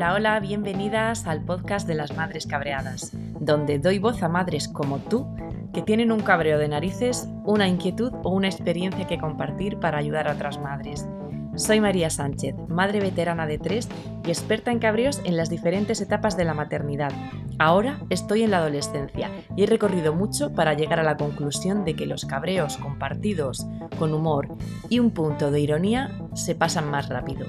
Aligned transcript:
Hola, 0.00 0.14
hola, 0.14 0.40
bienvenidas 0.40 1.26
al 1.26 1.44
podcast 1.44 1.86
de 1.86 1.94
las 1.94 2.16
Madres 2.16 2.46
Cabreadas, 2.46 3.10
donde 3.38 3.78
doy 3.78 3.98
voz 3.98 4.22
a 4.22 4.30
madres 4.30 4.66
como 4.66 4.96
tú 4.96 5.26
que 5.74 5.82
tienen 5.82 6.10
un 6.10 6.20
cabreo 6.20 6.58
de 6.58 6.68
narices, 6.68 7.28
una 7.44 7.68
inquietud 7.68 8.10
o 8.22 8.30
una 8.30 8.48
experiencia 8.48 9.06
que 9.06 9.18
compartir 9.18 9.78
para 9.78 9.98
ayudar 9.98 10.26
a 10.26 10.32
otras 10.32 10.58
madres. 10.58 11.06
Soy 11.54 11.82
María 11.82 12.08
Sánchez, 12.08 12.54
madre 12.66 13.00
veterana 13.00 13.46
de 13.46 13.58
tres 13.58 13.90
y 14.24 14.30
experta 14.30 14.72
en 14.72 14.78
cabreos 14.78 15.20
en 15.24 15.36
las 15.36 15.50
diferentes 15.50 16.00
etapas 16.00 16.34
de 16.34 16.46
la 16.46 16.54
maternidad. 16.54 17.12
Ahora 17.58 17.98
estoy 18.08 18.42
en 18.42 18.52
la 18.52 18.56
adolescencia 18.56 19.30
y 19.54 19.64
he 19.64 19.66
recorrido 19.66 20.14
mucho 20.14 20.54
para 20.54 20.72
llegar 20.72 20.98
a 20.98 21.04
la 21.04 21.18
conclusión 21.18 21.84
de 21.84 21.94
que 21.94 22.06
los 22.06 22.24
cabreos 22.24 22.78
compartidos 22.78 23.66
con 23.98 24.14
humor 24.14 24.48
y 24.88 24.98
un 24.98 25.10
punto 25.10 25.50
de 25.50 25.60
ironía 25.60 26.10
se 26.32 26.54
pasan 26.54 26.90
más 26.90 27.10
rápido. 27.10 27.44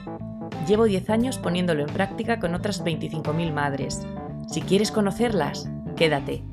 Llevo 0.67 0.85
10 0.85 1.09
años 1.09 1.37
poniéndolo 1.39 1.81
en 1.81 1.93
práctica 1.93 2.39
con 2.39 2.53
otras 2.53 2.83
25.000 2.83 3.51
madres. 3.51 4.05
Si 4.47 4.61
quieres 4.61 4.91
conocerlas, 4.91 5.67
quédate. 5.97 6.43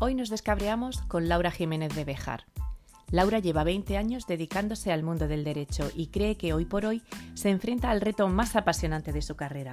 Hoy 0.00 0.14
nos 0.14 0.30
descabreamos 0.30 1.02
con 1.02 1.28
Laura 1.28 1.50
Jiménez 1.50 1.94
de 1.94 2.04
Bejar. 2.04 2.46
Laura 3.10 3.38
lleva 3.38 3.62
20 3.62 3.98
años 3.98 4.26
dedicándose 4.26 4.90
al 4.90 5.02
mundo 5.02 5.28
del 5.28 5.44
derecho 5.44 5.90
y 5.94 6.06
cree 6.06 6.36
que 6.36 6.54
hoy 6.54 6.64
por 6.64 6.86
hoy 6.86 7.02
se 7.34 7.50
enfrenta 7.50 7.90
al 7.90 8.00
reto 8.00 8.26
más 8.28 8.56
apasionante 8.56 9.12
de 9.12 9.20
su 9.20 9.36
carrera, 9.36 9.70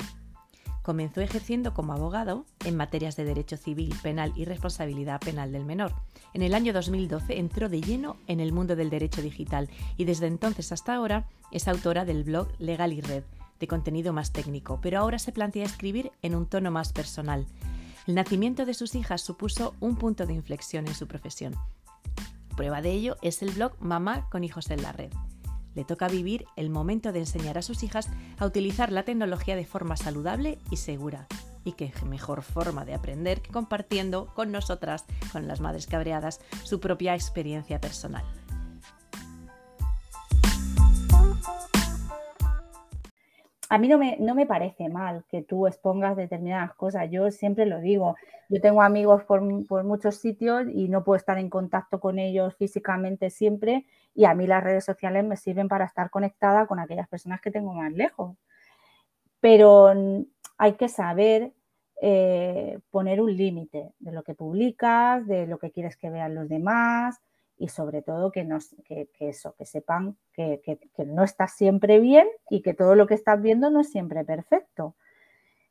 Comenzó 0.89 1.21
ejerciendo 1.21 1.75
como 1.75 1.93
abogado 1.93 2.47
en 2.65 2.75
materias 2.75 3.15
de 3.15 3.23
derecho 3.23 3.57
civil, 3.57 3.93
penal 4.01 4.33
y 4.35 4.45
responsabilidad 4.45 5.21
penal 5.21 5.51
del 5.51 5.63
menor. 5.63 5.93
En 6.33 6.41
el 6.41 6.55
año 6.55 6.73
2012 6.73 7.37
entró 7.37 7.69
de 7.69 7.79
lleno 7.79 8.17
en 8.25 8.39
el 8.39 8.51
mundo 8.51 8.75
del 8.75 8.89
derecho 8.89 9.21
digital 9.21 9.69
y 9.97 10.05
desde 10.05 10.25
entonces 10.25 10.71
hasta 10.71 10.95
ahora 10.95 11.27
es 11.51 11.67
autora 11.67 12.05
del 12.05 12.23
blog 12.23 12.47
Legal 12.57 12.91
y 12.91 13.01
Red, 13.01 13.21
de 13.59 13.67
contenido 13.67 14.13
más 14.13 14.31
técnico, 14.31 14.79
pero 14.81 14.97
ahora 14.97 15.19
se 15.19 15.31
plantea 15.31 15.65
escribir 15.65 16.11
en 16.23 16.33
un 16.33 16.47
tono 16.47 16.71
más 16.71 16.91
personal. 16.91 17.45
El 18.07 18.15
nacimiento 18.15 18.65
de 18.65 18.73
sus 18.73 18.95
hijas 18.95 19.21
supuso 19.21 19.75
un 19.79 19.95
punto 19.95 20.25
de 20.25 20.33
inflexión 20.33 20.87
en 20.87 20.95
su 20.95 21.05
profesión. 21.05 21.53
Prueba 22.57 22.81
de 22.81 22.93
ello 22.93 23.15
es 23.21 23.43
el 23.43 23.51
blog 23.51 23.73
Mamá 23.79 24.27
con 24.31 24.43
hijos 24.43 24.71
en 24.71 24.81
la 24.81 24.91
red 24.91 25.11
le 25.79 25.85
toca 25.85 26.09
vivir 26.09 26.45
el 26.57 26.69
momento 26.69 27.13
de 27.13 27.19
enseñar 27.19 27.57
a 27.57 27.61
sus 27.61 27.83
hijas 27.83 28.09
a 28.37 28.45
utilizar 28.45 28.91
la 28.91 29.03
tecnología 29.03 29.55
de 29.55 29.63
forma 29.63 29.95
saludable 29.95 30.59
y 30.69 30.75
segura. 30.75 31.25
Y 31.63 31.71
qué 31.71 31.93
mejor 32.05 32.41
forma 32.41 32.83
de 32.83 32.93
aprender 32.93 33.41
que 33.41 33.53
compartiendo 33.53 34.27
con 34.35 34.51
nosotras, 34.51 35.05
con 35.31 35.47
las 35.47 35.61
madres 35.61 35.87
cabreadas, 35.87 36.41
su 36.63 36.81
propia 36.81 37.15
experiencia 37.15 37.79
personal. 37.79 38.25
a 43.71 43.77
mí 43.77 43.87
no 43.87 43.99
me, 43.99 44.17
no 44.19 44.33
me, 44.33 44.47
parece 44.47 44.89
mal 44.89 45.23
que 45.29 45.43
tú 45.43 45.67
expongas 45.67 46.17
determinadas 46.17 46.73
cosas. 46.73 47.07
Yo 47.11 47.29
siempre 47.29 47.67
lo 47.67 47.79
digo. 47.79 48.15
Yo 48.49 48.59
tengo 48.61 48.81
amigos 48.81 49.23
por, 49.23 49.41
por, 49.67 49.83
muchos 49.83 50.15
sitios 50.15 50.65
y 50.73 50.89
no 50.89 51.03
puedo 51.03 51.17
estar 51.17 51.37
en 51.37 51.49
contacto 51.49 51.99
con 51.99 52.19
ellos 52.19 52.55
físicamente 52.55 53.29
siempre. 53.29 53.85
Y 54.15 54.25
a 54.25 54.33
mí 54.33 54.47
las 54.47 54.63
redes 54.63 54.83
sociales 54.83 55.23
me 55.23 55.37
sirven 55.37 55.67
para 55.67 55.85
estar 55.85 56.09
conectada 56.09 56.67
con 56.67 56.79
aquellas 56.79 57.07
personas 57.07 57.41
que 57.41 57.51
tengo 57.51 57.73
más 57.73 57.93
lejos. 57.93 58.35
Pero 59.39 59.93
hay 60.57 60.73
que 60.73 60.89
saber 60.89 61.53
eh, 62.01 62.79
poner 62.91 63.21
un 63.21 63.35
límite 63.35 63.93
de 63.99 64.11
lo 64.11 64.23
que 64.23 64.33
publicas, 64.33 65.27
de 65.27 65.47
lo 65.47 65.59
que 65.59 65.71
quieres 65.71 65.97
que 65.97 66.09
vean 66.09 66.33
los 66.33 66.49
demás, 66.49 67.19
y 67.59 67.67
sobre 67.67 68.01
todo 68.01 68.31
que, 68.31 68.45
nos, 68.45 68.73
que, 68.85 69.09
eso, 69.19 69.53
que 69.57 69.65
sepan 69.65 70.17
que, 70.33 70.79
no 71.05 71.23
estás 71.23 71.53
siempre 71.55 71.99
bien 71.99 72.27
y 72.49 72.61
que 72.61 72.73
todo 72.73 72.95
lo 72.95 73.05
que 73.05 73.15
estás 73.15 73.41
viendo 73.41 73.69
no 73.69 73.81
es 73.81 73.91
siempre 73.91 74.23
perfecto. 74.23 74.95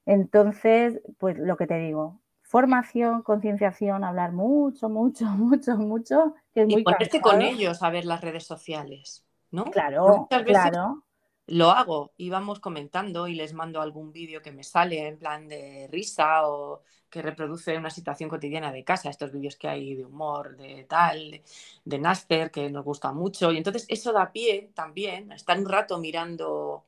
Entonces, 0.05 1.01
pues 1.19 1.39
lo 1.39 1.57
que 1.57 1.67
te 1.67 1.79
digo, 1.79 2.21
formación, 2.49 3.23
concienciación, 3.23 4.03
hablar 4.03 4.33
mucho, 4.33 4.89
mucho, 4.89 5.25
mucho, 5.39 5.77
mucho. 5.77 6.35
Que 6.53 6.67
y 6.69 6.83
ponerte 6.83 7.21
con 7.21 7.41
ellos 7.41 7.83
a 7.83 7.91
ver 7.91 8.05
las 8.05 8.21
redes 8.21 8.45
sociales, 8.45 9.25
¿no? 9.51 9.65
Claro, 9.65 10.27
claro 10.29 11.05
lo 11.49 11.71
hago 11.71 12.13
y 12.17 12.29
vamos 12.29 12.61
comentando 12.61 13.27
y 13.27 13.35
les 13.35 13.55
mando 13.55 13.81
algún 13.81 14.13
vídeo 14.13 14.43
que 14.43 14.53
me 14.53 14.63
sale 14.63 15.07
en 15.07 15.19
plan 15.19 15.49
de 15.49 15.89
risa 15.91 16.47
o 16.47 16.83
que 17.09 17.23
reproduce 17.23 17.77
una 17.79 17.89
situación 17.91 18.29
cotidiana 18.29 18.71
de 18.71 18.85
casa, 18.85 19.09
estos 19.09 19.33
vídeos 19.33 19.57
que 19.57 19.69
hay 19.69 19.95
de 19.95 20.05
humor, 20.05 20.57
de 20.57 20.85
tal, 20.85 21.43
de, 21.85 21.99
Naster, 21.99 22.51
que 22.51 22.69
nos 22.69 22.85
gusta 22.85 23.13
mucho. 23.13 23.51
Y 23.51 23.57
entonces 23.57 23.87
eso 23.89 24.13
da 24.13 24.31
pie 24.31 24.71
también, 24.75 25.33
estar 25.33 25.59
un 25.59 25.67
rato 25.69 25.99
mirando 25.99 26.85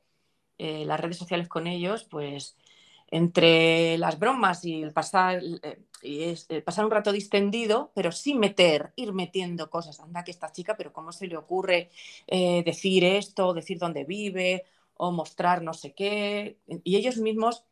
eh, 0.59 0.85
las 0.85 0.99
redes 0.99 1.17
sociales 1.17 1.47
con 1.47 1.65
ellos, 1.65 2.03
pues 2.03 2.55
entre 3.11 3.97
las 3.97 4.17
bromas 4.17 4.63
y 4.63 4.81
el 4.81 4.93
pasar, 4.93 5.41
eh, 5.43 5.83
y 6.01 6.23
es, 6.23 6.45
eh, 6.49 6.61
pasar 6.61 6.85
un 6.85 6.91
rato 6.91 7.11
distendido, 7.11 7.91
pero 7.93 8.11
sin 8.11 8.39
meter, 8.39 8.93
ir 8.95 9.13
metiendo 9.13 9.69
cosas. 9.69 9.99
Anda 9.99 10.23
que 10.23 10.31
esta 10.31 10.51
chica, 10.51 10.75
pero 10.77 10.93
¿cómo 10.93 11.11
se 11.11 11.27
le 11.27 11.37
ocurre 11.37 11.91
eh, 12.25 12.63
decir 12.65 13.03
esto, 13.03 13.53
decir 13.53 13.77
dónde 13.77 14.05
vive 14.05 14.63
o 14.95 15.11
mostrar 15.11 15.61
no 15.61 15.73
sé 15.73 15.93
qué? 15.93 16.57
Y 16.83 16.95
ellos 16.95 17.17
mismos, 17.17 17.65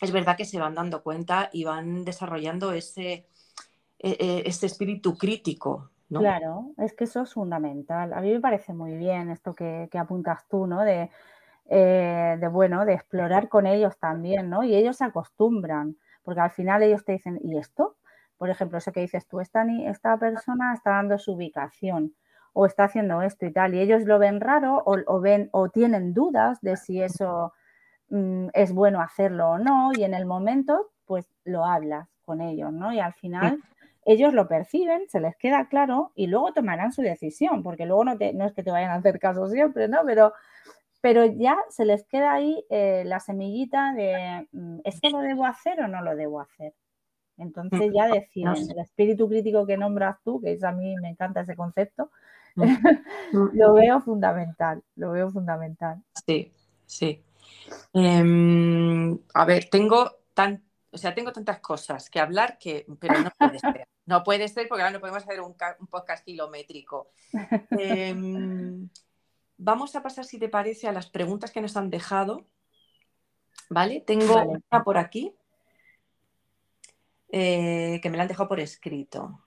es 0.00 0.12
verdad 0.12 0.36
que 0.36 0.44
se 0.44 0.60
van 0.60 0.74
dando 0.74 1.02
cuenta 1.02 1.48
y 1.52 1.64
van 1.64 2.04
desarrollando 2.04 2.72
ese, 2.72 3.26
e, 3.98 4.10
e, 4.20 4.42
ese 4.44 4.66
espíritu 4.66 5.16
crítico. 5.16 5.90
Claro, 6.10 6.72
es 6.78 6.94
que 6.94 7.04
eso 7.04 7.22
es 7.22 7.34
fundamental. 7.34 8.12
A 8.14 8.20
mí 8.20 8.32
me 8.32 8.40
parece 8.40 8.72
muy 8.72 8.96
bien 8.96 9.30
esto 9.30 9.54
que, 9.54 9.88
apuntas 9.92 10.46
tú, 10.48 10.66
¿no? 10.66 10.82
Eh, 11.70 12.38
de, 12.40 12.48
bueno, 12.48 12.86
de 12.86 12.94
explorar 12.94 13.48
con 13.48 13.66
ellos 13.66 13.98
también, 13.98 14.48
¿no? 14.48 14.64
Y 14.64 14.74
ellos 14.74 14.96
se 14.96 15.04
acostumbran, 15.04 15.96
porque 16.22 16.40
al 16.40 16.50
final 16.50 16.82
ellos 16.82 17.04
te 17.04 17.12
dicen, 17.12 17.38
¿y 17.42 17.58
esto? 17.58 17.96
Por 18.38 18.48
ejemplo, 18.48 18.78
eso 18.78 18.90
que 18.90 19.00
dices 19.00 19.26
tú, 19.26 19.40
esta, 19.40 19.66
esta 19.84 20.16
persona 20.16 20.72
está 20.72 20.92
dando 20.92 21.18
su 21.18 21.32
ubicación 21.32 22.14
o 22.54 22.64
está 22.64 22.84
haciendo 22.84 23.20
esto 23.20 23.44
y 23.44 23.52
tal, 23.52 23.74
y 23.74 23.80
ellos 23.80 24.04
lo 24.04 24.18
ven 24.18 24.40
raro 24.40 24.82
o, 24.84 25.20
ven 25.20 25.50
o 25.52 25.68
tienen 25.68 26.14
dudas 26.14 26.58
de 26.62 26.76
si 26.76 27.02
eso 27.02 27.52
mm, 28.08 28.48
es 28.54 28.72
bueno 28.72 29.02
hacerlo 29.02 29.50
o 29.50 29.58
no, 29.58 29.90
y 29.94 30.04
en 30.04 30.14
el 30.14 30.24
momento, 30.24 30.90
pues 31.04 31.30
lo 31.44 31.66
hablas 31.66 32.08
con 32.22 32.40
ellos, 32.40 32.72
¿no? 32.72 32.92
Y 32.94 33.00
al 33.00 33.12
final 33.12 33.58
ellos 34.06 34.32
lo 34.32 34.48
perciben, 34.48 35.02
se 35.08 35.20
les 35.20 35.36
queda 35.36 35.68
claro 35.68 36.12
y 36.14 36.28
luego 36.28 36.52
tomarán 36.54 36.92
su 36.92 37.02
decisión, 37.02 37.62
porque 37.62 37.84
luego 37.84 38.04
no, 38.04 38.14
no 38.14 38.46
es 38.46 38.54
que 38.54 38.62
te 38.62 38.70
vayan 38.70 38.90
a 38.90 38.94
hacer 38.94 39.18
caso 39.18 39.48
siempre, 39.48 39.86
¿no? 39.86 39.98
Pero 40.06 40.32
pero 41.00 41.24
ya 41.26 41.56
se 41.70 41.84
les 41.84 42.04
queda 42.04 42.32
ahí 42.32 42.64
eh, 42.70 43.02
la 43.06 43.20
semillita 43.20 43.92
de 43.94 44.48
mm, 44.52 44.80
¿esto 44.84 45.10
lo 45.10 45.20
debo 45.20 45.46
hacer 45.46 45.80
o 45.80 45.88
no 45.88 46.02
lo 46.02 46.16
debo 46.16 46.40
hacer? 46.40 46.74
Entonces 47.36 47.92
ya 47.94 48.08
deciden, 48.08 48.68
el 48.70 48.78
espíritu 48.80 49.28
crítico 49.28 49.64
que 49.64 49.76
nombras 49.76 50.16
tú, 50.24 50.40
que 50.40 50.52
es 50.52 50.64
a 50.64 50.72
mí 50.72 50.96
me 51.00 51.08
encanta 51.08 51.42
ese 51.42 51.54
concepto, 51.54 52.10
lo 53.32 53.74
veo 53.74 54.00
fundamental, 54.00 54.82
lo 54.96 55.12
veo 55.12 55.30
fundamental. 55.30 56.02
Sí, 56.26 56.52
sí. 56.84 57.22
Em, 57.92 59.18
a 59.34 59.44
ver, 59.44 59.68
tengo 59.70 60.18
tan, 60.34 60.64
o 60.90 60.98
sea, 60.98 61.14
tengo 61.14 61.32
tantas 61.32 61.60
cosas 61.60 62.10
que 62.10 62.18
hablar 62.18 62.58
que, 62.58 62.86
pero 62.98 63.20
no 63.20 63.30
puede 63.38 63.58
ser. 63.60 63.88
No 64.06 64.24
puede 64.24 64.48
ser 64.48 64.66
porque 64.68 64.82
ahora 64.82 64.94
no 64.94 65.00
podemos 65.00 65.22
hacer 65.22 65.40
un, 65.40 65.54
podcast 65.90 66.24
kilométrico. 66.24 67.10
Em, 67.70 68.88
vamos 69.58 69.94
a 69.96 70.02
pasar, 70.02 70.24
si 70.24 70.38
te 70.38 70.48
parece, 70.48 70.88
a 70.88 70.92
las 70.92 71.10
preguntas 71.10 71.50
que 71.50 71.60
nos 71.60 71.76
han 71.76 71.90
dejado. 71.90 72.46
¿Vale? 73.68 74.00
Tengo 74.00 74.42
una 74.42 74.84
por 74.84 74.96
aquí 74.96 75.34
eh, 77.30 78.00
que 78.02 78.08
me 78.08 78.16
la 78.16 78.22
han 78.22 78.28
dejado 78.28 78.48
por 78.48 78.60
escrito. 78.60 79.42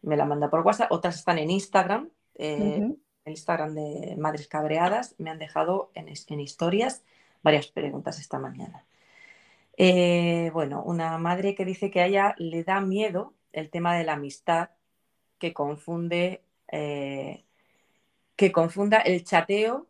Me 0.00 0.16
la 0.16 0.24
manda 0.24 0.48
por 0.48 0.60
WhatsApp. 0.60 0.90
Otras 0.90 1.16
están 1.16 1.38
en 1.38 1.50
Instagram. 1.50 2.08
Eh, 2.36 2.76
en 2.76 3.32
Instagram 3.32 3.74
de 3.74 4.16
Madres 4.16 4.48
Cabreadas. 4.48 5.14
Me 5.18 5.28
han 5.28 5.38
dejado 5.38 5.90
en, 5.94 6.08
historias 6.08 7.02
varias 7.42 7.66
preguntas 7.66 8.18
esta 8.18 8.38
mañana. 8.38 8.86
Eh, 9.76 10.50
bueno, 10.54 10.82
una 10.82 11.18
madre 11.18 11.54
que 11.54 11.64
dice 11.64 11.90
que 11.90 12.00
a 12.00 12.06
ella 12.06 12.34
le 12.38 12.64
da 12.64 12.80
miedo 12.80 13.34
el 13.52 13.70
tema 13.70 13.96
de 13.96 14.04
la 14.04 14.14
amistad 14.14 14.70
que 15.38 15.52
confunde 15.52 16.42
que 18.38 18.52
confunda 18.52 18.98
el 18.98 19.24
chateo 19.24 19.88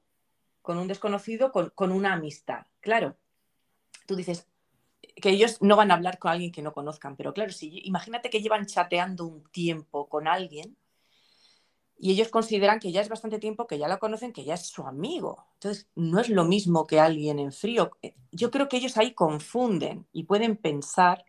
con 0.63 0.79
un 0.79 0.89
desconocido 0.89 1.53
con, 1.53 1.93
una 1.93 2.15
amistad. 2.15 2.65
Claro, 2.81 3.15
tú 4.07 4.17
dices 4.17 4.49
que 5.17 5.29
ellos 5.29 5.61
no 5.61 5.77
van 5.77 5.91
a 5.91 5.95
hablar 5.95 6.19
con 6.19 6.31
alguien 6.31 6.51
que 6.51 6.63
no 6.63 6.73
conozcan, 6.73 7.15
pero 7.15 7.35
claro, 7.35 7.53
si 7.53 7.83
imagínate 7.85 8.31
que 8.31 8.41
llevan 8.41 8.65
chateando 8.65 9.27
un 9.27 9.45
tiempo 9.51 10.09
con 10.09 10.27
alguien 10.27 10.79
y 11.99 12.11
ellos 12.11 12.29
consideran 12.31 12.81
que 12.81 12.91
ya 12.91 13.03
es 13.03 13.11
bastante 13.11 13.39
tiempo, 13.39 13.67
que 13.67 13.79
ya 13.79 13.87
lo 13.87 13.99
conocen, 13.99 14.33
que 14.33 14.45
ya 14.45 14.55
es 14.55 14.67
su 14.67 14.87
amigo. 14.87 15.45
Entonces, 15.55 15.87
no 15.95 16.19
es 16.19 16.31
lo 16.31 16.45
mismo 16.45 16.87
que 16.87 17.01
alguien 17.01 17.39
en 17.39 17.53
frío. 17.53 17.91
Yo 18.33 18.51
creo 18.51 18.71
que 18.71 18.79
ellos 18.79 18.97
ahí 18.97 19.13
confunden 19.13 20.07
y 20.11 20.25
pueden 20.25 20.57
pensar 20.57 21.27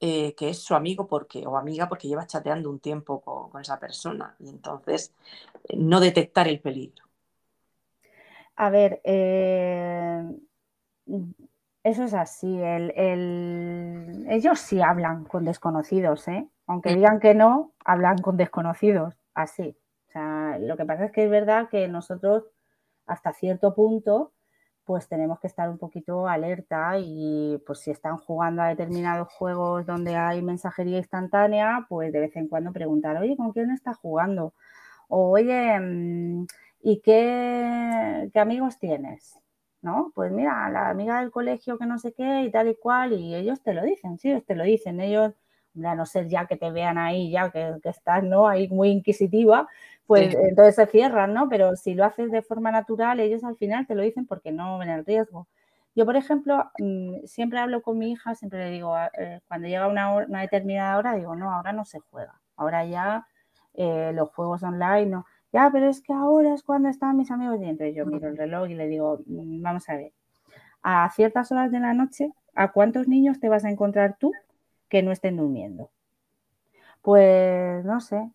eh, 0.00 0.34
que 0.34 0.50
es 0.50 0.58
su 0.58 0.74
amigo 0.74 1.06
porque, 1.06 1.46
o 1.46 1.56
amiga 1.56 1.88
porque 1.88 2.08
lleva 2.08 2.26
chateando 2.26 2.68
un 2.68 2.80
tiempo 2.80 3.20
con, 3.20 3.60
esa 3.60 3.80
persona 3.80 4.36
y 4.38 4.50
entonces 4.50 5.14
eh, 5.68 5.76
no 5.76 6.00
detectar 6.00 6.48
el 6.48 6.60
peligro. 6.60 7.04
A 8.56 8.70
ver, 8.70 9.00
eso 9.04 10.34
es 11.84 12.14
así. 12.14 12.58
Ellos 14.28 14.58
sí 14.58 14.80
hablan 14.80 15.24
con 15.24 15.44
desconocidos, 15.44 16.28
¿eh? 16.28 16.48
aunque 16.66 16.92
mm. 16.92 16.94
digan 16.94 17.20
que 17.20 17.34
no, 17.34 17.72
hablan 17.84 18.18
con 18.18 18.36
desconocidos, 18.36 19.14
así. 19.34 19.76
O 20.08 20.12
sea, 20.12 20.58
lo 20.58 20.76
que 20.76 20.84
pasa 20.84 21.06
es 21.06 21.12
que 21.12 21.24
es 21.24 21.30
verdad 21.30 21.68
que 21.68 21.88
nosotros, 21.88 22.44
hasta 23.06 23.32
cierto 23.32 23.74
punto, 23.74 24.32
pues 24.86 25.08
tenemos 25.08 25.40
que 25.40 25.48
estar 25.48 25.68
un 25.68 25.78
poquito 25.78 26.28
alerta 26.28 26.98
y 26.98 27.62
pues 27.66 27.80
si 27.80 27.90
están 27.90 28.16
jugando 28.18 28.62
a 28.62 28.68
determinados 28.68 29.28
juegos 29.32 29.84
donde 29.86 30.16
hay 30.16 30.42
mensajería 30.42 30.98
instantánea, 30.98 31.86
pues 31.88 32.12
de 32.12 32.20
vez 32.20 32.36
en 32.36 32.48
cuando 32.48 32.72
preguntar, 32.72 33.16
oye, 33.18 33.36
¿con 33.36 33.52
quién 33.52 33.70
estás 33.72 33.98
jugando? 33.98 34.54
O 35.08 35.30
oye, 35.32 35.78
mm, 35.80 36.46
¿y 36.82 37.00
qué, 37.02 38.30
qué 38.32 38.40
amigos 38.40 38.78
tienes? 38.78 39.38
¿no? 39.82 40.12
Pues 40.14 40.32
mira, 40.32 40.68
la 40.70 40.90
amiga 40.90 41.20
del 41.20 41.30
colegio 41.30 41.78
que 41.78 41.86
no 41.86 41.98
sé 41.98 42.12
qué 42.12 42.42
y 42.42 42.50
tal 42.50 42.68
y 42.68 42.76
cual, 42.76 43.12
y 43.12 43.34
ellos 43.34 43.62
te 43.62 43.72
lo 43.74 43.82
dicen, 43.84 44.18
sí, 44.18 44.30
ellos 44.30 44.44
te 44.44 44.56
lo 44.56 44.64
dicen, 44.64 45.00
ellos, 45.00 45.34
a 45.84 45.94
no 45.94 46.06
ser 46.06 46.28
ya 46.28 46.46
que 46.46 46.56
te 46.56 46.70
vean 46.70 46.98
ahí, 46.98 47.30
ya 47.30 47.50
que, 47.50 47.74
estás, 47.84 48.22
¿no? 48.24 48.48
Ahí 48.48 48.68
muy 48.68 48.90
inquisitiva, 48.90 49.68
pues 50.06 50.34
entonces 50.34 50.76
se 50.76 50.86
cierran, 50.86 51.34
¿no? 51.34 51.48
Pero 51.48 51.76
si 51.76 51.94
lo 51.94 52.04
haces 52.04 52.30
de 52.30 52.42
forma 52.42 52.70
natural, 52.70 53.20
ellos 53.20 53.44
al 53.44 53.56
final 53.56 53.86
te 53.86 53.94
lo 53.94 54.02
dicen 54.02 54.26
porque 54.26 54.52
no 54.52 54.78
ven 54.78 54.90
el 54.90 55.04
riesgo. 55.04 55.48
Yo, 55.94 56.04
por 56.04 56.16
ejemplo, 56.16 56.70
mm, 56.78 57.24
siempre 57.26 57.58
hablo 57.58 57.82
con 57.82 57.98
mi 57.98 58.12
hija, 58.12 58.34
siempre 58.34 58.58
le 58.66 58.70
digo, 58.70 58.94
eh, 59.18 59.40
cuando 59.48 59.68
llega 59.68 59.88
una, 59.88 60.14
una, 60.14 60.42
determinada 60.42 60.98
hora, 60.98 61.14
digo, 61.14 61.34
no, 61.34 61.52
ahora 61.52 61.72
no 61.72 61.84
se 61.84 62.00
juega, 62.00 62.40
ahora 62.56 62.84
ya 62.84 63.26
eh, 63.74 64.12
los 64.14 64.30
juegos 64.30 64.62
online, 64.62 65.06
no 65.06 65.26
ya, 65.56 65.70
pero 65.72 65.88
es 65.88 66.02
que 66.02 66.12
ahora 66.12 66.52
es 66.54 66.62
cuando 66.62 66.88
están 66.90 67.16
mis 67.16 67.30
amigos. 67.30 67.58
Y 67.62 67.64
entonces 67.64 67.96
yo 67.96 68.04
miro 68.04 68.28
el 68.28 68.36
reloj 68.36 68.68
y 68.68 68.74
le 68.74 68.88
digo, 68.88 69.20
mm, 69.26 69.62
vamos 69.62 69.88
a 69.88 69.96
ver, 69.96 70.12
a 70.82 71.10
ciertas 71.10 71.50
horas 71.52 71.70
de 71.72 71.80
la 71.80 71.94
noche, 71.94 72.32
¿a 72.54 72.72
cuántos 72.72 73.08
niños 73.08 73.40
te 73.40 73.48
vas 73.48 73.64
a 73.64 73.70
encontrar 73.70 74.16
tú 74.18 74.32
que 74.88 75.02
no 75.02 75.12
estén 75.12 75.36
durmiendo? 75.36 75.90
Pues 77.02 77.84
no 77.84 78.00
sé, 78.00 78.30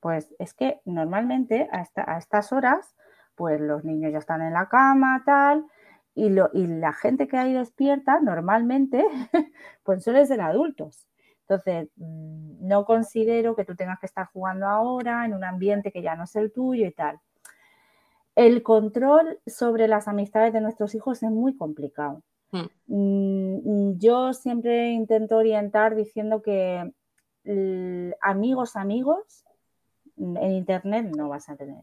pues 0.00 0.34
es 0.38 0.54
que 0.54 0.80
normalmente 0.84 1.68
a, 1.72 1.86
a 2.12 2.18
estas 2.18 2.52
horas, 2.52 2.94
pues 3.34 3.60
los 3.60 3.84
niños 3.84 4.12
ya 4.12 4.18
están 4.18 4.42
en 4.42 4.52
la 4.52 4.68
cama, 4.68 5.22
tal, 5.24 5.66
y, 6.14 6.28
lo, 6.28 6.50
y 6.52 6.66
la 6.66 6.92
gente 6.92 7.28
que 7.28 7.38
hay 7.38 7.54
despierta 7.54 8.20
normalmente, 8.20 9.04
pues 9.82 10.04
suelen 10.04 10.26
ser 10.26 10.40
adultos. 10.40 11.06
Entonces, 11.42 11.88
mm, 11.96 12.66
no 12.66 12.84
considero 12.84 13.56
que 13.56 13.64
tú 13.64 13.74
tengas 13.76 13.98
que 13.98 14.06
estar 14.06 14.26
jugando 14.32 14.66
ahora 14.66 15.24
en 15.24 15.34
un 15.34 15.44
ambiente 15.44 15.92
que 15.92 16.02
ya 16.02 16.16
no 16.16 16.24
es 16.24 16.36
el 16.36 16.52
tuyo 16.52 16.86
y 16.86 16.92
tal. 16.92 17.20
El 18.34 18.62
control 18.62 19.40
sobre 19.46 19.88
las 19.88 20.08
amistades 20.08 20.52
de 20.52 20.60
nuestros 20.60 20.94
hijos 20.94 21.22
es 21.22 21.30
muy 21.30 21.56
complicado. 21.56 22.22
Hmm. 22.52 22.66
Mm, 22.86 23.98
yo 23.98 24.32
siempre 24.32 24.90
intento 24.90 25.36
orientar 25.36 25.96
diciendo 25.96 26.42
que 26.42 26.92
amigos, 28.20 28.76
amigos, 28.76 29.44
en 30.16 30.52
Internet 30.52 31.12
no 31.16 31.28
vas 31.28 31.48
a 31.48 31.56
tener. 31.56 31.82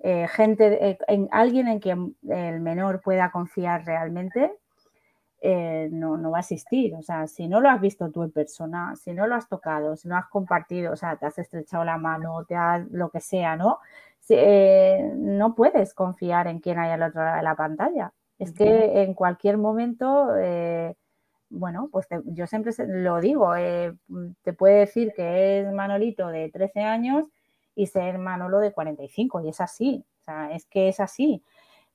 Eh, 0.00 0.28
gente, 0.28 0.90
eh, 0.90 0.98
en 1.08 1.28
alguien 1.32 1.68
en 1.68 1.80
quien 1.80 2.16
el 2.28 2.60
menor 2.60 3.00
pueda 3.00 3.30
confiar 3.30 3.84
realmente, 3.86 4.52
eh, 5.40 5.88
no, 5.90 6.16
no 6.16 6.30
va 6.30 6.38
a 6.38 6.40
existir. 6.40 6.94
O 6.94 7.02
sea, 7.02 7.26
si 7.26 7.48
no 7.48 7.60
lo 7.60 7.70
has 7.70 7.80
visto 7.80 8.10
tú 8.10 8.22
en 8.22 8.32
persona, 8.32 8.94
si 8.96 9.12
no 9.12 9.26
lo 9.26 9.34
has 9.34 9.48
tocado, 9.48 9.96
si 9.96 10.08
no 10.08 10.16
has 10.16 10.26
compartido, 10.26 10.92
o 10.92 10.96
sea, 10.96 11.16
te 11.16 11.26
has 11.26 11.38
estrechado 11.38 11.84
la 11.84 11.98
mano, 11.98 12.44
te 12.44 12.56
has 12.56 12.86
lo 12.90 13.10
que 13.10 13.20
sea, 13.20 13.56
¿no? 13.56 13.78
No 14.28 15.54
puedes 15.54 15.94
confiar 15.94 16.48
en 16.48 16.58
quien 16.60 16.78
hay 16.78 16.90
al 16.90 17.02
otro 17.02 17.22
lado 17.22 17.36
de 17.36 17.42
la 17.42 17.54
pantalla. 17.54 18.12
Es 18.38 18.52
que 18.52 19.02
en 19.02 19.14
cualquier 19.14 19.56
momento, 19.56 20.36
eh, 20.36 20.94
bueno, 21.48 21.88
pues 21.90 22.06
yo 22.26 22.46
siempre 22.46 22.72
lo 22.86 23.20
digo, 23.20 23.54
te 24.42 24.52
puede 24.52 24.80
decir 24.80 25.12
que 25.16 25.60
es 25.60 25.72
Manolito 25.72 26.28
de 26.28 26.50
13 26.50 26.80
años 26.80 27.26
y 27.74 27.86
ser 27.86 28.18
Manolo 28.18 28.58
de 28.58 28.72
45, 28.72 29.40
y 29.42 29.48
es 29.48 29.60
así, 29.60 30.04
o 30.20 30.24
sea, 30.24 30.52
es 30.52 30.66
que 30.66 30.88
es 30.88 31.00
así 31.00 31.42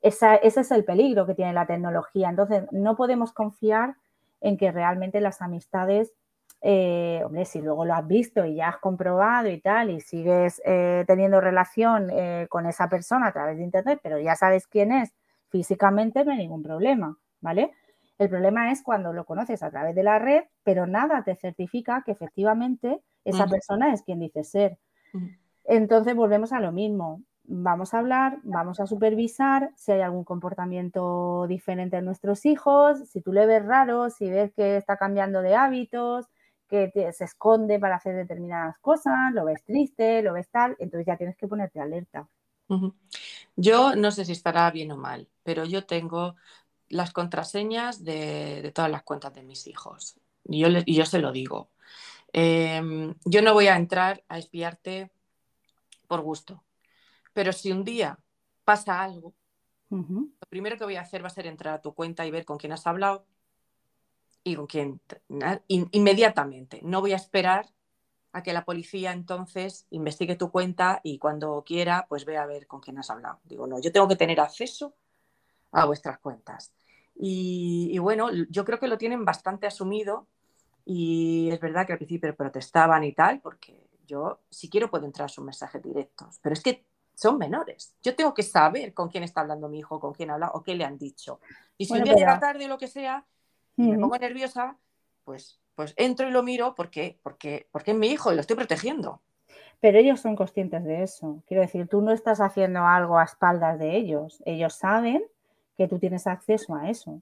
ese 0.01 0.39
es 0.41 0.71
el 0.71 0.83
peligro 0.83 1.25
que 1.25 1.35
tiene 1.35 1.53
la 1.53 1.65
tecnología. 1.65 2.29
Entonces, 2.29 2.63
no 2.71 2.95
podemos 2.95 3.33
confiar 3.33 3.95
en 4.41 4.57
que 4.57 4.71
realmente 4.71 5.21
las 5.21 5.41
amistades, 5.41 6.13
eh, 6.61 7.21
hombre, 7.23 7.45
si 7.45 7.61
luego 7.61 7.85
lo 7.85 7.93
has 7.93 8.07
visto 8.07 8.45
y 8.45 8.55
ya 8.55 8.69
has 8.69 8.77
comprobado 8.77 9.49
y 9.49 9.59
tal, 9.59 9.91
y 9.91 10.01
sigues 10.01 10.61
eh, 10.65 11.03
teniendo 11.07 11.39
relación 11.39 12.09
eh, 12.11 12.47
con 12.49 12.65
esa 12.65 12.89
persona 12.89 13.27
a 13.27 13.33
través 13.33 13.57
de 13.57 13.63
Internet, 13.63 13.99
pero 14.01 14.19
ya 14.19 14.35
sabes 14.35 14.67
quién 14.67 14.91
es 14.91 15.13
físicamente, 15.51 16.25
no 16.25 16.31
hay 16.31 16.39
ningún 16.39 16.63
problema, 16.63 17.17
¿vale? 17.41 17.71
El 18.17 18.29
problema 18.29 18.71
es 18.71 18.81
cuando 18.83 19.13
lo 19.13 19.25
conoces 19.25 19.61
a 19.63 19.69
través 19.69 19.95
de 19.95 20.03
la 20.03 20.17
red, 20.19 20.43
pero 20.63 20.87
nada 20.87 21.23
te 21.23 21.35
certifica 21.35 22.03
que 22.05 22.11
efectivamente 22.11 23.01
esa 23.25 23.47
persona 23.47 23.93
es 23.93 24.01
quien 24.03 24.19
dice 24.19 24.43
ser. 24.43 24.77
Entonces 25.65 26.15
volvemos 26.15 26.53
a 26.53 26.59
lo 26.59 26.71
mismo 26.71 27.21
vamos 27.43 27.93
a 27.93 27.99
hablar, 27.99 28.39
vamos 28.43 28.79
a 28.79 28.87
supervisar 28.87 29.71
si 29.75 29.91
hay 29.91 30.01
algún 30.01 30.23
comportamiento 30.23 31.47
diferente 31.47 31.97
en 31.97 32.05
nuestros 32.05 32.45
hijos, 32.45 33.09
si 33.09 33.21
tú 33.21 33.33
le 33.33 33.45
ves 33.45 33.65
raro, 33.65 34.09
si 34.09 34.29
ves 34.29 34.53
que 34.53 34.77
está 34.77 34.97
cambiando 34.97 35.41
de 35.41 35.55
hábitos, 35.55 36.27
que 36.69 36.89
se 37.11 37.25
esconde 37.25 37.79
para 37.79 37.95
hacer 37.97 38.15
determinadas 38.15 38.77
cosas, 38.79 39.33
lo 39.33 39.43
ves 39.43 39.63
triste, 39.65 40.21
lo 40.21 40.33
ves 40.33 40.49
tal, 40.49 40.77
entonces 40.79 41.05
ya 41.05 41.17
tienes 41.17 41.35
que 41.35 41.47
ponerte 41.47 41.81
alerta. 41.81 42.29
Yo 43.55 43.95
no 43.95 44.11
sé 44.11 44.25
si 44.25 44.31
estará 44.31 44.69
bien 44.71 44.91
o 44.91 44.97
mal, 44.97 45.27
pero 45.43 45.65
yo 45.65 45.85
tengo 45.85 46.35
las 46.89 47.11
contraseñas 47.13 48.03
de, 48.03 48.71
todas 48.73 48.91
las 48.91 49.03
cuentas 49.03 49.33
de 49.33 49.43
mis 49.43 49.67
hijos 49.67 50.17
y 50.45 50.59
yo, 50.59 50.67
y 50.85 50.95
yo 50.95 51.05
se 51.05 51.19
lo 51.19 51.31
digo. 51.31 51.69
Em, 52.33 53.13
yo 53.25 53.41
no 53.41 53.53
voy 53.53 53.67
a 53.67 53.75
entrar 53.75 54.23
a 54.29 54.37
espiarte 54.37 55.11
por 56.07 56.21
gusto 56.21 56.63
pero 57.33 57.53
si 57.53 57.71
un 57.71 57.83
día 57.83 58.19
pasa 58.63 59.01
algo, 59.01 59.33
lo 59.89 60.47
primero 60.49 60.77
que 60.77 60.85
voy 60.85 60.95
a 60.95 61.01
hacer 61.01 61.23
va 61.23 61.27
a 61.27 61.31
ser 61.31 61.47
entrar 61.47 61.73
a 61.73 61.81
tu 61.81 61.93
cuenta 61.93 62.25
y 62.25 62.31
ver 62.31 62.45
con 62.45 62.57
quién 62.57 62.71
has 62.71 62.87
hablado 62.87 63.25
y 64.43 64.55
con 64.55 64.67
quién 64.67 65.01
inmediatamente. 65.67 66.79
No 66.83 67.01
voy 67.01 67.13
a 67.13 67.17
esperar 67.17 67.69
a 68.33 68.43
que 68.43 68.53
la 68.53 68.65
policía 68.65 69.11
entonces 69.11 69.85
investigue 69.89 70.35
tu 70.35 70.51
cuenta 70.51 71.01
y 71.03 71.17
cuando 71.17 71.63
quiera, 71.65 72.05
pues 72.07 72.25
vea 72.25 72.43
a 72.43 72.45
ver 72.45 72.67
con 72.67 72.79
quién 72.79 72.97
has 72.97 73.09
hablado. 73.09 73.39
Digo, 73.43 73.67
no, 73.67 73.79
yo 73.79 73.91
tengo 73.91 74.07
que 74.07 74.15
tener 74.15 74.39
acceso 74.39 74.93
a 75.71 75.85
vuestras 75.85 76.19
cuentas. 76.19 76.71
Y, 77.15 77.97
bueno, 77.99 78.29
yo 78.49 78.65
creo 78.65 78.79
que 78.79 78.87
lo 78.87 78.97
tienen 78.97 79.25
bastante 79.25 79.67
asumido 79.67 80.27
y 80.85 81.49
es 81.51 81.59
verdad 81.59 81.85
que 81.85 81.93
al 81.93 81.99
principio 81.99 82.35
protestaban 82.35 83.03
y 83.03 83.13
tal, 83.13 83.41
porque 83.41 83.87
yo 84.07 84.39
si 84.49 84.69
quiero 84.69 84.89
puedo 84.89 85.05
entrar 85.05 85.25
a 85.25 85.29
sus 85.29 85.43
mensajes 85.43 85.83
directos, 85.83 86.39
pero 86.41 86.53
es 86.53 86.61
que 86.61 86.85
son 87.13 87.37
menores. 87.37 87.93
Yo 88.01 88.15
tengo 88.15 88.33
que 88.33 88.43
saber 88.43 88.93
con 88.93 89.09
quién 89.09 89.23
está 89.23 89.41
hablando 89.41 89.69
mi 89.69 89.79
hijo, 89.79 89.99
con 89.99 90.13
quién 90.13 90.31
habla 90.31 90.49
o 90.53 90.63
qué 90.63 90.73
le 90.73 90.83
han 90.83 90.97
dicho. 90.97 91.39
Y 91.77 91.85
si 91.85 91.93
un 91.93 92.03
día 92.03 92.15
llega 92.15 92.39
tarde 92.39 92.65
o 92.65 92.69
lo 92.69 92.77
que 92.77 92.87
sea, 92.87 93.25
y 93.77 93.83
me 93.83 93.99
pongo 93.99 94.17
nerviosa, 94.17 94.77
pues, 95.23 95.59
pues 95.81 95.95
entro 95.97 96.29
y 96.29 96.31
lo 96.31 96.43
miro 96.43 96.75
porque, 96.75 97.17
porque, 97.23 97.65
porque 97.71 97.89
es 97.89 97.97
mi 97.97 98.07
hijo 98.07 98.31
y 98.31 98.35
lo 98.35 98.41
estoy 98.41 98.55
protegiendo. 98.55 99.19
Pero 99.79 99.97
ellos 99.97 100.19
son 100.19 100.35
conscientes 100.35 100.83
de 100.83 101.01
eso. 101.01 101.41
Quiero 101.47 101.61
decir, 101.61 101.87
tú 101.87 102.03
no 102.03 102.11
estás 102.11 102.39
haciendo 102.39 102.85
algo 102.85 103.17
a 103.17 103.23
espaldas 103.23 103.79
de 103.79 103.97
ellos. 103.97 104.43
Ellos 104.45 104.75
saben 104.75 105.23
que 105.75 105.87
tú 105.87 105.97
tienes 105.97 106.27
acceso 106.27 106.75
a 106.75 106.91
eso. 106.91 107.13
O 107.13 107.21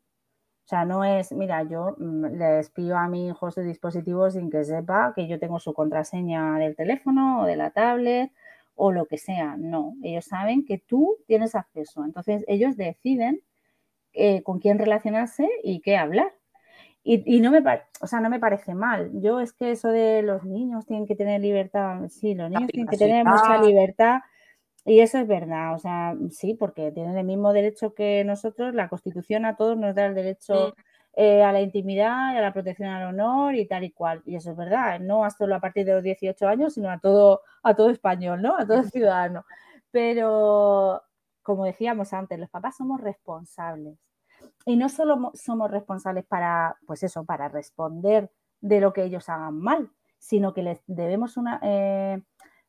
sea, 0.66 0.84
no 0.84 1.06
es, 1.06 1.32
mira, 1.32 1.64
yo 1.64 1.96
mm, 1.98 2.26
le 2.38 2.60
espío 2.60 2.98
a 2.98 3.08
mi 3.08 3.30
hijo 3.30 3.50
su 3.50 3.62
dispositivo 3.62 4.30
sin 4.30 4.50
que 4.50 4.66
sepa 4.66 5.14
que 5.16 5.26
yo 5.30 5.40
tengo 5.40 5.62
su 5.62 5.74
contraseña 5.74 6.58
del 6.58 6.76
teléfono 6.76 7.44
o 7.44 7.46
de 7.46 7.56
la 7.56 7.70
tablet 7.72 8.30
o 8.76 8.92
lo 8.92 9.06
que 9.06 9.18
sea. 9.18 9.56
No, 9.58 9.96
ellos 10.04 10.26
saben 10.26 10.66
que 10.66 10.80
tú 10.80 11.16
tienes 11.28 11.56
acceso. 11.56 12.04
Entonces 12.04 12.44
ellos 12.50 12.76
deciden 12.76 13.42
eh, 14.12 14.44
con 14.44 14.60
quién 14.60 14.80
relacionarse 14.80 15.48
y 15.64 15.80
qué 15.80 15.96
hablar. 15.96 16.34
Y, 17.04 17.40
no, 17.40 17.50
me, 17.50 17.64
o 18.02 18.08
sea, 18.08 18.20
no 18.20 18.30
me 18.30 18.40
parece 18.40 18.76
mal. 18.76 19.10
Yo 19.22 19.40
es 19.40 19.54
que 19.54 19.72
eso 19.72 19.88
de 19.88 20.22
los 20.22 20.44
niños 20.44 20.86
tienen 20.86 21.08
que 21.08 21.16
tener 21.16 21.42
libertad, 21.42 22.08
sí, 22.10 22.36
los 22.36 22.52
niños 22.52 22.70
tienen 22.70 22.88
que 22.88 22.98
tener 22.98 23.26
mucha 23.26 23.58
libertad 23.62 24.20
y 24.86 25.00
eso 25.00 25.18
es 25.18 25.28
verdad. 25.28 25.74
O 25.74 25.80
sea, 25.80 26.16
sí, 26.30 26.54
porque 26.54 26.92
tienen 26.92 27.18
el 27.18 27.26
mismo 27.26 27.54
derecho 27.54 27.94
que 27.94 28.24
nosotros. 28.26 28.76
La 28.76 28.90
Constitución 28.90 29.46
a 29.46 29.56
todos 29.56 29.78
nos 29.78 29.96
da 29.96 30.06
el 30.06 30.16
derecho. 30.16 30.76
Eh, 31.14 31.44
a 31.44 31.52
la 31.52 31.60
intimidad 31.60 32.34
y 32.34 32.38
a 32.38 32.42
la 32.42 32.54
protección 32.54 32.88
al 32.88 33.08
honor 33.08 33.56
y 33.56 33.68
tal 33.68 33.84
y 33.84 33.92
cual. 33.92 34.22
Y 34.26 34.36
eso 34.36 34.52
es 34.52 34.58
verdad, 34.58 35.00
no 35.00 35.30
solo 35.32 35.56
a 35.56 35.60
partir 35.60 35.86
de 35.86 35.94
los 35.94 36.04
18 36.04 36.48
años, 36.48 36.76
sino 36.76 36.90
a 36.90 37.00
todo, 37.00 37.42
a 37.64 37.76
todo 37.76 37.90
español, 37.90 38.42
¿no? 38.42 38.56
A 38.58 38.66
todo 38.66 38.84
ciudadano. 38.84 39.44
Pero, 39.92 41.02
como 41.42 41.66
decíamos 41.66 42.14
antes, 42.14 42.40
los 42.40 42.50
papás 42.50 42.78
somos 42.78 43.02
responsables. 43.02 43.98
Y 44.70 44.76
no 44.76 44.88
solo 44.88 45.32
somos 45.34 45.72
responsables 45.72 46.26
para, 46.26 46.78
pues 46.86 47.02
eso, 47.02 47.26
para 47.26 47.48
responder 47.48 48.32
de 48.62 48.80
lo 48.80 48.94
que 48.94 49.04
ellos 49.04 49.28
hagan 49.28 49.60
mal, 49.60 49.90
sino 50.20 50.54
que 50.54 50.62
les 50.62 50.80
debemos 50.86 51.38
una, 51.38 51.60
eh, 51.64 52.22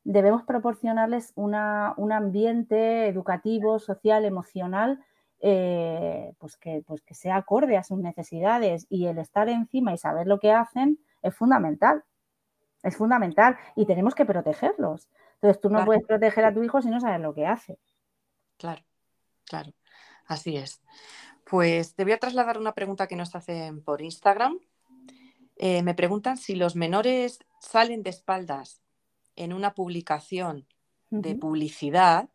debemos 0.03 0.45
proporcionarles 0.45 1.35
una, 1.35 1.93
un 1.99 2.13
ambiente 2.13 3.07
educativo, 3.07 3.79
social, 3.79 4.25
emocional, 4.25 5.05
eh, 5.41 6.33
pues, 6.39 6.57
que, 6.57 6.83
pues 6.87 7.03
que 7.03 7.13
sea 7.13 7.37
acorde 7.37 7.77
a 7.77 7.83
sus 7.83 7.99
necesidades 7.99 8.87
y 8.89 9.05
el 9.05 9.19
estar 9.19 9.51
encima 9.51 9.93
y 9.93 9.99
saber 9.99 10.27
lo 10.27 10.41
que 10.41 10.53
hacen 10.53 10.99
es 11.21 11.35
fundamental. 11.35 12.03
Es 12.83 12.97
fundamental 12.97 13.59
y 13.77 13.85
tenemos 13.85 14.15
que 14.15 14.25
protegerlos. 14.25 15.11
Entonces 15.35 15.61
tú 15.61 15.69
no 15.69 15.85
puedes 15.85 16.07
proteger 16.07 16.47
a 16.47 16.55
tu 16.55 16.63
hijo 16.63 16.81
si 16.81 16.89
no 16.89 16.99
sabes 16.99 17.21
lo 17.21 17.35
que 17.35 17.45
hace. 17.45 17.79
Claro, 18.57 18.81
claro, 19.45 19.73
así 20.27 20.57
es. 20.57 20.81
Pues 21.51 21.97
te 21.97 22.05
voy 22.05 22.13
a 22.13 22.19
trasladar 22.19 22.59
una 22.59 22.75
pregunta 22.75 23.09
que 23.09 23.17
nos 23.17 23.35
hacen 23.35 23.83
por 23.83 24.03
Instagram. 24.03 24.61
Eh, 25.57 25.83
me 25.83 25.95
preguntan 25.95 26.37
si 26.37 26.55
los 26.55 26.77
menores 26.77 27.41
salen 27.59 28.05
de 28.05 28.11
espaldas 28.11 28.81
en 29.35 29.53
una 29.53 29.75
publicación 29.75 30.65
de 31.11 31.35
publicidad, 31.35 32.29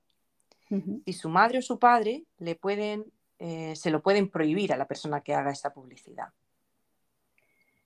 y 1.05 1.13
su 1.13 1.29
madre 1.29 1.59
o 1.59 1.61
su 1.61 1.79
padre 1.79 2.25
le 2.39 2.55
pueden, 2.55 3.05
eh, 3.39 3.73
se 3.77 3.89
lo 3.89 4.01
pueden 4.01 4.29
prohibir 4.29 4.73
a 4.73 4.77
la 4.77 4.85
persona 4.85 5.21
que 5.21 5.33
haga 5.33 5.51
esa 5.51 5.71
publicidad. 5.71 6.33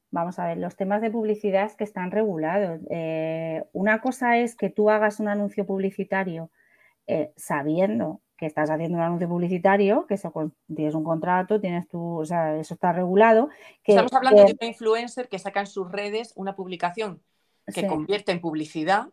Vamos 0.10 0.40
a 0.40 0.48
ver, 0.48 0.58
los 0.58 0.76
temas 0.76 1.00
de 1.00 1.12
publicidad 1.12 1.72
que 1.76 1.84
están 1.84 2.10
regulados. 2.10 2.82
Eh, 2.90 3.64
una 3.74 4.02
cosa 4.02 4.38
es 4.38 4.56
que 4.56 4.72
tú 4.72 4.90
hagas 4.90 5.20
un 5.20 5.28
anuncio 5.28 5.68
publicitario 5.68 6.50
sabiendo 7.36 8.22
que 8.40 8.46
estás 8.46 8.70
haciendo 8.70 8.98
un 8.98 9.04
anuncio 9.04 9.28
publicitario, 9.28 10.06
que 10.08 10.14
eso, 10.14 10.32
tienes 10.74 10.96
un 10.96 11.04
contrato, 11.04 11.60
tienes 11.60 11.90
tu, 11.90 12.20
o 12.20 12.26
sea, 12.26 12.56
eso 12.56 12.74
está 12.74 12.94
regulado. 12.94 13.50
Estamos 13.84 14.14
hablando 14.14 14.46
de 14.46 14.54
un 14.54 14.68
influencer 14.68 15.28
que 15.28 15.40
saca 15.40 15.60
en 15.60 15.68
sus 15.68 15.92
redes 15.92 16.32
una 16.36 16.56
publicación 16.56 17.22
que 17.74 17.86
convierte 17.86 18.32
en 18.32 18.40
publicidad 18.40 19.10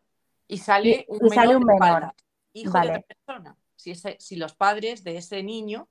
y 0.46 0.58
sale 0.58 1.06
un, 1.08 1.18
menor, 1.64 2.14
hijo 2.52 2.72
de 2.72 2.88
otra 2.88 3.00
persona. 3.00 3.56
Si, 3.74 3.94
si 3.94 4.36
los 4.36 4.54
padres 4.54 5.02
de 5.02 5.16
ese 5.16 5.42
niño 5.42 5.88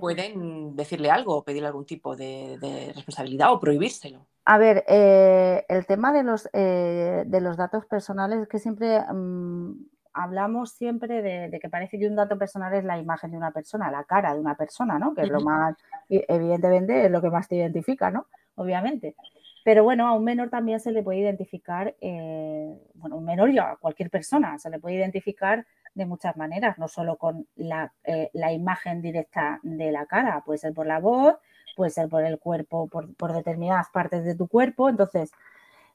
pueden 0.00 0.76
decirle 0.76 1.10
algo 1.10 1.36
o 1.36 1.44
pedirle 1.44 1.66
algún 1.66 1.86
tipo 1.86 2.14
de, 2.14 2.92
responsabilidad 2.94 3.52
o 3.52 3.58
prohibírselo. 3.58 4.26
A 4.44 4.58
ver, 4.58 4.84
eh, 4.86 5.64
el 5.68 5.86
tema 5.86 6.12
de 6.12 6.22
los, 6.22 6.48
eh, 6.52 7.24
de 7.26 7.40
los 7.40 7.56
datos 7.56 7.84
personales 7.86 8.42
es 8.42 8.48
que 8.48 8.58
siempre 8.58 9.00
mm, 9.00 9.72
hablamos 10.14 10.70
siempre 10.70 11.20
de, 11.22 11.58
que 11.60 11.68
parece 11.68 11.98
que 11.98 12.06
un 12.06 12.16
dato 12.16 12.38
personal 12.38 12.72
es 12.74 12.84
la 12.84 12.98
imagen 12.98 13.32
de 13.32 13.36
una 13.36 13.50
persona, 13.50 13.90
la 13.90 14.04
cara 14.04 14.32
de 14.32 14.40
una 14.40 14.56
persona, 14.56 14.98
¿no? 14.98 15.14
Que 15.14 15.22
es 15.22 15.28
lo 15.28 15.40
más, 15.40 15.76
evidentemente, 16.08 17.06
es 17.06 17.10
lo 17.10 17.20
que 17.20 17.30
más 17.30 17.48
te 17.48 17.56
identifica, 17.56 18.10
¿no? 18.10 18.26
Obviamente. 18.54 19.16
Pero 19.64 19.82
bueno, 19.82 20.06
a 20.06 20.12
un 20.12 20.24
menor 20.24 20.50
también 20.50 20.78
se 20.78 20.92
le 20.92 21.02
puede 21.02 21.20
identificar, 21.20 21.94
eh, 22.00 22.78
bueno, 22.94 23.16
un 23.16 23.24
menor 23.24 23.50
y 23.50 23.58
a 23.58 23.76
cualquier 23.80 24.10
persona 24.10 24.58
se 24.58 24.70
le 24.70 24.78
puede 24.78 24.96
identificar 24.96 25.66
de 25.94 26.06
muchas 26.06 26.36
maneras, 26.36 26.78
no 26.78 26.86
solo 26.86 27.16
con 27.16 27.46
la, 27.56 27.92
eh, 28.04 28.30
imagen 28.52 29.00
directa 29.00 29.60
de 29.62 29.90
la 29.90 30.06
cara, 30.06 30.42
puede 30.44 30.58
ser 30.58 30.74
por 30.74 30.86
la 30.86 31.00
voz, 31.00 31.36
puede 31.76 31.90
ser 31.90 32.08
por 32.08 32.24
el 32.24 32.38
cuerpo, 32.38 32.88
por, 32.88 33.32
determinadas 33.32 33.88
partes 33.90 34.24
de 34.24 34.34
tu 34.34 34.48
cuerpo. 34.48 34.88
Entonces, 34.88 35.32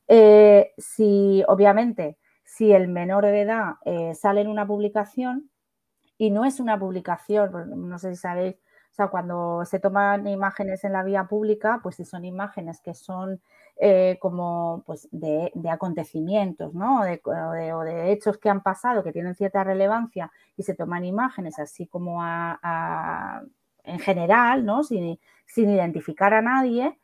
eh, 0.08 0.74
si 0.78 1.44
obviamente, 1.48 2.18
si 2.56 2.72
el 2.74 2.88
menor 2.88 3.26
de 3.26 3.42
edad 3.42 3.76
sale 4.16 4.42
en 4.42 4.48
una 4.48 4.66
publicación 4.66 5.50
y 6.18 6.32
no 6.32 6.46
es 6.46 6.60
una 6.60 6.80
publicación, 6.80 7.52
no 7.90 8.00
sé 8.00 8.16
si 8.16 8.22
sabéis, 8.22 8.56
o 8.92 8.96
sea, 8.96 9.08
cuando 9.08 9.64
se 9.66 9.80
toman 9.80 10.28
imágenes 10.28 10.84
en 10.84 10.94
la 10.94 11.04
vía 11.04 11.26
pública, 11.26 11.80
pues 11.82 11.96
si 11.96 12.06
son 12.06 12.26
imágenes 12.26 12.82
que 12.82 12.94
son 12.94 13.40
eh, 13.78 14.18
como 14.20 14.84
pues 14.86 15.08
de, 15.12 15.52
acontecimientos, 15.72 16.74
¿no? 16.74 17.04
De, 17.04 17.22
o, 17.24 17.82
de, 17.84 18.12
hechos 18.12 18.38
que 18.38 18.50
han 18.50 18.62
pasado, 18.62 19.04
que 19.04 19.14
tienen 19.14 19.36
cierta 19.36 19.64
relevancia 19.64 20.32
y 20.58 20.64
se 20.64 20.74
toman 20.76 21.06
imágenes 21.06 21.60
así 21.60 21.88
como 21.88 22.22
en 23.84 24.00
general, 24.00 24.66
¿no? 24.66 24.84
Sin, 24.84 25.18
identificar 25.56 26.34
a 26.34 26.42
nadie, 26.42 27.00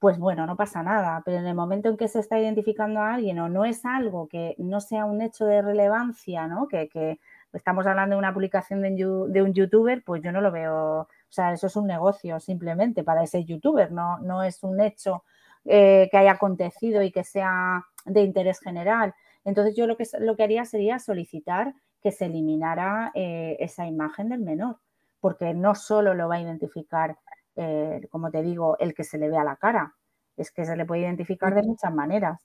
pues 0.00 0.18
bueno, 0.18 0.46
no 0.46 0.56
pasa 0.56 0.82
nada. 0.82 1.22
Pero 1.24 1.38
en 1.38 1.46
el 1.46 1.54
momento 1.54 1.88
en 1.88 1.96
que 1.96 2.08
se 2.08 2.18
está 2.20 2.40
identificando 2.40 3.00
a 3.00 3.14
alguien 3.14 3.38
o 3.38 3.48
no 3.48 3.64
es 3.64 3.84
algo 3.84 4.26
que 4.28 4.56
no 4.58 4.80
sea 4.80 5.04
un 5.04 5.22
hecho 5.22 5.46
de 5.46 5.62
relevancia, 5.62 6.48
¿no? 6.48 6.66
Que, 6.68 7.20
estamos 7.52 7.86
hablando 7.86 8.14
de 8.14 8.18
una 8.18 8.32
publicación 8.32 8.80
de 8.82 9.42
un 9.42 9.52
youtuber, 9.54 10.04
pues 10.04 10.22
yo 10.22 10.30
no 10.30 10.40
lo 10.40 10.52
veo 10.52 11.08
o 11.30 11.32
sea, 11.32 11.52
eso 11.52 11.68
es 11.68 11.76
un 11.76 11.86
negocio 11.86 12.40
simplemente 12.40 13.04
para 13.04 13.22
ese 13.22 13.44
youtuber, 13.44 13.92
no, 13.92 14.18
no 14.18 14.42
es 14.42 14.64
un 14.64 14.80
hecho 14.80 15.22
eh, 15.64 16.08
que 16.10 16.18
haya 16.18 16.32
acontecido 16.32 17.04
y 17.04 17.12
que 17.12 17.22
sea 17.22 17.84
de 18.04 18.22
interés 18.22 18.58
general. 18.58 19.14
Entonces 19.44 19.76
yo 19.76 19.86
lo 19.86 19.96
que, 19.96 20.04
lo 20.18 20.34
que 20.34 20.42
haría 20.42 20.64
sería 20.64 20.98
solicitar 20.98 21.72
que 22.02 22.10
se 22.10 22.26
eliminara 22.26 23.12
eh, 23.14 23.56
esa 23.60 23.86
imagen 23.86 24.28
del 24.28 24.40
menor, 24.40 24.78
porque 25.20 25.54
no 25.54 25.76
solo 25.76 26.14
lo 26.14 26.28
va 26.28 26.36
a 26.36 26.40
identificar, 26.40 27.16
eh, 27.56 28.00
como 28.10 28.30
te 28.30 28.42
digo, 28.42 28.78
el 28.78 28.94
que 28.94 29.04
se 29.04 29.18
le 29.18 29.28
vea 29.28 29.44
la 29.44 29.56
cara, 29.56 29.96
es 30.36 30.50
que 30.50 30.64
se 30.64 30.76
le 30.76 30.86
puede 30.86 31.02
identificar 31.02 31.54
de 31.54 31.62
muchas 31.62 31.92
maneras. 31.92 32.40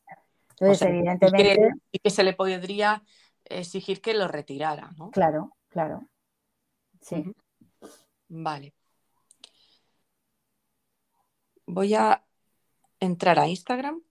Entonces, 0.52 0.88
evidentemente... 0.88 1.72
Y 1.92 2.00
que, 2.00 2.10
se 2.10 2.24
le 2.24 2.34
podría 2.34 3.04
exigir 3.46 4.02
que 4.02 4.14
lo 4.14 4.28
retirara, 4.28 4.92
¿no? 4.98 5.12
Claro, 5.12 5.56
claro. 5.70 6.08
Sí. 7.02 7.24
Vale. 8.28 8.74
Voy 11.68 11.94
a 11.96 12.24
entrar 13.00 13.40
a 13.40 13.48
Instagram 13.48 14.02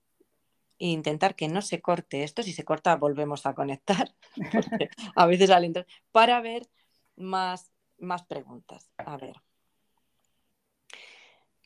e 0.78 0.88
intentar 0.88 1.34
que 1.34 1.48
no 1.48 1.62
se 1.62 1.80
corte 1.80 2.24
esto. 2.24 2.42
Si 2.42 2.52
se 2.52 2.64
corta, 2.64 2.96
volvemos 2.96 3.46
a 3.46 3.54
conectar. 3.54 4.14
a 5.16 5.26
veces 5.26 5.50
al 5.50 5.64
entrar. 5.64 5.86
Para 6.12 6.40
ver 6.40 6.68
más, 7.16 7.72
más 7.98 8.24
preguntas. 8.24 8.90
A 8.98 9.16
ver. 9.16 9.43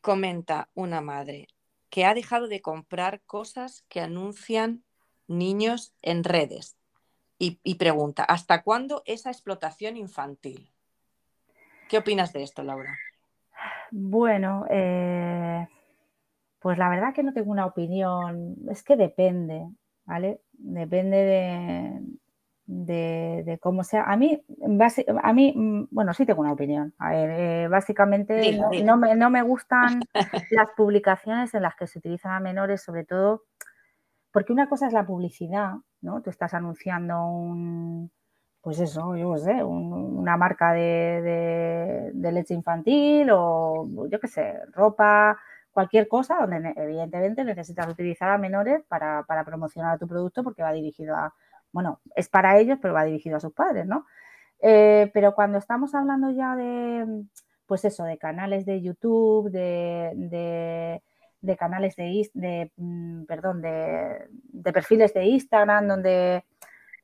Comenta 0.09 0.71
una 0.73 1.03
madre 1.03 1.49
que 1.91 2.07
ha 2.07 2.15
dejado 2.15 2.49
de 2.49 2.63
comprar 2.63 3.21
cosas 3.27 3.85
que 3.91 4.01
anuncian 4.01 4.83
niños 5.27 5.93
en 6.01 6.25
redes. 6.25 6.79
y 7.39 7.75
pregunta, 7.75 8.25
¿hasta 8.25 8.63
cuándo 8.63 9.03
esa 9.05 9.29
explotación 9.29 9.99
infantil? 9.99 10.73
¿Qué 11.91 11.99
opinas 11.99 12.33
de 12.33 12.43
esto, 12.43 12.63
Laura? 12.63 12.97
Bueno, 13.91 14.65
eh, 14.71 15.69
pues 16.59 16.79
la 16.79 16.89
verdad 16.89 17.13
que 17.13 17.23
no 17.23 17.35
tengo 17.35 17.51
una 17.51 17.67
opinión, 17.67 18.57
es 18.71 18.83
que 18.83 18.97
depende, 18.97 19.69
¿vale? 20.07 20.41
Depende 20.55 21.19
de, 21.19 22.01
cómo 23.61 23.85
sea. 23.85 24.05
A 24.05 24.17
mí, 24.17 24.43
a 25.23 25.33
mí, 25.33 25.53
mm, 25.55 25.89
bueno, 25.91 26.15
sí 26.15 26.27
tengo 26.27 26.43
una 26.43 26.53
opinión. 26.53 26.95
A 26.99 27.11
ver, 27.11 27.31
eh, 27.31 27.69
básicamente 27.69 28.59
no, 28.85 28.97
me, 28.97 29.15
no 29.15 29.31
me 29.31 29.43
gustan 29.43 30.03
las 30.51 30.69
publicaciones 30.77 31.55
en 31.55 31.63
las 31.63 31.75
que 31.77 31.87
se 31.87 31.99
utilizan 31.99 32.33
a 32.33 32.41
menores, 32.41 32.83
sobre 32.83 33.05
todo 33.05 33.45
porque 34.33 34.53
una 34.53 34.69
cosa 34.69 34.87
es 34.87 34.93
la 34.93 35.07
publicidad, 35.07 35.75
¿no? 36.03 36.23
Tú 36.23 36.31
estás 36.31 36.55
anunciando 36.55 37.27
un, 37.27 38.11
pues 38.61 38.79
eso, 38.81 39.17
yo 39.17 39.35
qué 39.35 39.41
sé, 39.41 39.65
una 39.65 40.37
marca 40.37 40.73
de, 40.73 42.13
leche 42.15 42.55
infantil 42.55 43.31
o 43.33 44.07
yo 44.11 44.21
qué 44.21 44.29
sé, 44.29 44.61
ropa, 44.73 45.39
cualquier 45.71 46.09
cosa 46.09 46.37
donde 46.41 46.73
evidentemente 46.77 47.45
necesitas 47.45 47.89
utilizar 47.89 48.31
a 48.31 48.39
menores 48.39 48.83
para, 48.89 49.25
promocionar 49.45 49.99
tu 49.99 50.07
producto 50.07 50.43
porque 50.45 50.63
va 50.63 50.73
dirigido 50.73 51.17
a, 51.17 51.35
bueno, 51.73 52.01
es 52.15 52.29
para 52.29 52.59
ellos, 52.59 52.79
pero 52.81 52.95
va 52.95 53.05
dirigido 53.05 53.37
a 53.37 53.41
sus 53.41 53.53
padres, 53.53 53.87
¿no? 53.87 54.07
Eh, 54.61 55.11
pero 55.15 55.35
cuando 55.35 55.59
estamos 55.59 55.95
hablando 55.95 56.31
ya 56.31 56.57
de, 56.57 57.25
pues 57.67 57.85
eso, 57.85 58.05
de 58.05 58.19
canales 58.19 58.65
de 58.67 58.81
YouTube, 58.81 59.51
de, 59.51 61.01
canales 61.59 61.95
de, 61.97 62.73
mm, 62.77 63.25
perdón, 63.25 63.63
de, 63.63 64.73
perfiles 64.73 65.15
de 65.15 65.27
Instagram, 65.27 65.87
donde 65.87 66.45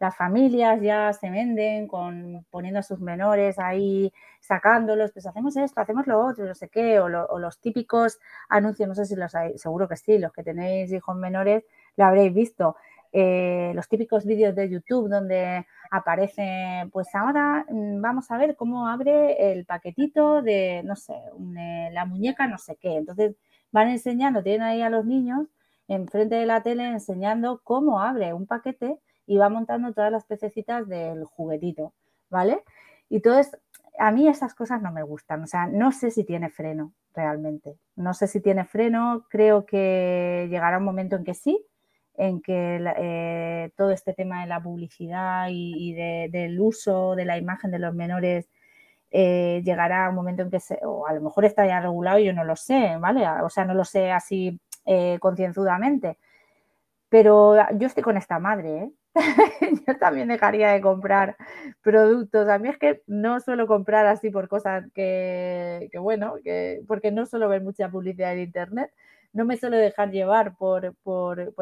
las 0.00 0.16
familias 0.16 0.80
ya 0.80 1.12
se 1.12 1.30
venden 1.30 1.86
con 1.86 2.44
poniendo 2.50 2.80
a 2.80 2.82
sus 2.82 3.00
menores 3.00 3.58
ahí, 3.58 4.12
sacándolos, 4.40 5.12
pues 5.12 5.26
hacemos 5.26 5.56
esto, 5.56 5.80
hacemos 5.80 6.06
lo 6.06 6.24
otro, 6.24 6.44
no 6.46 6.54
sé 6.54 6.68
qué, 6.68 6.98
o, 6.98 7.08
los 7.08 7.60
típicos 7.60 8.18
anuncios, 8.48 8.88
no 8.88 8.94
sé 8.94 9.04
si 9.06 9.16
los 9.16 9.34
hay, 9.34 9.56
seguro 9.58 9.88
que 9.88 9.96
sí, 9.96 10.18
los 10.18 10.32
que 10.32 10.42
tenéis 10.42 10.92
hijos 10.92 11.16
menores 11.16 11.64
lo 11.96 12.04
habréis 12.06 12.34
visto. 12.34 12.76
Eh, 13.16 13.70
los 13.76 13.88
típicos 13.88 14.24
vídeos 14.24 14.56
de 14.56 14.68
YouTube 14.68 15.08
donde 15.08 15.64
aparece, 15.92 16.88
pues 16.92 17.14
ahora 17.14 17.64
mm, 17.68 18.00
vamos 18.00 18.28
a 18.32 18.38
ver 18.38 18.56
cómo 18.56 18.88
abre 18.88 19.52
el 19.52 19.64
paquetito 19.66 20.42
de, 20.42 20.82
no 20.84 20.96
sé, 20.96 21.14
eh, 21.56 21.90
la 21.92 22.06
muñeca, 22.06 22.48
no 22.48 22.58
sé 22.58 22.74
qué. 22.74 22.96
Entonces 22.96 23.36
van 23.70 23.88
enseñando, 23.88 24.42
tienen 24.42 24.62
ahí 24.62 24.82
a 24.82 24.90
los 24.90 25.04
niños 25.06 25.46
enfrente 25.86 26.34
de 26.34 26.46
la 26.46 26.64
tele 26.64 26.88
enseñando 26.88 27.60
cómo 27.62 28.00
abre 28.00 28.32
un 28.32 28.46
paquete 28.46 28.98
y 29.26 29.36
va 29.36 29.48
montando 29.48 29.92
todas 29.92 30.10
las 30.10 30.24
pececitas 30.24 30.88
del 30.88 31.24
juguetito, 31.24 31.92
¿vale? 32.30 32.64
Y 33.08 33.16
entonces, 33.16 33.56
a 33.98 34.10
mí 34.10 34.26
esas 34.26 34.54
cosas 34.54 34.82
no 34.82 34.90
me 34.90 35.04
gustan, 35.04 35.44
o 35.44 35.46
sea, 35.46 35.66
no 35.68 35.92
sé 35.92 36.10
si 36.10 36.24
tiene 36.24 36.50
freno 36.50 36.92
realmente, 37.14 37.78
no 37.94 38.12
sé 38.12 38.26
si 38.26 38.40
tiene 38.40 38.64
freno, 38.64 39.24
creo 39.30 39.66
que 39.66 40.48
llegará 40.50 40.78
un 40.78 40.84
momento 40.84 41.14
en 41.14 41.22
que 41.22 41.34
sí, 41.34 41.64
en 42.16 42.40
que 42.40 42.80
eh, 42.98 43.70
todo 43.76 43.90
este 43.90 44.14
tema 44.14 44.42
de 44.42 44.48
la 44.48 44.62
publicidad 44.62 45.48
y, 45.50 45.94
del 45.94 46.60
uso 46.60 47.14
de 47.16 47.24
la 47.24 47.38
imagen 47.38 47.70
de 47.70 47.78
los 47.78 47.94
menores 47.94 48.48
eh, 49.10 49.62
llegará 49.64 50.08
un 50.08 50.16
momento 50.16 50.42
en 50.42 50.50
que 50.50 50.60
se, 50.60 50.78
o 50.82 51.06
a 51.06 51.12
lo 51.12 51.20
mejor 51.20 51.44
está 51.44 51.66
ya 51.66 51.80
regulado 51.80 52.18
y 52.18 52.24
yo 52.26 52.32
no 52.32 52.44
lo 52.44 52.56
sé, 52.56 52.96
¿vale? 52.98 53.24
O 53.42 53.48
sea, 53.48 53.64
no 53.64 53.74
lo 53.74 53.84
sé 53.84 54.10
así 54.12 54.60
eh, 54.86 55.18
concienzudamente. 55.20 56.18
Pero 57.08 57.56
yo 57.78 57.86
estoy 57.86 58.02
con 58.02 58.16
esta 58.16 58.38
madre, 58.38 58.78
¿eh? 58.78 58.92
yo 59.86 59.98
también 59.98 60.28
dejaría 60.28 60.72
de 60.72 60.80
comprar 60.80 61.36
productos. 61.82 62.48
A 62.48 62.58
mí 62.58 62.68
es 62.68 62.78
que 62.78 63.02
no 63.06 63.40
suelo 63.40 63.66
comprar 63.66 64.06
así 64.06 64.30
por 64.30 64.48
cosas 64.48 64.84
que, 64.94 65.88
bueno, 66.00 66.34
que, 66.42 66.82
porque 66.88 67.12
no 67.12 67.26
suelo 67.26 67.48
ver 67.48 67.62
mucha 67.62 67.88
publicidad 67.88 68.32
en 68.32 68.40
Internet. 68.40 68.90
No 69.34 69.44
me 69.44 69.58
suelo 69.58 69.76
dejar 69.76 70.10
llevar 70.10 70.56
por, 70.56 70.94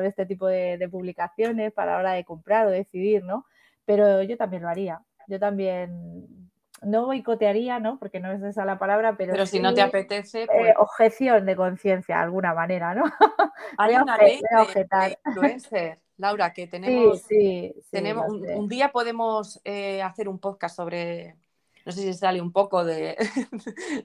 este 0.05 0.26
tipo 0.26 0.47
de, 0.47 0.79
de, 0.79 0.88
publicaciones 0.88 1.73
para 1.73 1.93
la 1.93 1.99
hora 1.99 2.12
de 2.12 2.25
comprar 2.25 2.69
o 2.69 2.71
decidir, 2.71 3.25
¿no? 3.25 3.47
Pero 3.85 4.23
yo 4.23 4.37
también 4.37 4.62
lo 4.62 4.69
haría. 4.69 5.02
Yo 5.26 5.41
también 5.41 6.50
no 6.83 7.07
boicotearía, 7.07 7.79
¿no? 7.79 7.99
Porque 7.99 8.21
no 8.21 8.33
es 8.33 8.43
esa 8.43 8.64
la 8.64 8.79
palabra, 8.79 9.17
pero. 9.17 9.33
Pero 9.33 9.47
si 9.47 9.61
no 9.61 9.73
te 9.75 9.83
apetece. 9.83 10.43
Eh, 10.43 10.49
pues 10.49 10.75
objeción 10.79 11.47
de 11.47 11.57
conciencia, 11.57 12.17
de 12.17 12.23
alguna 12.23 12.55
manera, 12.55 12.95
¿no? 12.95 13.05
Hay 13.79 13.95
una 13.95 14.17
ley 14.17 14.41
de, 14.41 15.19
influencer, 15.26 16.00
Laura, 16.17 16.52
que 16.52 16.67
tenemos. 16.67 17.23
Sí, 17.23 17.73
sí, 17.75 17.91
tenemos 17.91 18.26
un, 18.29 18.69
día 18.69 18.91
podemos 18.91 19.61
eh, 19.64 20.02
hacer 20.02 20.29
un 20.29 20.38
podcast 20.38 20.76
sobre. 20.76 21.37
No 21.85 21.93
sé 21.93 22.03
si 22.03 22.15
sale 22.15 22.41
un 22.41 22.53
poco 22.53 22.85
de, 22.85 23.17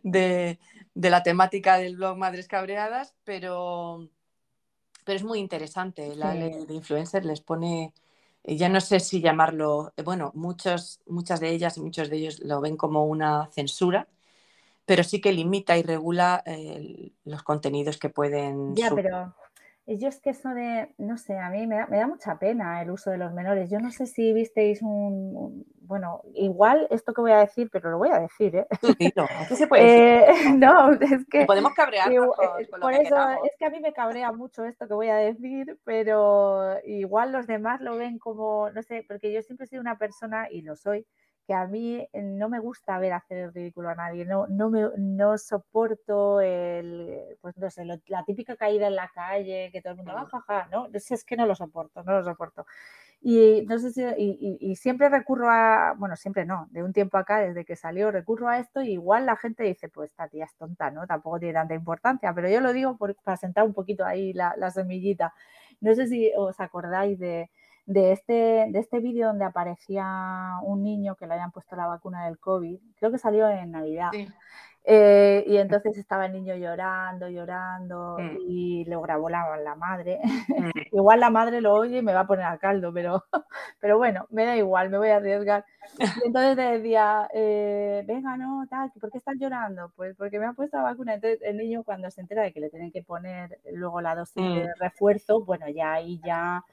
de, 0.03 0.59
la 1.09 1.23
temática 1.23 1.77
del 1.77 1.97
blog 1.97 2.17
Madres 2.17 2.47
Cabreadas, 2.47 3.15
pero, 3.23 4.09
pero 5.03 5.15
es 5.15 5.23
muy 5.23 5.39
interesante. 5.39 6.15
La 6.15 6.33
ley 6.33 6.65
de 6.65 6.73
influencer 6.73 7.25
les 7.25 7.41
pone 7.41 7.93
ya 8.55 8.69
no 8.69 8.79
sé 8.79 8.99
si 8.99 9.21
llamarlo, 9.21 9.93
eh, 9.97 10.03
bueno, 10.03 10.31
muchos, 10.33 11.01
muchas 11.05 11.39
de 11.39 11.49
ellas 11.49 11.77
y 11.77 11.81
muchos 11.81 12.09
de 12.09 12.17
ellos 12.17 12.39
lo 12.39 12.61
ven 12.61 12.77
como 12.77 13.05
una 13.05 13.49
censura, 13.51 14.07
pero 14.85 15.03
sí 15.03 15.19
que 15.19 15.33
limita 15.33 15.77
y 15.77 15.83
regula 15.83 16.43
eh, 16.45 17.11
los 17.25 17.43
contenidos 17.43 17.97
que 17.97 18.09
pueden. 18.09 18.73
Ya, 18.75 18.89
pero 18.95 19.35
yo 19.85 20.07
es 20.07 20.21
que 20.21 20.29
eso 20.29 20.49
de, 20.49 20.93
no 20.97 21.17
sé, 21.17 21.37
a 21.37 21.49
mí 21.49 21.67
me 21.67 21.85
da, 21.89 22.07
mucha 22.07 22.39
pena 22.39 22.81
el 22.81 22.91
uso 22.91 23.11
de 23.11 23.17
los 23.17 23.33
menores. 23.33 23.69
Yo 23.69 23.79
no 23.79 23.91
sé 23.91 24.05
si 24.05 24.31
visteis 24.31 24.81
un, 24.81 25.65
bueno, 25.87 26.21
igual 26.35 26.87
esto 26.91 27.13
que 27.13 27.21
voy 27.21 27.31
a 27.31 27.39
decir, 27.39 27.69
pero 27.71 27.89
lo 27.89 27.97
voy 27.97 28.09
a 28.09 28.19
decir, 28.19 28.55
¿eh? 28.55 28.67
¿Qué 29.47 29.55
se 29.55 29.67
puede 29.67 29.83
decir? 29.83 30.45
Eh, 30.45 30.53
no, 30.57 30.91
es 30.93 31.25
que... 31.29 31.45
Podemos 31.45 31.73
cabrear. 31.73 32.11
Eh, 32.11 32.19
por, 32.79 32.93
eso, 32.93 33.15
es 33.43 33.51
que 33.57 33.65
a 33.65 33.69
mí 33.69 33.79
me 33.79 33.93
cabrea 33.93 34.31
mucho 34.31 34.65
esto 34.65 34.87
que 34.87 34.93
voy 34.93 35.09
a 35.09 35.15
decir, 35.15 35.79
pero 35.83 36.77
igual 36.85 37.31
los 37.31 37.47
demás 37.47 37.81
lo 37.81 37.95
ven 37.97 38.19
como, 38.19 38.69
no 38.71 38.83
sé, 38.83 39.05
porque 39.07 39.31
yo 39.31 39.41
siempre 39.41 39.65
he 39.65 39.67
sido 39.67 39.81
una 39.81 39.97
persona, 39.97 40.47
y 40.51 40.61
lo 40.61 40.75
soy, 40.75 41.05
que 41.47 41.53
a 41.53 41.65
mí 41.65 42.05
eh, 42.11 42.21
no 42.21 42.49
me 42.49 42.59
gusta 42.59 42.99
ver 42.99 43.13
hacer 43.13 43.37
el 43.37 43.53
ridículo 43.53 43.89
a 43.89 43.95
nadie, 43.95 44.25
no, 44.25 44.47
no, 44.47 44.69
me, 44.69 44.89
no 44.97 45.37
soporto 45.37 46.41
el, 46.41 47.37
pues 47.39 47.57
no 47.57 47.69
sé, 47.69 47.85
la 47.85 48.23
típica 48.25 48.57
caída 48.57 48.87
en 48.87 48.95
la 48.95 49.07
calle, 49.07 49.69
que 49.71 49.81
todo 49.81 49.91
el 49.91 49.97
mundo, 49.97 50.13
va, 50.13 50.25
jaja, 50.25 50.67
no, 50.69 50.89
es 50.93 51.23
que 51.23 51.37
no 51.37 51.45
lo 51.45 51.55
soporto, 51.55 52.03
no 52.03 52.11
lo 52.11 52.23
soporto. 52.23 52.65
Y, 53.19 53.65
no 53.67 53.79
sé 53.79 53.91
si, 53.91 54.03
y, 54.03 54.75
siempre 54.75 55.09
recurro 55.09 55.49
a, 55.49 55.93
bueno, 55.97 56.15
siempre 56.15 56.45
no, 56.45 56.67
de 56.69 56.83
un 56.83 56.93
tiempo 56.93 57.17
acá, 57.17 57.39
desde 57.39 57.65
que 57.65 57.75
salió, 57.75 58.11
recurro 58.11 58.47
a 58.47 58.59
esto 58.59 58.81
y 58.81 58.91
igual 58.91 59.25
la 59.25 59.35
gente 59.35 59.63
dice, 59.63 59.89
pues 59.89 60.11
esta 60.11 60.27
tía 60.27 60.45
es 60.45 60.55
tonta, 60.55 60.91
¿no? 60.91 61.07
Tampoco 61.07 61.39
tiene 61.39 61.55
tanta 61.55 61.73
importancia, 61.73 62.33
pero 62.33 62.47
yo 62.49 62.61
lo 62.61 62.73
digo 62.73 62.97
para 63.23 63.37
sentar 63.37 63.65
un 63.65 63.73
poquito 63.73 64.05
ahí 64.05 64.33
la, 64.33 64.71
semillita. 64.71 65.33
No 65.81 65.93
sé 65.95 66.07
si 66.07 66.31
os 66.37 66.59
acordáis 66.59 67.17
de, 67.19 67.49
de 67.85 68.11
este, 68.11 68.67
de 68.69 68.79
este 68.79 68.99
vídeo 68.99 69.27
donde 69.27 69.45
aparecía 69.45 70.59
un 70.63 70.83
niño 70.83 71.15
que 71.15 71.25
le 71.25 71.33
habían 71.33 71.51
puesto 71.51 71.75
la 71.75 71.87
vacuna 71.87 72.25
del 72.25 72.39
COVID, 72.39 72.79
creo 72.97 73.11
que 73.11 73.17
salió 73.17 73.49
en 73.49 73.71
Navidad. 73.71 74.11
Eh, 74.89 75.43
y 75.45 75.57
entonces 75.57 75.97
estaba 75.97 76.27
el 76.27 76.31
niño 76.31 76.55
llorando, 76.55 77.27
llorando, 77.27 78.15
mm. 78.17 78.37
y 78.47 78.85
lo 78.85 79.01
grabó 79.01 79.29
la, 79.29 79.57
la 79.57 79.75
madre. 79.75 80.21
Mm. 80.23 80.71
igual 80.93 81.19
la 81.19 81.29
madre 81.29 81.59
lo 81.59 81.73
oye 81.73 81.97
y 81.97 82.01
me 82.01 82.13
va 82.13 82.21
a 82.21 82.27
poner 82.27 82.45
a 82.45 82.57
caldo, 82.57 82.93
pero, 82.93 83.25
pero 83.81 83.97
bueno, 83.97 84.27
me 84.29 84.45
da 84.45 84.55
igual, 84.55 84.89
me 84.89 84.97
voy 84.97 85.09
a 85.09 85.17
arriesgar. 85.17 85.65
Y 85.99 86.27
entonces 86.27 86.55
le 86.55 86.77
decía, 86.77 87.27
eh, 87.33 88.05
venga, 88.07 88.37
no, 88.37 88.65
tal, 88.69 88.89
¿por 88.97 89.11
qué 89.11 89.17
estás 89.17 89.35
llorando? 89.37 89.91
Pues 89.97 90.15
porque 90.15 90.39
me 90.39 90.45
ha 90.45 90.53
puesto 90.53 90.77
la 90.77 90.83
vacuna. 90.83 91.15
Entonces 91.15 91.41
el 91.41 91.57
niño 91.57 91.83
cuando 91.83 92.09
se 92.09 92.21
entera 92.21 92.43
de 92.43 92.53
que 92.53 92.61
le 92.61 92.69
tienen 92.69 92.93
que 92.93 93.03
poner 93.03 93.59
luego 93.73 93.99
la 93.99 94.15
dosis 94.15 94.35
de 94.35 94.69
mm. 94.69 94.79
refuerzo, 94.79 95.43
bueno, 95.43 95.67
ya 95.67 95.91
ahí 95.91 96.21
ya 96.25 96.63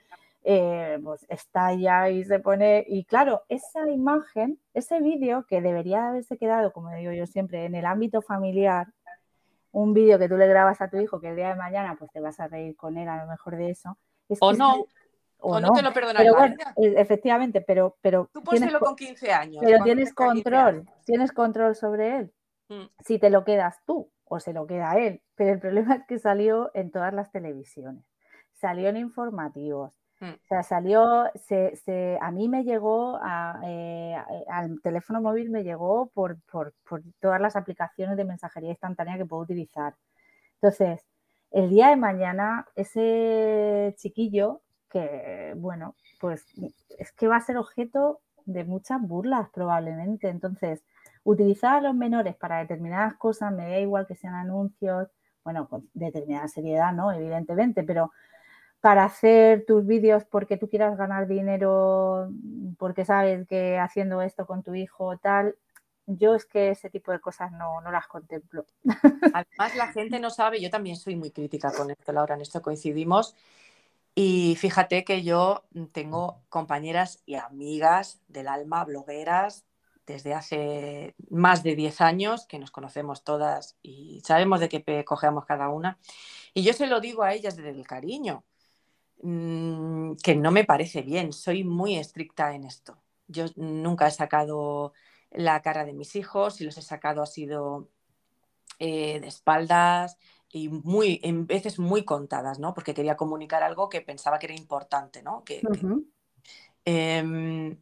eh, 0.44 0.98
pues 1.02 1.24
estalla 1.30 2.10
y 2.10 2.22
se 2.24 2.38
pone. 2.38 2.84
Y 2.86 3.04
claro, 3.04 3.42
esa 3.48 3.88
imagen, 3.88 4.60
ese 4.74 5.00
vídeo 5.00 5.46
que 5.48 5.62
debería 5.62 6.08
haberse 6.08 6.36
quedado, 6.36 6.72
como 6.72 6.90
digo 6.90 7.12
yo 7.12 7.26
siempre, 7.26 7.64
en 7.64 7.74
el 7.74 7.86
ámbito 7.86 8.20
familiar, 8.20 8.88
un 9.72 9.94
vídeo 9.94 10.18
que 10.18 10.28
tú 10.28 10.36
le 10.36 10.46
grabas 10.46 10.80
a 10.80 10.88
tu 10.88 10.98
hijo 10.98 11.20
que 11.20 11.30
el 11.30 11.36
día 11.36 11.48
de 11.48 11.56
mañana 11.56 11.96
pues 11.98 12.10
te 12.12 12.20
vas 12.20 12.38
a 12.40 12.46
reír 12.46 12.76
con 12.76 12.96
él 12.98 13.08
a 13.08 13.24
lo 13.24 13.30
mejor 13.30 13.56
de 13.56 13.70
eso. 13.70 13.98
o 14.40 14.52
no. 14.52 14.86
O, 15.46 15.60
no, 15.60 15.72
te 15.72 15.82
lo 15.82 15.92
perdonaría. 15.92 16.56
E, 16.76 16.94
efectivamente, 16.96 17.60
pero, 17.60 17.98
pero 18.00 18.30
tú 18.32 18.42
pónselo 18.42 18.80
con 18.80 18.96
15 18.96 19.32
años. 19.32 19.62
Pero 19.62 19.84
tienes 19.84 20.14
control, 20.14 20.88
tienes 21.04 21.32
control 21.32 21.74
sobre 21.74 22.16
él. 22.16 22.34
Mm. 22.68 22.84
Si 23.04 23.18
te 23.18 23.28
lo 23.28 23.44
quedas 23.44 23.76
tú 23.84 24.10
o 24.24 24.40
se 24.40 24.54
lo 24.54 24.66
queda 24.66 24.98
él. 24.98 25.22
Pero 25.34 25.52
el 25.52 25.60
problema 25.60 25.96
es 25.96 26.06
que 26.06 26.18
salió 26.18 26.70
en 26.72 26.90
todas 26.90 27.12
las 27.12 27.30
televisiones, 27.30 28.04
salió 28.52 28.88
en 28.88 28.96
informativos. 28.96 30.03
O 30.32 30.46
sea, 30.46 30.62
salió, 30.62 31.24
se, 31.34 32.18
a 32.20 32.30
mí 32.30 32.48
me 32.48 32.64
llegó, 32.64 33.20
eh, 33.64 34.16
al 34.48 34.80
teléfono 34.82 35.20
móvil 35.20 35.50
me 35.50 35.64
llegó 35.64 36.10
por, 36.14 36.38
todas 37.20 37.40
las 37.40 37.56
aplicaciones 37.56 38.16
de 38.16 38.24
mensajería 38.24 38.70
instantánea 38.70 39.16
que 39.16 39.26
puedo 39.26 39.42
utilizar. 39.42 39.94
Entonces, 40.54 41.04
el 41.50 41.70
día 41.70 41.88
de 41.88 41.96
mañana, 41.96 42.66
ese 42.74 43.94
chiquillo, 43.98 44.62
que 44.90 45.54
bueno, 45.56 45.96
pues 46.20 46.44
es 46.98 47.12
que 47.12 47.28
va 47.28 47.36
a 47.36 47.40
ser 47.40 47.56
objeto 47.56 48.20
de 48.46 48.64
muchas 48.64 49.00
burlas 49.00 49.48
probablemente. 49.50 50.28
Entonces, 50.28 50.84
utilizar 51.24 51.76
a 51.76 51.80
los 51.80 51.94
menores 51.94 52.36
para 52.36 52.58
determinadas 52.58 53.14
cosas, 53.14 53.52
me 53.52 53.68
da 53.68 53.78
igual 53.78 54.06
que 54.06 54.14
sean 54.16 54.34
anuncios, 54.34 55.08
bueno, 55.44 55.68
con 55.68 55.88
determinada 55.94 56.48
seriedad, 56.48 56.92
¿no? 56.92 57.12
Evidentemente, 57.12 57.82
pero 57.82 58.12
para 58.84 59.04
hacer 59.04 59.64
tus 59.64 59.86
vídeos 59.86 60.26
porque 60.26 60.58
tú 60.58 60.68
quieras 60.68 60.98
ganar 60.98 61.26
dinero, 61.26 62.28
porque 62.76 63.06
sabes 63.06 63.48
que 63.48 63.78
haciendo 63.78 64.20
esto 64.20 64.44
con 64.44 64.62
tu 64.62 64.74
hijo 64.74 65.16
tal, 65.16 65.56
yo 66.06 66.34
es 66.34 66.44
que 66.44 66.68
ese 66.68 66.90
tipo 66.90 67.10
de 67.10 67.18
cosas 67.18 67.50
no, 67.50 67.80
las 67.90 68.06
contemplo. 68.08 68.66
Además, 69.32 69.74
la 69.74 69.90
gente 69.90 70.20
no 70.20 70.28
sabe, 70.28 70.60
yo 70.60 70.68
también 70.68 70.96
soy 70.96 71.16
muy 71.16 71.30
crítica 71.30 71.72
con 71.72 71.90
esto, 71.90 72.12
Laura, 72.12 72.34
en 72.34 72.42
esto 72.42 72.60
coincidimos. 72.60 73.34
Y 74.14 74.54
fíjate 74.56 75.02
que 75.02 75.22
yo 75.22 75.64
tengo 75.92 76.42
compañeras 76.50 77.22
y 77.24 77.36
amigas 77.36 78.20
del 78.28 78.48
alma, 78.48 78.84
blogueras, 78.84 79.64
desde 80.06 80.34
hace 80.34 81.14
más 81.30 81.62
de 81.62 81.74
10 81.74 82.02
años, 82.02 82.46
que 82.46 82.58
nos 82.58 82.70
conocemos 82.70 83.24
todas 83.24 83.78
y 83.82 84.20
sabemos 84.26 84.60
de 84.60 84.68
qué 84.68 85.04
cogemos 85.06 85.46
cada 85.46 85.70
una. 85.70 85.98
Y 86.52 86.64
yo 86.64 86.74
se 86.74 86.86
lo 86.86 87.00
digo 87.00 87.22
a 87.22 87.32
ellas 87.32 87.56
desde 87.56 87.70
el 87.70 87.86
cariño. 87.86 88.44
Mm, 89.22 90.16
que 90.22 90.34
no 90.34 90.50
me 90.50 90.64
parece 90.64 91.02
bien. 91.02 91.32
Soy 91.32 91.64
muy 91.64 91.96
estricta 91.96 92.54
en 92.54 92.64
esto. 92.64 92.98
Yo 93.26 93.46
nunca 93.56 94.08
he 94.08 94.10
sacado 94.10 94.92
la 95.30 95.62
cara 95.62 95.84
de 95.84 95.94
mis 95.94 96.16
hijos, 96.16 96.56
si 96.56 96.64
los 96.64 96.76
he 96.78 96.82
sacado 96.82 97.22
ha 97.22 97.26
sido 97.26 97.88
eh, 98.78 99.20
de 99.20 99.26
espaldas 99.26 100.16
y 100.52 100.68
muy, 100.68 101.20
en 101.22 101.46
veces 101.46 101.78
muy 101.78 102.04
contadas, 102.04 102.58
¿no? 102.58 102.74
Porque 102.74 102.94
quería 102.94 103.16
comunicar 103.16 103.62
algo 103.62 103.88
que 103.88 104.00
pensaba 104.00 104.38
que 104.38 104.46
era 104.46 104.54
importante, 104.54 105.22
¿no? 105.22 105.42
Que, 105.44 105.62
em, 106.84 107.78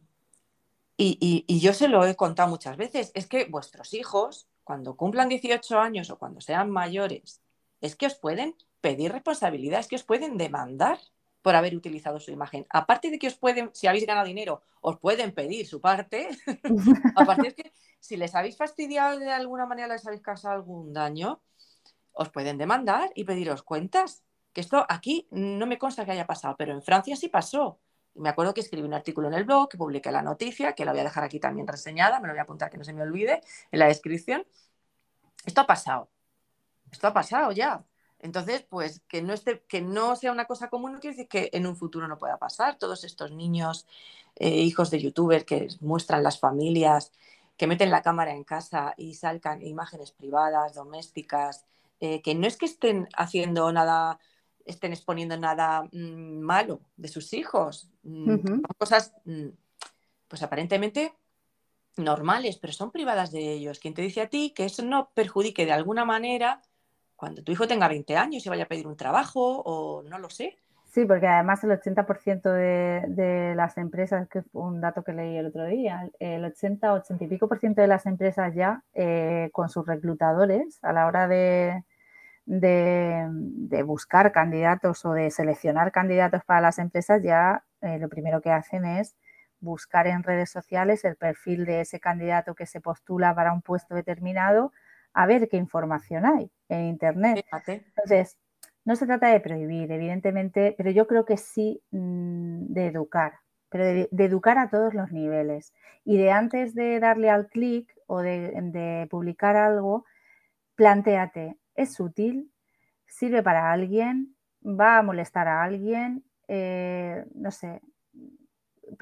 y, 0.97 1.45
y, 1.47 1.59
yo 1.59 1.73
se 1.73 1.87
lo 1.87 2.05
he 2.05 2.15
contado 2.15 2.49
muchas 2.49 2.77
veces, 2.77 3.11
es 3.13 3.27
que 3.27 3.45
vuestros 3.45 3.93
hijos, 3.93 4.47
cuando 4.63 4.95
cumplan 4.95 5.29
18 5.29 5.79
años 5.79 6.09
o 6.09 6.17
cuando 6.17 6.41
sean 6.41 6.71
mayores, 6.71 7.41
es 7.81 7.95
que 7.95 8.05
os 8.07 8.15
pueden 8.15 8.55
pedir 8.81 9.11
responsabilidad, 9.11 9.79
es 9.79 9.87
que 9.87 9.95
os 9.95 10.03
pueden 10.03 10.37
demandar 10.37 10.99
por 11.43 11.55
haber 11.55 11.75
utilizado 11.75 12.19
su 12.19 12.31
imagen. 12.31 12.65
Aparte 12.69 13.11
de 13.11 13.19
que 13.19 13.27
os 13.27 13.35
pueden, 13.35 13.69
si 13.73 13.85
habéis 13.85 14.07
ganado 14.07 14.25
dinero, 14.25 14.63
os 14.81 14.97
pueden 14.97 15.33
pedir 15.33 15.67
su 15.67 15.79
parte. 15.81 16.29
Aparte 17.15 17.49
es 17.49 17.53
que 17.53 17.73
si 17.99 18.17
les 18.17 18.33
habéis 18.33 18.57
fastidiado 18.57 19.19
de 19.19 19.29
alguna 19.31 19.65
manera, 19.67 19.89
les 19.89 20.07
habéis 20.07 20.21
causado 20.21 20.55
algún 20.55 20.93
daño, 20.93 21.41
os 22.13 22.29
pueden 22.29 22.57
demandar 22.57 23.11
y 23.13 23.25
pediros 23.25 23.61
cuentas. 23.61 24.23
Que 24.53 24.61
esto 24.61 24.85
aquí 24.87 25.27
no 25.31 25.67
me 25.67 25.77
consta 25.77 26.05
que 26.05 26.11
haya 26.11 26.25
pasado, 26.25 26.55
pero 26.57 26.73
en 26.73 26.81
Francia 26.81 27.15
sí 27.15 27.27
pasó. 27.27 27.79
me 28.15 28.29
acuerdo 28.29 28.53
que 28.53 28.61
escribí 28.61 28.87
un 28.87 28.93
artículo 28.93 29.27
en 29.27 29.33
el 29.33 29.43
blog, 29.43 29.67
que 29.67 29.77
publiqué 29.77 30.11
la 30.11 30.21
noticia, 30.21 30.73
que 30.73 30.85
la 30.85 30.91
voy 30.91 31.01
a 31.01 31.03
dejar 31.03 31.23
aquí 31.23 31.39
también 31.39 31.67
reseñada, 31.67 32.19
me 32.19 32.27
lo 32.27 32.33
voy 32.33 32.39
a 32.39 32.43
apuntar 32.43 32.69
que 32.69 32.77
no 32.77 32.83
se 32.83 32.93
me 32.93 33.01
olvide 33.01 33.41
en 33.71 33.79
la 33.79 33.87
descripción. 33.87 34.45
Esto 35.45 35.61
ha 35.61 35.67
pasado. 35.67 36.09
Esto 36.91 37.07
ha 37.07 37.13
pasado 37.13 37.51
ya. 37.51 37.83
Entonces, 38.23 38.65
pues 38.69 39.01
que 39.09 39.21
no, 39.21 39.33
esté, 39.33 39.63
que 39.67 39.81
no 39.81 40.15
sea 40.15 40.31
una 40.31 40.45
cosa 40.45 40.69
común 40.69 40.93
no 40.93 40.99
quiere 41.01 41.17
decir 41.17 41.27
que 41.27 41.49
en 41.51 41.67
un 41.67 41.75
futuro 41.75 42.07
no 42.07 42.17
pueda 42.17 42.37
pasar. 42.37 42.77
Todos 42.77 43.03
estos 43.03 43.31
niños, 43.31 43.85
eh, 44.37 44.61
hijos 44.61 44.89
de 44.89 45.01
youtubers 45.01 45.43
que 45.43 45.67
muestran 45.81 46.23
las 46.23 46.39
familias, 46.39 47.11
que 47.57 47.67
meten 47.67 47.91
la 47.91 48.01
cámara 48.01 48.33
en 48.33 48.45
casa 48.45 48.93
y 48.95 49.15
salgan 49.15 49.61
imágenes 49.61 50.11
privadas, 50.11 50.73
domésticas, 50.73 51.65
eh, 51.99 52.21
que 52.21 52.33
no 52.33 52.47
es 52.47 52.55
que 52.55 52.65
estén 52.65 53.09
haciendo 53.15 53.71
nada 53.73 54.19
estén 54.65 54.93
exponiendo 54.93 55.37
nada 55.37 55.83
mm, 55.91 56.39
malo 56.39 56.79
de 56.95 57.09
sus 57.09 57.33
hijos. 57.33 57.89
Mm, 58.03 58.61
cosas, 58.77 59.13
mm, 59.25 59.49
pues 60.29 60.41
aparentemente 60.43 61.13
normales, 61.97 62.57
pero 62.57 62.71
son 62.71 62.89
privadas 62.89 63.33
de 63.33 63.51
ellos. 63.51 63.79
¿Quién 63.79 63.93
te 63.93 64.01
dice 64.01 64.21
a 64.21 64.29
ti 64.29 64.53
que 64.55 64.63
eso 64.63 64.81
no 64.81 65.09
perjudique 65.13 65.65
de 65.65 65.73
alguna 65.73 66.05
manera 66.05 66.61
cuando 67.23 67.41
tu 67.41 67.53
hijo 67.53 67.69
tenga 67.69 67.87
20 67.87 68.17
años 68.17 68.45
y 68.45 68.49
vaya 68.49 68.65
a 68.65 68.67
pedir 68.67 68.85
un 68.85 68.97
trabajo 68.97 69.61
o 69.61 70.03
no 70.03 70.19
lo 70.19 70.29
sé? 70.29 70.57
Sí, 70.91 71.05
porque 71.05 71.25
además 71.25 71.63
el 71.63 71.71
80% 71.71 72.51
de, 72.51 73.53
las 73.55 73.77
empresas, 73.77 74.27
que 74.27 74.41
fue 74.41 74.63
un 74.63 74.81
dato 74.81 75.05
que 75.05 75.13
leí 75.13 75.37
el 75.37 75.45
otro 75.45 75.65
día, 75.65 76.09
el 76.19 76.43
80, 76.43 76.91
80 76.91 77.23
y 77.23 77.27
pico 77.29 77.47
por 77.47 77.59
ciento 77.59 77.81
de 77.81 77.87
las 77.87 78.05
empresas 78.07 78.53
ya 78.53 78.83
eh, 78.93 79.47
con 79.53 79.69
sus 79.69 79.87
reclutadores 79.87 80.79
a 80.81 80.91
la 80.91 81.07
hora 81.07 81.29
de, 81.29 81.85
de, 82.45 83.83
buscar 83.85 84.33
candidatos 84.33 85.05
o 85.05 85.13
de 85.13 85.31
seleccionar 85.31 85.93
candidatos 85.93 86.43
para 86.43 86.59
las 86.59 86.77
empresas, 86.77 87.23
ya 87.23 87.63
eh, 87.79 87.99
lo 87.99 88.09
primero 88.09 88.41
que 88.41 88.51
hacen 88.51 88.83
es 88.83 89.15
buscar 89.61 90.07
en 90.07 90.23
redes 90.23 90.51
sociales 90.51 91.05
el 91.05 91.15
perfil 91.15 91.63
de 91.63 91.79
ese 91.79 92.01
candidato 92.01 92.53
que 92.53 92.65
se 92.65 92.81
postula 92.81 93.33
para 93.33 93.53
un 93.53 93.61
puesto 93.61 93.95
determinado, 93.95 94.73
a 95.13 95.25
ver 95.25 95.49
qué 95.49 95.57
información 95.57 96.25
hay 96.25 96.49
en 96.69 96.85
Internet. 96.85 97.45
Entonces, 97.67 98.37
no 98.85 98.95
se 98.95 99.05
trata 99.05 99.27
de 99.27 99.39
prohibir, 99.39 99.91
evidentemente, 99.91 100.75
pero 100.77 100.91
yo 100.91 101.07
creo 101.07 101.25
que 101.25 101.37
sí 101.37 101.81
mm, 101.91 102.73
de 102.73 102.87
educar, 102.87 103.39
pero 103.69 103.85
de, 103.85 104.09
educar 104.25 104.57
a 104.57 104.69
todos 104.69 104.93
los 104.93 105.11
niveles. 105.11 105.73
Y 106.03 106.17
de 106.17 106.31
antes 106.31 106.75
de 106.75 106.99
darle 106.99 107.29
al 107.29 107.47
clic 107.47 107.93
o 108.07 108.21
de, 108.21 108.51
de 108.51 109.07
publicar 109.09 109.55
algo, 109.55 110.05
planteate, 110.75 111.57
es 111.75 111.99
útil, 111.99 112.51
sirve 113.07 113.41
para 113.43 113.71
alguien, 113.71 114.35
va 114.65 114.97
a 114.97 115.03
molestar 115.03 115.47
a 115.47 115.63
alguien, 115.63 116.23
eh, 116.47 117.25
no 117.35 117.51
sé, 117.51 117.81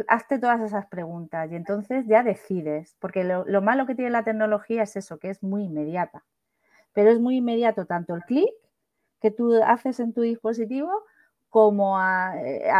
hazte 0.08 0.40
todas 0.40 0.62
esas 0.62 0.86
preguntas 0.88 1.52
y 1.52 1.56
entonces 1.56 2.06
ya 2.08 2.24
decides, 2.24 2.96
porque 3.00 3.24
lo, 3.24 3.62
malo 3.62 3.86
que 3.86 3.96
tiene 3.96 4.12
la 4.12 4.24
tecnología 4.24 4.84
es 4.84 4.96
eso, 4.96 5.18
que 5.18 5.30
es 5.30 5.44
muy 5.44 5.66
inmediata, 5.66 6.24
pero 6.94 7.10
es 7.10 7.20
muy 7.20 7.38
inmediato 7.38 7.86
tanto 7.86 8.16
el 8.16 8.24
clic 8.24 8.50
que 9.22 9.32
tú 9.32 9.62
haces 9.64 10.00
en 10.00 10.14
tu 10.14 10.22
dispositivo 10.22 10.92
como 11.50 11.98
a, 11.98 12.34
eh, 12.38 12.72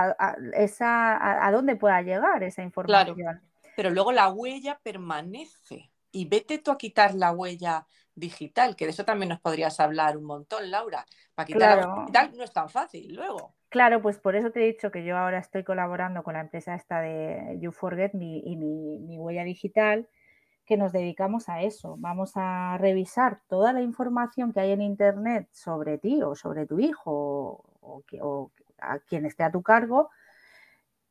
esa, 0.54 1.46
a, 1.46 1.52
dónde 1.52 1.76
pueda 1.76 2.02
llegar 2.02 2.44
esa 2.44 2.64
información. 2.64 3.42
pero 3.76 3.90
luego 3.90 4.12
la 4.12 4.30
huella 4.30 4.80
permanece 4.82 5.92
y 6.12 6.26
vete 6.26 6.58
tú 6.58 6.72
a 6.72 6.78
quitar 6.78 7.16
la 7.16 7.32
huella 7.32 7.86
digital, 8.16 8.76
que 8.76 8.86
de 8.86 8.92
eso 8.92 9.06
también 9.06 9.30
nos 9.30 9.40
podrías 9.40 9.80
hablar 9.80 10.18
un 10.18 10.26
montón, 10.26 10.70
Laura. 10.70 11.06
Para 11.34 11.46
quitar 11.46 11.78
la 11.78 11.96
digital 11.96 12.32
no 12.36 12.44
es 12.44 12.52
tan 12.52 12.70
fácil 12.70 13.16
luego. 13.16 13.56
Claro, 13.72 14.02
pues 14.02 14.20
por 14.20 14.36
eso 14.36 14.52
te 14.52 14.62
he 14.62 14.68
dicho 14.68 14.92
que 14.92 15.06
yo 15.06 15.18
ahora 15.18 15.40
estoy 15.40 15.64
colaborando 15.64 16.24
con 16.24 16.34
la 16.34 16.42
empresa 16.42 16.76
esta 16.76 17.00
de 17.00 17.58
You 17.62 17.72
Forget 17.72 18.12
y 18.14 18.58
mi, 18.58 19.18
huella 19.18 19.46
digital, 19.46 20.10
que 20.66 20.76
nos 20.76 20.92
dedicamos 20.92 21.48
a 21.48 21.62
eso. 21.62 21.96
Vamos 21.98 22.34
a 22.36 22.78
revisar 22.80 23.40
toda 23.48 23.72
la 23.72 23.82
información 23.82 24.52
que 24.52 24.60
hay 24.60 24.72
en 24.72 24.82
Internet 24.82 25.48
sobre 25.54 25.98
ti 25.98 26.22
o 26.22 26.36
sobre 26.36 26.66
tu 26.66 26.80
hijo 26.80 27.64
o, 27.80 28.04
o 28.20 28.52
a 28.80 29.00
quien 29.00 29.26
esté 29.26 29.44
a 29.44 29.52
tu 29.52 29.64
cargo 29.64 30.10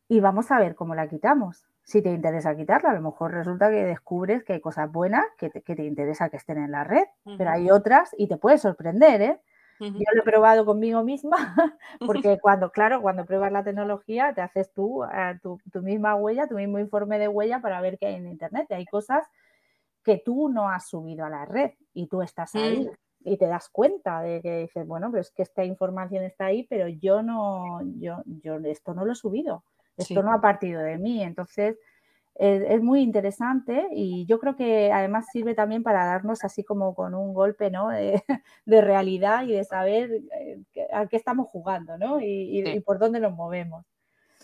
y 0.06 0.20
vamos 0.20 0.50
a 0.50 0.58
ver 0.58 0.74
cómo 0.74 0.94
la 0.94 1.08
quitamos 1.08 1.66
si 1.82 2.02
te 2.02 2.12
interesa 2.12 2.54
quitarla. 2.54 2.90
A 2.90 2.94
lo 2.94 3.00
mejor 3.00 3.32
resulta 3.32 3.70
que 3.70 3.86
descubres 3.86 4.44
que 4.44 4.52
hay 4.52 4.60
cosas 4.60 4.92
buenas 4.92 5.24
que 5.38 5.48
te, 5.48 5.84
interesa 5.86 6.28
que 6.28 6.36
estén 6.36 6.58
en 6.58 6.72
la 6.72 6.84
red, 6.84 7.04
pero 7.38 7.48
hay 7.48 7.70
otras 7.70 8.14
y 8.18 8.28
te 8.28 8.36
puede 8.36 8.58
sorprender, 8.58 9.22
¿eh? 9.22 9.40
Yo 9.80 10.04
lo 10.14 10.20
he 10.20 10.24
probado 10.24 10.66
conmigo 10.66 11.02
misma, 11.02 11.36
porque 12.06 12.38
cuando, 12.38 12.70
claro, 12.70 13.00
cuando 13.00 13.24
pruebas 13.24 13.50
la 13.50 13.64
tecnología, 13.64 14.34
te 14.34 14.42
haces 14.42 14.72
tú 14.74 15.04
eh, 15.04 15.38
tu, 15.42 15.58
misma 15.80 16.14
huella, 16.16 16.46
tu 16.46 16.56
mismo 16.56 16.78
informe 16.78 17.18
de 17.18 17.28
huella 17.28 17.60
para 17.60 17.80
ver 17.80 17.98
qué 17.98 18.06
hay 18.06 18.14
en 18.16 18.28
Internet. 18.28 18.66
Y 18.68 18.74
hay 18.74 18.84
cosas 18.84 19.26
que 20.04 20.18
tú 20.18 20.50
no 20.50 20.68
has 20.68 20.88
subido 20.88 21.24
a 21.24 21.30
la 21.30 21.46
red 21.46 21.72
y 21.94 22.08
tú 22.08 22.20
estás 22.20 22.54
ahí. 22.54 22.84
Mm. 22.84 22.90
Y 23.22 23.36
te 23.36 23.46
das 23.46 23.68
cuenta 23.68 24.20
de 24.22 24.40
que 24.40 24.58
dices, 24.60 24.86
bueno, 24.86 25.10
pero 25.10 25.20
es 25.20 25.30
que 25.30 25.42
esta 25.42 25.64
información 25.64 26.24
está 26.24 26.46
ahí, 26.46 26.66
pero 26.68 26.88
yo 26.88 27.22
no, 27.22 27.80
yo, 27.98 28.22
yo 28.24 28.56
esto 28.64 28.94
no 28.94 29.04
lo 29.04 29.12
he 29.12 29.16
subido. 29.16 29.64
Esto 29.96 30.22
no 30.22 30.32
ha 30.32 30.40
partido 30.40 30.80
de 30.80 30.96
mí. 30.96 31.22
Entonces, 31.22 31.76
es, 32.40 32.82
muy 32.82 33.02
interesante 33.02 33.88
y 33.92 34.24
yo 34.24 34.38
creo 34.40 34.56
que 34.56 34.90
además 34.90 35.26
sirve 35.30 35.54
también 35.54 35.82
para 35.82 36.06
darnos 36.06 36.42
así 36.42 36.64
como 36.64 36.94
con 36.94 37.14
un 37.14 37.34
golpe 37.34 37.70
¿no? 37.70 37.88
de, 37.88 38.22
realidad 38.66 39.44
y 39.44 39.52
de 39.52 39.64
saber 39.64 40.22
eh, 40.38 40.58
a 40.90 41.06
qué 41.06 41.16
estamos 41.16 41.48
jugando 41.48 41.98
¿no? 41.98 42.18
y, 42.20 42.80
por 42.80 42.98
dónde 42.98 43.20
nos 43.20 43.34
movemos. 43.34 43.84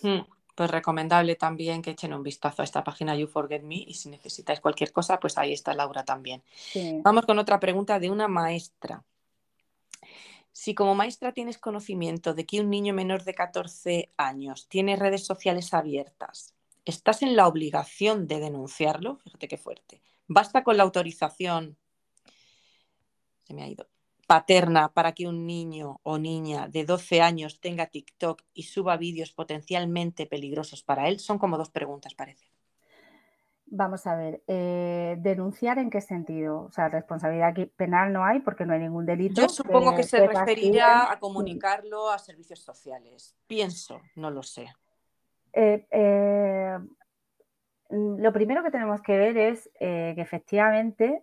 Hmm, 0.02 0.20
pues 0.54 0.70
recomendable 0.70 1.36
también 1.36 1.80
que 1.80 1.92
echen 1.92 2.12
un 2.12 2.22
vistazo 2.22 2.60
a 2.60 2.66
esta 2.66 2.84
página 2.84 3.16
You 3.16 3.28
Forget 3.28 3.62
Me 3.62 3.76
y 3.76 3.94
si 3.94 4.10
necesitáis 4.10 4.60
cualquier 4.60 4.92
cosa, 4.92 5.18
pues 5.18 5.38
ahí 5.38 5.54
está 5.54 5.72
Laura 5.72 6.04
también. 6.04 6.42
Vamos 7.02 7.24
con 7.24 7.38
otra 7.38 7.58
pregunta 7.58 7.98
de 7.98 8.10
una 8.10 8.28
maestra. 8.28 9.02
Si 10.52 10.74
como 10.74 10.94
maestra 10.94 11.32
tienes 11.32 11.56
conocimiento 11.56 12.34
de 12.34 12.44
que 12.44 12.60
un 12.60 12.68
niño 12.68 12.92
menor 12.92 13.24
de 13.24 13.34
14 13.34 14.12
años 14.18 14.68
tiene 14.68 14.96
redes 14.96 15.24
sociales 15.24 15.72
abiertas, 15.72 16.55
¿estás 16.86 17.20
en 17.20 17.36
la 17.36 17.46
obligación 17.46 18.26
de 18.26 18.40
denunciarlo? 18.40 19.18
Fíjate 19.18 19.48
qué 19.48 19.58
fuerte. 19.58 20.00
Basta 20.26 20.64
con 20.64 20.78
la 20.78 20.84
autorización, 20.84 21.76
se 23.44 23.52
me 23.52 23.62
ha 23.62 23.68
ido, 23.68 23.88
paterna 24.26 24.92
para 24.92 25.12
que 25.12 25.28
un 25.28 25.46
niño 25.46 26.00
o 26.02 26.18
niña 26.18 26.68
de 26.68 26.84
12 26.84 27.20
años 27.20 27.60
tenga 27.60 27.86
TikTok 27.86 28.42
y 28.54 28.64
suba 28.64 28.96
vídeos 28.96 29.32
potencialmente 29.32 30.26
peligrosos 30.26 30.82
para 30.82 31.08
él. 31.08 31.20
Son 31.20 31.38
como 31.38 31.58
dos 31.58 31.70
preguntas, 31.70 32.14
parece. 32.14 32.46
Vamos 33.68 34.06
a 34.06 34.14
ver, 34.14 34.44
eh, 34.46 35.16
¿denunciar 35.18 35.78
en 35.78 35.90
qué 35.90 36.00
sentido? 36.00 36.62
O 36.62 36.70
sea, 36.70 36.88
responsabilidad 36.88 37.52
penal 37.76 38.12
no 38.12 38.24
hay 38.24 38.38
porque 38.40 38.64
no 38.64 38.74
hay 38.74 38.80
ningún 38.80 39.06
delito. 39.06 39.42
Yo 39.42 39.48
supongo 39.48 39.94
que, 39.96 40.04
se 40.04 40.24
referiría 40.24 41.10
a 41.10 41.18
comunicarlo 41.18 42.10
a 42.10 42.18
servicios 42.20 42.60
sociales. 42.60 43.34
Pienso, 43.48 44.00
no 44.14 44.30
lo 44.30 44.44
sé. 44.44 44.72
Eh, 45.58 45.86
eh, 45.90 46.78
lo 47.88 48.32
primero 48.32 48.62
que 48.62 48.70
tenemos 48.70 49.00
que 49.00 49.16
ver 49.16 49.38
es 49.38 49.70
que 49.78 50.20
efectivamente 50.20 51.22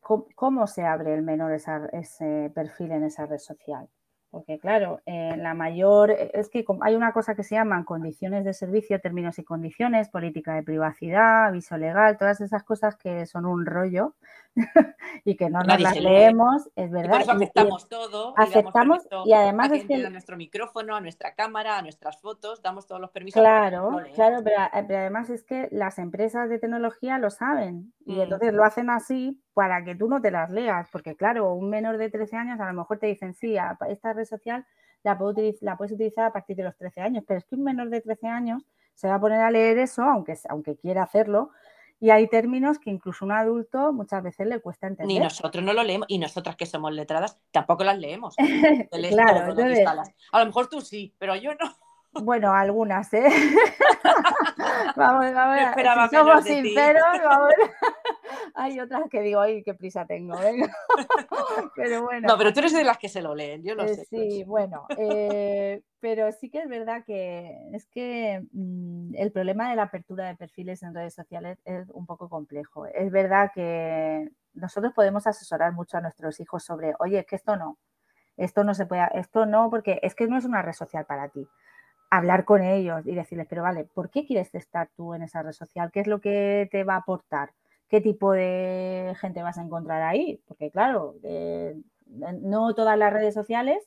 cómo, 0.00 0.66
se 0.68 0.84
abre 0.84 1.14
el 1.14 1.22
menor 1.22 1.52
ese 1.52 2.52
perfil 2.54 2.92
en 2.92 3.04
esa 3.04 3.26
red 3.26 3.38
social. 3.38 3.88
Porque 4.32 4.58
claro, 4.58 5.02
eh, 5.04 5.36
la 5.36 5.52
mayor, 5.52 6.10
eh, 6.10 6.30
es 6.32 6.48
que 6.48 6.64
hay 6.80 6.94
una 6.94 7.12
cosa 7.12 7.34
que 7.34 7.44
se 7.44 7.54
llaman 7.54 7.84
condiciones 7.84 8.46
de 8.46 8.54
servicio, 8.54 8.98
términos 8.98 9.38
y 9.38 9.44
condiciones, 9.44 10.08
política 10.08 10.54
de 10.54 10.62
privacidad, 10.62 11.48
aviso 11.48 11.76
legal, 11.76 12.16
todas 12.16 12.40
esas 12.40 12.64
cosas 12.64 12.96
que 12.96 13.26
son 13.26 13.44
un 13.44 13.66
rollo 13.66 14.14
y 15.26 15.36
que 15.36 15.50
no 15.50 15.60
nos 15.60 15.78
las 15.78 16.00
leemos, 16.00 16.70
es 16.76 16.90
verdad. 16.90 17.08
Y 17.08 17.12
por 17.12 17.20
eso 17.20 17.32
aceptamos 17.32 17.88
todo. 17.90 18.34
Aceptamos 18.38 19.06
y, 19.26 19.34
además 19.34 19.70
es 19.70 19.84
que... 19.84 19.96
A 20.06 20.08
nuestro 20.08 20.38
micrófono, 20.38 20.96
a 20.96 21.02
nuestra 21.02 21.34
cámara, 21.34 21.76
a 21.76 21.82
nuestras 21.82 22.18
fotos, 22.18 22.62
damos 22.62 22.86
todos 22.86 23.02
los 23.02 23.10
permisos. 23.10 23.38
Claro, 23.38 24.00
claro, 24.14 24.38
pero, 24.42 24.56
además 24.72 25.28
es 25.28 25.44
que 25.44 25.68
las 25.72 25.98
empresas 25.98 26.48
de 26.48 26.58
tecnología 26.58 27.18
lo 27.18 27.28
saben 27.28 27.92
y 28.06 28.16
mm. 28.16 28.20
entonces 28.22 28.52
lo 28.52 28.64
hacen 28.64 28.90
así 28.90 29.40
para 29.54 29.84
que 29.84 29.94
tú 29.94 30.08
no 30.08 30.20
te 30.20 30.30
las 30.30 30.50
leas, 30.50 30.88
porque 30.90 31.16
claro, 31.16 31.52
un 31.54 31.70
menor 31.70 31.98
de 31.98 32.10
13 32.10 32.36
años 32.36 32.60
a 32.60 32.66
lo 32.66 32.74
mejor 32.74 32.98
te 32.98 33.06
dicen, 33.06 33.34
sí, 33.34 33.56
esta 33.88 34.12
red 34.12 34.24
social 34.24 34.66
la, 35.02 35.18
la 35.60 35.76
puedes 35.76 35.92
utilizar 35.92 36.24
a 36.24 36.32
partir 36.32 36.56
de 36.56 36.64
los 36.64 36.76
13 36.76 37.00
años, 37.00 37.24
pero 37.26 37.38
es 37.38 37.44
que 37.44 37.54
un 37.54 37.64
menor 37.64 37.90
de 37.90 38.00
13 38.00 38.28
años 38.28 38.66
se 38.94 39.08
va 39.08 39.14
a 39.16 39.20
poner 39.20 39.40
a 39.40 39.50
leer 39.50 39.78
eso, 39.78 40.02
aunque, 40.02 40.36
aunque 40.48 40.76
quiera 40.76 41.02
hacerlo, 41.02 41.50
y 42.02 42.10
hay 42.10 42.26
términos 42.26 42.80
que 42.80 42.90
incluso 42.90 43.24
un 43.24 43.30
adulto 43.30 43.92
muchas 43.92 44.22
veces 44.24 44.46
le 44.48 44.60
cuesta 44.60 44.88
entender. 44.88 45.06
Ni 45.06 45.20
nosotros 45.20 45.62
no 45.62 45.72
lo 45.72 45.84
leemos, 45.84 46.06
y 46.08 46.18
nosotras 46.18 46.56
que 46.56 46.66
somos 46.66 46.92
letradas 46.92 47.40
tampoco 47.52 47.84
las 47.84 47.98
leemos. 47.98 48.34
claro, 49.10 49.54
a 50.32 50.38
lo 50.40 50.46
mejor 50.46 50.68
tú 50.68 50.80
sí, 50.80 51.14
pero 51.18 51.36
yo 51.36 51.52
no. 51.54 51.72
Bueno, 52.12 52.52
algunas, 52.52 53.12
¿eh? 53.14 53.26
vamos, 54.96 55.32
vamos, 55.34 56.10
si 56.10 56.16
somos 56.16 56.44
sinceros, 56.44 57.02
vamos, 57.24 57.52
Hay 58.54 58.80
otras 58.80 59.04
que 59.10 59.20
digo, 59.22 59.40
ay, 59.40 59.62
qué 59.62 59.74
prisa 59.74 60.04
tengo, 60.04 60.36
venga. 60.38 60.70
pero 61.74 62.02
bueno. 62.02 62.28
No, 62.28 62.38
pero 62.38 62.52
tú 62.52 62.60
eres 62.60 62.74
de 62.74 62.84
las 62.84 62.98
que 62.98 63.08
se 63.08 63.22
lo 63.22 63.34
leen, 63.34 63.62
yo 63.62 63.74
lo 63.74 63.84
eh, 63.84 63.94
sé. 63.94 64.04
Sí, 64.04 64.44
bueno, 64.44 64.86
eh, 64.98 65.82
pero 66.00 66.30
sí 66.32 66.50
que 66.50 66.60
es 66.60 66.68
verdad 66.68 67.02
que 67.04 67.68
es 67.72 67.86
que 67.86 68.42
mm, 68.52 69.14
el 69.16 69.32
problema 69.32 69.70
de 69.70 69.76
la 69.76 69.84
apertura 69.84 70.26
de 70.26 70.36
perfiles 70.36 70.82
en 70.82 70.94
redes 70.94 71.14
sociales 71.14 71.58
es 71.64 71.88
un 71.90 72.04
poco 72.04 72.28
complejo. 72.28 72.86
Es 72.86 73.10
verdad 73.10 73.52
que 73.54 74.28
nosotros 74.52 74.92
podemos 74.92 75.26
asesorar 75.26 75.72
mucho 75.72 75.96
a 75.96 76.02
nuestros 76.02 76.40
hijos 76.40 76.62
sobre, 76.62 76.94
oye, 76.98 77.20
es 77.20 77.26
que 77.26 77.36
esto 77.36 77.56
no, 77.56 77.78
esto 78.36 78.64
no 78.64 78.74
se 78.74 78.84
puede, 78.84 79.08
esto 79.14 79.46
no, 79.46 79.70
porque 79.70 79.98
es 80.02 80.14
que 80.14 80.26
no 80.26 80.36
es 80.36 80.44
una 80.44 80.60
red 80.60 80.74
social 80.74 81.06
para 81.06 81.28
ti. 81.28 81.48
Hablar 82.14 82.44
con 82.44 82.62
ellos 82.62 83.06
y 83.06 83.14
decirles, 83.14 83.46
pero 83.48 83.62
vale, 83.62 83.84
¿por 83.84 84.10
qué 84.10 84.26
quieres 84.26 84.54
estar 84.54 84.90
tú 84.94 85.14
en 85.14 85.22
esa 85.22 85.42
red 85.42 85.52
social? 85.52 85.90
¿Qué 85.90 86.00
es 86.00 86.06
lo 86.06 86.20
que 86.20 86.68
te 86.70 86.84
va 86.84 86.94
a 86.94 86.98
aportar? 86.98 87.52
¿Qué 87.88 88.00
tipo 88.02 88.32
de 88.32 89.14
gente 89.18 89.42
vas 89.42 89.56
a 89.56 89.62
encontrar 89.62 90.02
ahí? 90.02 90.42
Porque 90.46 90.70
claro, 90.70 91.14
eh, 91.22 91.74
no 92.06 92.74
todas 92.74 92.98
las 92.98 93.12
redes 93.12 93.32
sociales 93.32 93.82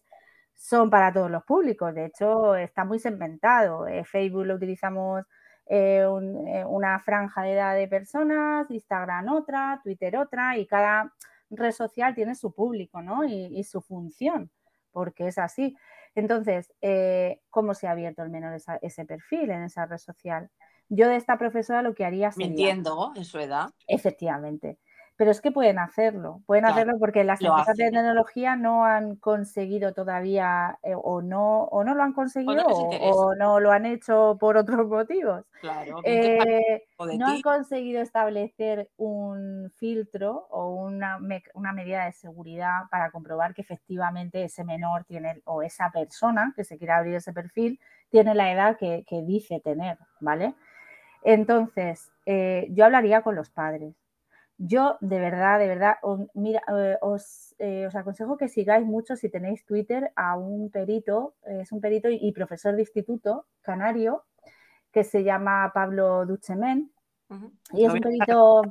son 0.55 0.89
para 0.89 1.13
todos 1.13 1.29
los 1.29 1.43
públicos. 1.43 1.93
De 1.93 2.05
hecho, 2.05 2.55
está 2.55 2.83
muy 2.85 2.99
segmentado. 2.99 3.87
Eh, 3.87 4.03
Facebook 4.05 4.45
lo 4.45 4.55
utilizamos 4.55 5.23
eh, 5.67 6.05
una 6.07 6.99
franja 6.99 7.43
de 7.43 7.53
edad 7.53 7.75
de 7.75 7.87
personas, 7.87 8.69
Instagram 8.71 9.29
otra, 9.29 9.79
Twitter 9.83 10.17
otra, 10.17 10.57
y 10.57 10.65
cada 10.67 11.13
red 11.49 11.71
social 11.71 12.15
tiene 12.15 12.35
su 12.35 12.53
público 12.53 13.01
¿no? 13.01 13.23
y, 13.23 13.63
su 13.63 13.81
función, 13.81 14.51
porque 14.91 15.27
es 15.27 15.37
así. 15.37 15.75
Entonces, 16.15 16.73
eh, 16.81 17.41
¿cómo 17.49 17.73
se 17.73 17.87
ha 17.87 17.91
abierto 17.91 18.23
el 18.23 18.29
menor 18.29 18.57
ese 18.81 19.05
perfil 19.05 19.51
en 19.51 19.63
esa 19.63 19.85
red 19.85 19.97
social? 19.97 20.49
Yo 20.87 21.07
de 21.07 21.17
esta 21.17 21.37
profesora 21.37 21.81
lo 21.81 21.93
que 21.93 22.05
haría 22.05 22.31
sería... 22.31 22.47
Mintiendo 22.47 23.11
en 23.15 23.25
su 23.25 23.39
edad. 23.39 23.69
Efectivamente 23.87 24.79
pero 25.17 25.31
es 25.31 25.39
que 25.39 25.51
pueden 25.51 25.79
hacerlo, 25.79 26.41
pueden 26.45 26.65
hacerlo 26.65 26.97
porque 26.99 27.23
las 27.23 27.41
empresas 27.41 27.77
de 27.77 27.89
tecnología 27.89 28.57
no 28.57 28.83
han 28.83 29.15
conseguido 29.15 29.93
todavía 29.93 30.77
eh, 30.83 30.93
o, 30.93 31.21
no, 31.21 31.63
o 31.63 31.85
no 31.85 31.95
lo 31.95 32.03
han 32.03 32.11
conseguido 32.11 32.65
o 32.65 33.33
no, 33.35 33.61
lo 33.61 33.71
han 33.71 33.85
hecho 33.85 34.35
por 34.39 34.57
otros 34.57 34.87
motivos. 34.87 35.45
Eh, 36.03 36.83
no 37.17 37.27
han 37.27 37.41
conseguido 37.41 38.01
establecer 38.01 38.89
un 38.97 39.71
filtro 39.77 40.47
o 40.49 40.73
una, 40.73 41.17
una 41.53 41.71
medida 41.71 42.05
de 42.05 42.11
seguridad 42.11 42.83
para 42.91 43.09
comprobar 43.11 43.53
que 43.53 43.61
efectivamente 43.61 44.43
ese 44.43 44.65
menor 44.65 45.05
tiene 45.05 45.41
o 45.45 45.61
esa 45.61 45.91
persona 45.91 46.51
que 46.57 46.65
se 46.65 46.77
quiere 46.77 46.91
abrir 46.91 47.15
ese 47.15 47.31
perfil 47.31 47.79
tiene 48.09 48.35
la 48.35 48.51
edad 48.51 48.77
que, 48.77 49.05
dice 49.25 49.61
tener, 49.61 49.97
¿vale? 50.19 50.55
Entonces, 51.23 52.11
eh, 52.25 52.67
yo 52.69 52.85
hablaría 52.85 53.21
con 53.21 53.35
los 53.35 53.49
padres 53.49 53.95
yo, 54.57 54.97
de 55.01 55.19
verdad, 55.19 55.59
de 55.59 55.67
verdad, 55.67 55.95
mira, 56.33 56.61
eh, 56.77 56.97
eh, 57.59 57.85
os, 57.87 57.95
aconsejo 57.95 58.37
que 58.37 58.47
sigáis 58.47 58.85
mucho 58.85 59.15
si 59.15 59.29
tenéis 59.29 59.65
Twitter 59.65 60.11
a 60.15 60.37
un 60.37 60.69
perito, 60.69 61.35
es 61.45 61.71
un 61.71 61.81
perito 61.81 62.07
y, 62.09 62.31
profesor 62.31 62.75
de 62.75 62.81
instituto 62.81 63.45
canario 63.61 64.23
que 64.91 65.03
se 65.03 65.23
llama 65.23 65.71
Pablo 65.73 66.25
Duchemen. 66.25 66.91
Y 67.73 67.85
es 67.85 67.93
un 67.93 67.99
perito, 67.99 68.61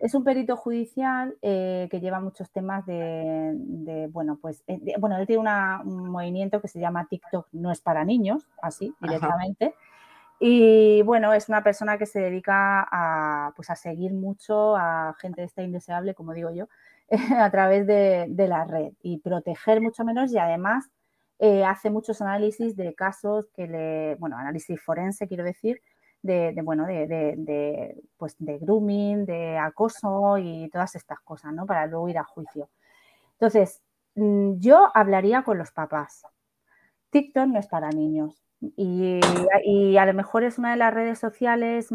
es 0.00 0.14
un 0.14 0.24
perito 0.24 0.56
judicial 0.56 1.36
eh, 1.42 1.88
que 1.90 2.00
lleva 2.00 2.20
muchos 2.20 2.50
temas 2.50 2.86
de, 2.86 4.08
bueno, 4.10 4.38
pues, 4.40 4.64
bueno, 4.98 5.18
él 5.18 5.26
tiene 5.26 5.42
un 5.84 6.10
movimiento 6.10 6.60
que 6.62 6.68
se 6.68 6.80
llama 6.80 7.06
TikTok 7.08 7.48
no 7.52 7.70
es 7.70 7.80
para 7.80 8.04
niños, 8.04 8.48
así 8.62 8.94
directamente. 9.00 9.74
Y 10.40 11.02
bueno, 11.02 11.32
es 11.32 11.48
una 11.48 11.62
persona 11.64 11.98
que 11.98 12.06
se 12.06 12.20
dedica 12.20 12.86
a, 12.90 13.52
pues, 13.56 13.70
a 13.70 13.76
seguir 13.76 14.12
mucho 14.12 14.76
a 14.76 15.14
gente 15.18 15.40
de 15.40 15.46
esta 15.46 15.62
indeseable, 15.62 16.14
como 16.14 16.32
digo 16.32 16.50
yo, 16.50 16.68
a 17.38 17.50
través 17.50 17.86
de, 17.86 18.28
la 18.36 18.64
red 18.64 18.92
y 19.02 19.18
proteger 19.18 19.80
mucho 19.80 20.04
menos 20.04 20.32
y 20.32 20.38
además 20.38 20.90
eh, 21.40 21.64
hace 21.64 21.90
muchos 21.90 22.20
análisis 22.20 22.76
de 22.76 22.94
casos 22.94 23.48
que 23.54 23.66
le, 23.66 24.14
bueno, 24.16 24.36
análisis 24.36 24.80
forense 24.80 25.26
quiero 25.28 25.44
decir, 25.44 25.82
de, 26.22 26.52
bueno, 26.64 26.86
de, 26.86 27.96
pues 28.16 28.36
de 28.38 28.58
grooming, 28.58 29.24
de 29.24 29.56
acoso 29.58 30.38
y 30.38 30.68
todas 30.70 30.94
estas 30.96 31.20
cosas, 31.20 31.52
¿no? 31.52 31.66
Para 31.66 31.86
luego 31.86 32.08
ir 32.08 32.18
a 32.18 32.24
juicio. 32.24 32.68
Entonces, 33.32 33.82
mm, 34.16 34.58
yo 34.58 34.90
hablaría 34.94 35.42
con 35.42 35.58
los 35.58 35.72
papás. 35.72 36.24
TikTok 37.10 37.46
no 37.46 37.58
es 37.58 37.68
para 37.68 37.90
niños. 37.90 38.47
Y, 38.60 39.96
a 39.96 40.06
lo 40.06 40.14
mejor 40.14 40.42
es 40.42 40.58
una 40.58 40.72
de 40.72 40.76
las 40.76 40.92
redes 40.92 41.18
sociales, 41.18 41.88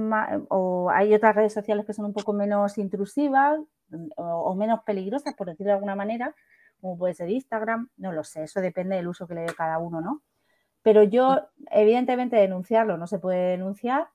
o 0.49 0.89
hay 0.89 1.13
otras 1.13 1.35
redes 1.35 1.53
sociales 1.53 1.85
que 1.85 1.93
son 1.93 2.05
un 2.05 2.13
poco 2.13 2.33
menos 2.33 2.77
intrusivas 2.77 3.59
o, 4.15 4.55
menos 4.55 4.81
peligrosas, 4.85 5.33
por 5.35 5.47
decirlo 5.47 5.71
de 5.71 5.75
alguna 5.75 5.95
manera, 5.95 6.33
como 6.81 6.97
puede 6.97 7.13
ser 7.13 7.29
Instagram, 7.29 7.89
no 7.97 8.11
lo 8.11 8.23
sé, 8.23 8.43
eso 8.43 8.61
depende 8.61 8.95
del 8.95 9.07
uso 9.07 9.27
que 9.27 9.35
le 9.35 9.41
dé 9.41 9.53
cada 9.55 9.77
uno, 9.77 10.01
¿no? 10.01 10.21
Pero 10.81 11.03
yo, 11.03 11.47
evidentemente, 11.71 12.35
denunciarlo 12.35 12.97
no 12.97 13.07
se 13.07 13.19
puede 13.19 13.51
denunciar 13.51 14.09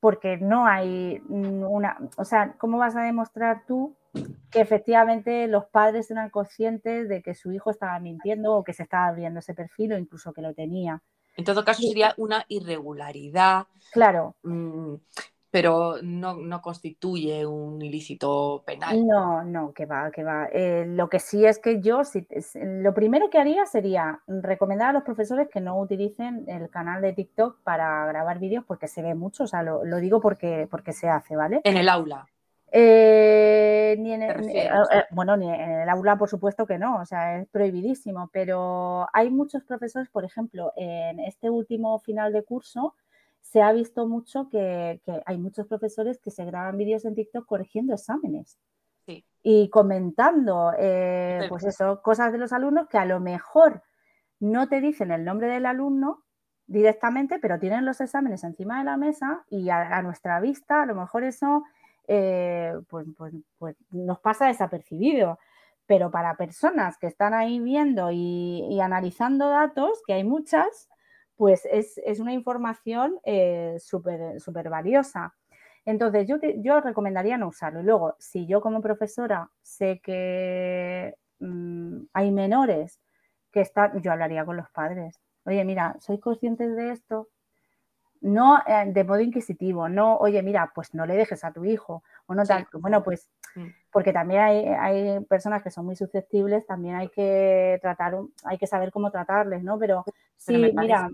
porque 0.00 0.36
no 0.36 0.66
hay 0.66 1.20
una, 1.28 1.98
o 2.16 2.24
sea, 2.24 2.54
¿cómo 2.58 2.78
vas 2.78 2.94
a 2.96 3.02
demostrar 3.02 3.64
tú 3.66 3.96
que 4.50 4.60
efectivamente 4.60 5.48
los 5.48 5.66
padres 5.66 6.10
eran 6.10 6.30
conscientes 6.30 7.08
de 7.08 7.22
que 7.22 7.34
su 7.34 7.52
hijo 7.52 7.70
estaba 7.70 7.98
mintiendo 7.98 8.54
o 8.54 8.64
que 8.64 8.72
se 8.72 8.84
estaba 8.84 9.08
abriendo 9.08 9.40
ese 9.40 9.54
perfil 9.54 9.92
o 9.92 9.98
incluso 9.98 10.32
que 10.32 10.42
lo 10.42 10.54
tenía? 10.54 11.02
En 11.38 11.44
todo 11.44 11.64
caso 11.64 11.82
sería 11.82 12.14
una 12.16 12.44
irregularidad. 12.48 13.68
Claro. 13.92 14.34
Mm, 14.42 14.94
pero 15.52 16.02
no, 16.02 16.60
constituye 16.60 17.46
un 17.46 17.80
ilícito 17.80 18.64
penal. 18.66 19.06
No, 19.06 19.44
no, 19.44 19.72
que 19.72 19.86
va, 19.86 20.10
que 20.10 20.24
va. 20.24 20.48
Eh, 20.52 20.84
lo 20.88 21.08
que 21.08 21.20
sí 21.20 21.46
es 21.46 21.60
que 21.60 21.80
yo, 21.80 22.02
si, 22.02 22.26
lo 22.54 22.92
primero 22.92 23.30
que 23.30 23.38
haría 23.38 23.66
sería 23.66 24.20
recomendar 24.26 24.90
a 24.90 24.92
los 24.92 25.04
profesores 25.04 25.48
que 25.48 25.60
no 25.60 25.78
utilicen 25.78 26.44
el 26.48 26.68
canal 26.70 27.00
de 27.00 27.12
TikTok 27.12 27.62
para 27.62 28.04
grabar 28.06 28.40
vídeos 28.40 28.64
porque 28.66 28.88
se 28.88 29.00
ve 29.00 29.14
mucho, 29.14 29.44
o 29.44 29.46
sea, 29.46 29.62
lo, 29.62 29.84
lo 29.84 29.98
digo 29.98 30.20
porque, 30.20 30.66
porque 30.68 30.92
se 30.92 31.08
hace, 31.08 31.36
¿vale? 31.36 31.60
En 31.62 31.76
el 31.76 31.88
aula. 31.88 32.26
Eh, 32.70 33.96
ni 33.98 34.12
en 34.12 34.22
el, 34.22 34.48
eh, 34.50 34.68
eh, 34.68 35.04
bueno, 35.10 35.36
ni 35.36 35.48
en 35.48 35.70
el 35.70 35.88
aula, 35.88 36.16
por 36.18 36.28
supuesto 36.28 36.66
que 36.66 36.78
no, 36.78 37.00
o 37.00 37.06
sea, 37.06 37.38
es 37.38 37.48
prohibidísimo, 37.48 38.28
pero 38.30 39.06
hay 39.14 39.30
muchos 39.30 39.64
profesores, 39.64 40.08
por 40.10 40.24
ejemplo, 40.24 40.72
en 40.76 41.18
este 41.20 41.48
último 41.48 41.98
final 42.00 42.32
de 42.32 42.44
curso 42.44 42.94
se 43.40 43.62
ha 43.62 43.72
visto 43.72 44.06
mucho 44.06 44.50
que, 44.50 45.00
hay 45.24 45.38
muchos 45.38 45.66
profesores 45.66 46.18
que 46.18 46.30
se 46.30 46.44
graban 46.44 46.76
vídeos 46.76 47.06
en 47.06 47.14
TikTok 47.14 47.46
corrigiendo 47.46 47.94
exámenes 47.94 48.58
y 49.42 49.70
comentando, 49.70 50.72
pues 51.48 51.64
eso, 51.64 52.02
cosas 52.02 52.32
de 52.32 52.38
los 52.38 52.52
alumnos 52.52 52.88
que 52.88 52.98
a 52.98 53.06
lo 53.06 53.20
mejor 53.20 53.82
no 54.40 54.68
te 54.68 54.82
dicen 54.82 55.10
el 55.10 55.24
nombre 55.24 55.48
del 55.48 55.64
alumno 55.64 56.24
directamente, 56.66 57.38
pero 57.38 57.58
tienen 57.58 57.86
los 57.86 58.02
exámenes 58.02 58.44
encima 58.44 58.80
de 58.80 58.84
la 58.84 58.98
mesa 58.98 59.44
y 59.48 59.70
a 59.70 60.02
nuestra 60.02 60.38
vista 60.40 60.82
a 60.82 60.86
lo 60.86 60.94
mejor 60.94 61.24
eso 61.24 61.64
eh, 62.08 62.74
pues, 62.88 63.06
pues, 63.16 63.34
pues, 63.58 63.76
nos 63.90 64.18
pasa 64.20 64.46
desapercibido. 64.46 65.38
Pero 65.86 66.10
para 66.10 66.36
personas 66.36 66.98
que 66.98 67.06
están 67.06 67.34
ahí 67.34 67.60
viendo 67.60 68.10
y, 68.12 68.78
analizando 68.80 69.48
datos, 69.48 70.02
que 70.06 70.14
hay 70.14 70.24
muchas, 70.24 70.88
pues 71.36 71.66
es, 71.70 72.20
una 72.20 72.32
información 72.34 73.18
eh, 73.24 73.76
súper 73.78 74.68
valiosa. 74.70 75.34
Entonces, 75.84 76.26
yo, 76.28 76.36
yo 76.58 76.80
recomendaría 76.80 77.38
no 77.38 77.48
usarlo. 77.48 77.80
Y 77.80 77.84
luego, 77.84 78.16
si 78.18 78.46
yo 78.46 78.60
como 78.60 78.82
profesora 78.82 79.50
sé 79.62 80.00
que 80.02 81.14
mm, 81.38 82.02
hay 82.12 82.30
menores 82.30 83.00
que 83.52 83.62
están, 83.62 84.02
yo 84.02 84.12
hablaría 84.12 84.44
con 84.44 84.56
los 84.58 84.70
padres. 84.70 85.18
Oye, 85.46 85.64
mira, 85.64 85.96
¿sois 86.00 86.20
conscientes 86.20 86.76
de 86.76 86.90
esto? 86.92 87.28
No 88.20 88.58
eh, 88.66 88.84
de 88.86 89.04
modo 89.04 89.20
inquisitivo, 89.20 89.88
no, 89.88 90.16
oye, 90.16 90.42
mira, 90.42 90.72
pues 90.74 90.94
no 90.94 91.06
le 91.06 91.14
dejes 91.14 91.44
a 91.44 91.52
tu 91.52 91.64
hijo, 91.64 92.02
o 92.26 92.34
no 92.34 92.44
tal, 92.44 92.66
bueno, 92.72 93.02
pues, 93.02 93.28
mm. 93.54 93.66
porque 93.90 94.12
también 94.12 94.40
hay, 94.78 95.20
personas 95.24 95.62
que 95.62 95.70
son 95.70 95.86
muy 95.86 95.96
susceptibles, 95.96 96.66
también 96.66 96.96
hay 96.96 97.08
que 97.08 97.78
tratar, 97.80 98.14
hay 98.44 98.58
que 98.58 98.66
saber 98.66 98.90
cómo 98.90 99.10
tratarles, 99.10 99.62
¿no? 99.62 99.78
Pero 99.78 100.04
sí, 100.36 100.56
mira. 100.74 101.10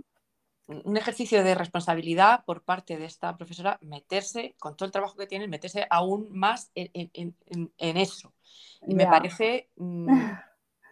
Un 0.66 0.96
ejercicio 0.96 1.44
de 1.44 1.54
responsabilidad 1.54 2.42
por 2.46 2.62
parte 2.62 2.96
de 2.96 3.04
esta 3.04 3.36
profesora, 3.36 3.78
meterse, 3.82 4.54
con 4.58 4.74
todo 4.74 4.86
el 4.86 4.92
trabajo 4.92 5.14
que 5.14 5.26
tiene, 5.26 5.46
meterse 5.46 5.86
aún 5.90 6.28
más 6.30 6.70
en, 6.74 7.34
eso. 7.76 8.32
Y 8.86 8.94
me 8.94 9.04
parece, 9.04 9.68
mm, 9.76 10.08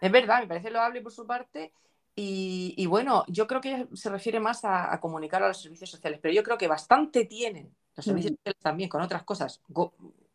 es 0.01 0.11
verdad, 0.11 0.41
me 0.41 0.47
parece 0.47 0.69
loable 0.69 1.01
por 1.01 1.11
su 1.11 1.25
parte 1.25 1.73
y, 2.15 2.85
bueno, 2.85 3.23
yo 3.27 3.47
creo 3.47 3.59
que 3.59 3.87
se 3.93 4.09
refiere 4.09 4.39
más 4.39 4.61
a, 4.63 4.99
comunicar 4.99 5.41
a 5.41 5.47
los 5.47 5.61
servicios 5.61 5.89
sociales, 5.89 6.19
pero 6.21 6.33
yo 6.33 6.43
creo 6.43 6.57
que 6.57 6.67
bastante 6.67 7.25
tienen 7.25 7.75
los 7.95 8.05
servicios 8.05 8.33
sociales 8.37 8.61
también 8.61 8.89
con 8.89 9.01
otras 9.01 9.23
cosas 9.23 9.61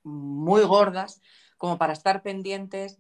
muy 0.02 0.62
gordas 0.62 1.20
como 1.56 1.78
para 1.78 1.92
estar 1.92 2.22
pendientes 2.22 2.98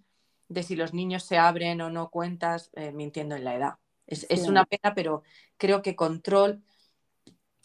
de 0.48 0.62
si 0.62 0.76
los 0.76 0.94
niños 0.94 1.24
se 1.24 1.38
abren 1.38 1.80
o 1.80 1.90
no 1.90 2.10
cuentas 2.10 2.70
eh, 2.74 2.92
mintiendo 2.92 3.34
en 3.34 3.44
la 3.44 3.56
edad. 3.56 3.74
Es, 4.06 4.48
una 4.48 4.64
pena, 4.64 4.94
pero 4.94 5.22
creo 5.58 5.82
que 5.82 5.94
control 5.94 6.62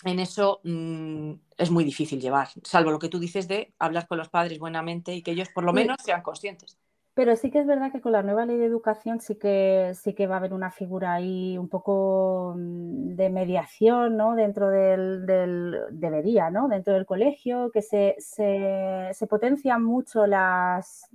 en 0.04 0.20
eso 0.20 0.60
mm, 0.64 1.34
es 1.58 1.72
muy 1.72 1.86
difícil 1.86 2.20
llevar, 2.20 2.50
salvo 2.64 2.92
lo 2.92 3.00
que 3.00 3.08
tú 3.08 3.20
dices 3.20 3.48
de 3.48 3.74
hablar 3.80 4.08
con 4.08 4.18
los 4.18 4.28
padres 4.28 4.60
buenamente 4.60 5.14
y 5.14 5.22
que 5.22 5.32
ellos 5.32 5.48
por 5.54 5.64
lo 5.64 5.72
menos 5.72 5.98
sean 6.04 6.22
conscientes. 6.22 6.78
Pero 7.16 7.36
sí 7.36 7.52
que 7.52 7.60
es 7.60 7.68
verdad 7.68 7.92
que 7.92 8.02
con 8.02 8.12
la 8.12 8.24
nueva 8.24 8.46
ley 8.46 8.58
de 8.58 8.66
educación 8.66 9.20
sí 9.20 9.36
que, 9.36 9.92
sí 9.94 10.16
que 10.16 10.26
va 10.26 10.36
a 10.36 10.38
haber 10.40 10.52
una 10.54 10.72
figura 10.72 11.14
ahí 11.14 11.58
un 11.60 11.70
poco 11.70 12.56
mm, 12.58 13.16
de 13.16 13.30
mediación, 13.30 14.18
¿no? 14.18 14.34
Dentro 14.36 14.70
del, 14.70 15.26
debería, 15.92 16.50
¿no? 16.50 16.68
Dentro 16.68 16.94
del 16.94 17.06
colegio, 17.06 17.70
que 17.72 17.84
se, 17.84 18.16
se, 18.20 19.28
potencia 19.28 19.78
mucho 19.78 20.26
las, 20.26 21.08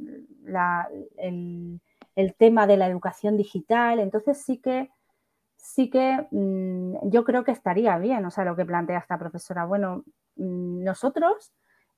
el, 1.16 1.80
el, 2.14 2.34
tema 2.37 2.68
de 2.68 2.76
la 2.76 2.87
educación 2.87 3.37
digital. 3.37 3.98
Entonces 3.98 4.40
sí 4.44 4.58
que, 4.58 4.90
sí 5.56 5.90
que 5.90 6.28
mm, 6.30 7.11
yo 7.11 7.24
creo 7.24 7.42
que 7.44 7.52
estaría 7.52 7.98
bien, 7.98 8.24
o 8.24 8.30
sea, 8.30 8.44
lo 8.44 8.54
que 8.56 8.64
plantea 8.64 8.98
esta 8.98 9.18
profesora. 9.18 9.64
Bueno, 9.66 10.04
mm, 10.37 10.84
nosotros 10.84 11.52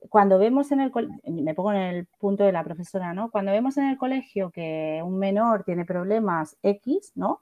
cuando 0.08 0.38
vemos 0.38 0.72
en 0.72 0.80
el 0.80 0.92
me 1.24 1.54
pongo 1.54 1.72
en 1.72 1.78
el 1.78 2.06
punto 2.18 2.44
de 2.44 2.52
la 2.52 2.64
profesora, 2.64 3.12
¿no? 3.12 3.30
Cuando 3.30 3.52
vemos 3.52 3.76
en 3.76 3.84
el 3.84 3.98
colegio 3.98 4.50
que 4.50 5.00
un 5.04 5.18
menor 5.18 5.64
tiene 5.64 5.84
problemas 5.84 6.56
X, 6.62 7.12
¿no? 7.14 7.40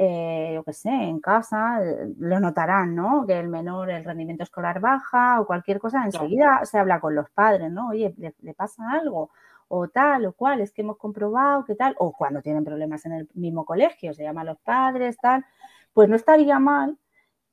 Eh, 0.00 0.52
yo 0.54 0.62
qué 0.62 0.72
sé, 0.72 0.90
en 0.90 1.18
casa 1.18 1.82
eh, 1.82 2.14
lo 2.18 2.38
notarán, 2.38 2.94
¿no? 2.94 3.26
Que 3.26 3.38
el 3.40 3.48
menor, 3.48 3.90
el 3.90 4.04
rendimiento 4.04 4.44
escolar 4.44 4.80
baja 4.80 5.40
o 5.40 5.46
cualquier 5.46 5.80
cosa, 5.80 6.04
enseguida 6.04 6.64
se 6.64 6.78
habla 6.78 7.00
con 7.00 7.16
los 7.16 7.28
padres, 7.30 7.72
¿no? 7.72 7.88
Oye, 7.88 8.14
¿le, 8.16 8.54
pasa 8.54 8.92
algo? 8.92 9.30
O 9.66 9.88
tal 9.88 10.26
o 10.26 10.32
cual, 10.34 10.60
es 10.60 10.72
que 10.72 10.82
hemos 10.82 10.98
comprobado 10.98 11.64
que 11.64 11.74
tal, 11.74 11.96
o 11.98 12.12
cuando 12.12 12.42
tienen 12.42 12.64
problemas 12.64 13.06
en 13.06 13.12
el 13.12 13.28
mismo 13.34 13.64
colegio, 13.64 14.14
se 14.14 14.22
llaman 14.22 14.46
los 14.46 14.58
padres, 14.60 15.16
tal, 15.18 15.44
pues 15.92 16.08
no 16.08 16.16
estaría 16.16 16.58
mal 16.60 16.96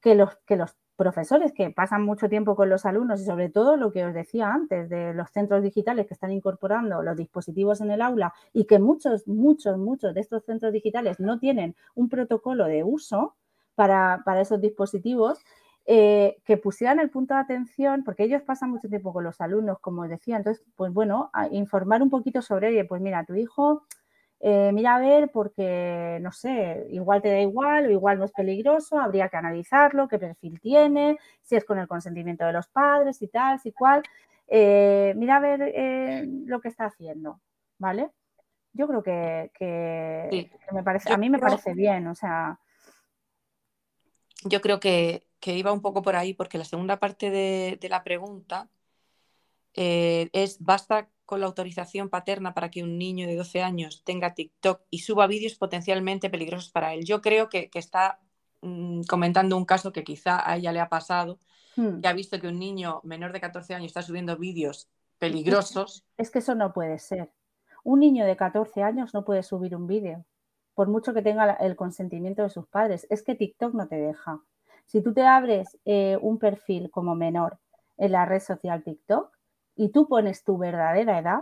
que 0.02 0.16
los, 0.16 0.36
que 0.46 0.56
los 0.56 0.78
profesores 0.96 1.52
que 1.54 1.70
pasan 1.72 2.04
mucho 2.04 2.30
tiempo 2.30 2.56
con 2.56 2.70
los 2.70 2.86
alumnos 2.86 3.22
y 3.22 3.26
sobre 3.26 3.50
todo 3.50 3.78
lo 3.78 3.92
que 3.92 4.06
os 4.06 4.14
decía 4.14 4.54
antes 4.54 4.90
de 4.90 5.14
los 5.14 5.30
centros 5.30 5.62
digitales 5.62 6.08
que 6.08 6.14
están 6.14 6.32
incorporando 6.32 7.02
los 7.02 7.18
dispositivos 7.18 7.82
en 7.82 7.92
el 7.92 8.02
aula 8.02 8.34
y 8.54 8.66
que 8.66 8.80
muchos, 8.80 9.28
muchos, 9.28 9.78
muchos 9.78 10.14
de 10.14 10.22
estos 10.22 10.44
centros 10.46 10.72
digitales 10.74 11.20
no 11.20 11.40
tienen 11.40 11.76
un 11.96 12.10
protocolo 12.10 12.66
de 12.66 12.84
uso 12.84 13.36
para, 13.76 14.24
esos 14.40 14.62
dispositivos, 14.62 15.40
eh, 15.86 16.38
que 16.46 16.58
pusieran 16.58 17.00
el 17.00 17.10
punto 17.10 17.34
de 17.36 17.42
atención, 17.42 18.04
porque 18.04 18.24
ellos 18.24 18.42
pasan 18.42 18.72
mucho 18.72 18.88
tiempo 18.88 19.14
con 19.14 19.24
los 19.24 19.40
alumnos, 19.42 19.80
como 19.80 20.04
os 20.04 20.10
decía, 20.10 20.38
entonces, 20.38 20.66
pues 20.76 20.92
bueno, 20.94 21.30
informar 21.52 22.02
un 22.02 22.10
poquito 22.10 22.42
sobre, 22.42 22.70
oye, 22.70 22.86
pues 22.86 23.02
mira, 23.02 23.26
tu 23.26 23.36
hijo 23.36 23.84
eh, 24.42 24.72
mira 24.74 24.96
a 24.96 25.00
ver 25.00 25.30
porque, 25.32 26.20
no 26.22 26.32
sé, 26.32 26.86
igual 26.90 27.22
te 27.22 27.30
da 27.30 27.40
igual 27.40 27.88
o 27.88 27.92
igual 27.92 28.20
no 28.20 28.26
es 28.26 28.32
peligroso, 28.32 29.00
habría 29.00 29.30
que 29.30 29.38
analizarlo, 29.38 30.08
qué 30.08 30.20
perfil 30.20 30.60
tiene, 30.60 31.18
si 31.42 31.56
es 31.56 31.64
con 31.64 31.80
el 31.80 31.88
consentimiento 31.88 32.46
de 32.46 32.54
los 32.54 32.68
padres 32.68 33.22
y 33.22 33.28
tal, 33.28 33.60
si 33.60 33.72
cual. 33.72 34.04
Eh, 34.48 35.14
mira 35.16 35.38
a 35.38 35.40
ver 35.40 35.62
eh, 35.74 36.26
lo 36.46 36.62
que 36.62 36.68
está 36.68 36.86
haciendo, 36.86 37.40
¿vale? 37.80 38.12
Yo 38.74 38.88
creo 38.88 39.02
que, 39.02 39.52
me 40.72 40.84
parece, 40.84 41.12
a 41.12 41.18
mí 41.18 41.30
me 41.30 41.40
parece 41.40 41.74
bien, 41.74 42.08
o 42.08 42.16
sea. 42.16 42.60
Yo 44.44 44.62
creo 44.62 44.80
que, 44.80 45.26
iba 45.46 45.72
un 45.72 45.82
poco 45.82 46.02
por 46.02 46.16
ahí 46.16 46.34
porque 46.34 46.58
la 46.58 46.66
segunda 46.66 47.00
parte 47.00 47.30
de, 47.30 47.78
de 47.80 47.90
la 47.90 48.04
pregunta 48.04 48.68
es, 49.74 50.64
basta 50.64 51.10
con 51.26 51.40
la 51.40 51.48
autorización 51.48 52.10
paterna 52.10 52.54
para 52.54 52.70
que 52.70 52.84
un 52.84 52.98
niño 52.98 53.28
de 53.28 53.36
12 53.36 53.62
años 53.62 54.04
tenga 54.04 54.34
TikTok 54.34 54.82
y 54.90 55.00
suba 55.00 55.28
vídeos 55.28 55.56
potencialmente 55.56 56.30
peligrosos 56.30 56.70
para 56.70 56.94
él. 56.94 57.06
Yo 57.06 57.22
creo 57.22 57.50
que, 57.50 57.70
está 57.74 58.20
mm, 58.62 59.02
comentando 59.04 59.58
un 59.58 59.66
caso 59.66 59.92
que 59.92 60.04
quizá 60.04 60.50
a 60.50 60.58
ella 60.58 60.72
le 60.72 60.80
ha 60.80 60.90
pasado, 60.90 61.40
hmm. 61.76 62.02
que 62.02 62.08
ha 62.08 62.14
visto 62.14 62.40
que 62.40 62.48
un 62.48 62.60
niño 62.60 63.02
menor 63.04 63.34
de 63.34 63.42
14 63.42 63.74
años 63.74 63.88
está 63.88 64.02
subiendo 64.02 64.38
vídeos 64.38 64.90
peligrosos. 65.18 66.06
Es 66.18 66.32
que 66.32 66.40
eso 66.40 66.56
no 66.56 66.74
puede 66.74 67.00
ser. 67.00 67.32
Un 67.84 68.00
niño 68.00 68.26
de 68.26 68.36
14 68.36 68.84
años 68.84 69.14
no 69.14 69.24
puede 69.26 69.44
subir 69.44 69.76
un 69.76 69.88
vídeo, 69.88 70.26
por 70.74 70.88
mucho 70.88 71.14
que 71.14 71.22
tenga 71.22 71.54
el 71.54 71.76
consentimiento 71.76 72.44
de 72.44 72.50
sus 72.50 72.68
padres. 72.68 73.08
Es 73.10 73.24
que 73.24 73.36
TikTok 73.36 73.74
no 73.74 73.88
te 73.88 73.96
deja. 73.96 74.42
Si 74.86 75.02
tú 75.02 75.14
te 75.14 75.26
abres 75.26 75.78
eh, 75.86 76.18
un 76.22 76.38
perfil 76.38 76.90
como 76.92 77.16
menor 77.16 77.60
en 77.98 78.12
la 78.12 78.26
red 78.26 78.42
social 78.42 78.84
TikTok, 78.84 79.35
y 79.76 79.90
tú 79.90 80.08
pones 80.08 80.44
tu 80.44 80.58
verdadera 80.58 81.20
edad, 81.20 81.42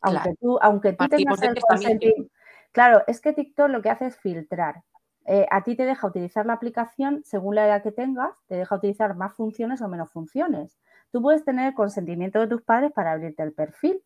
aunque 0.00 0.34
tú, 0.40 0.58
aunque 0.60 0.92
tú 0.92 1.08
tengas 1.08 1.42
el 1.42 1.60
consentimiento. 1.60 2.30
Claro, 2.72 3.02
es 3.06 3.20
que 3.20 3.32
TikTok 3.32 3.70
lo 3.70 3.82
que 3.82 3.90
hace 3.90 4.06
es 4.06 4.18
filtrar. 4.18 4.82
Eh, 5.24 5.46
a 5.50 5.64
ti 5.64 5.74
te 5.74 5.84
deja 5.84 6.06
utilizar 6.06 6.46
la 6.46 6.52
aplicación 6.52 7.22
según 7.24 7.56
la 7.56 7.66
edad 7.66 7.82
que 7.82 7.90
tengas, 7.90 8.30
te 8.46 8.54
deja 8.54 8.76
utilizar 8.76 9.16
más 9.16 9.34
funciones 9.34 9.82
o 9.82 9.88
menos 9.88 10.12
funciones. 10.12 10.78
Tú 11.10 11.20
puedes 11.20 11.44
tener 11.44 11.68
el 11.68 11.74
consentimiento 11.74 12.38
de 12.38 12.46
tus 12.46 12.62
padres 12.62 12.92
para 12.92 13.12
abrirte 13.12 13.42
el 13.42 13.52
perfil, 13.52 14.02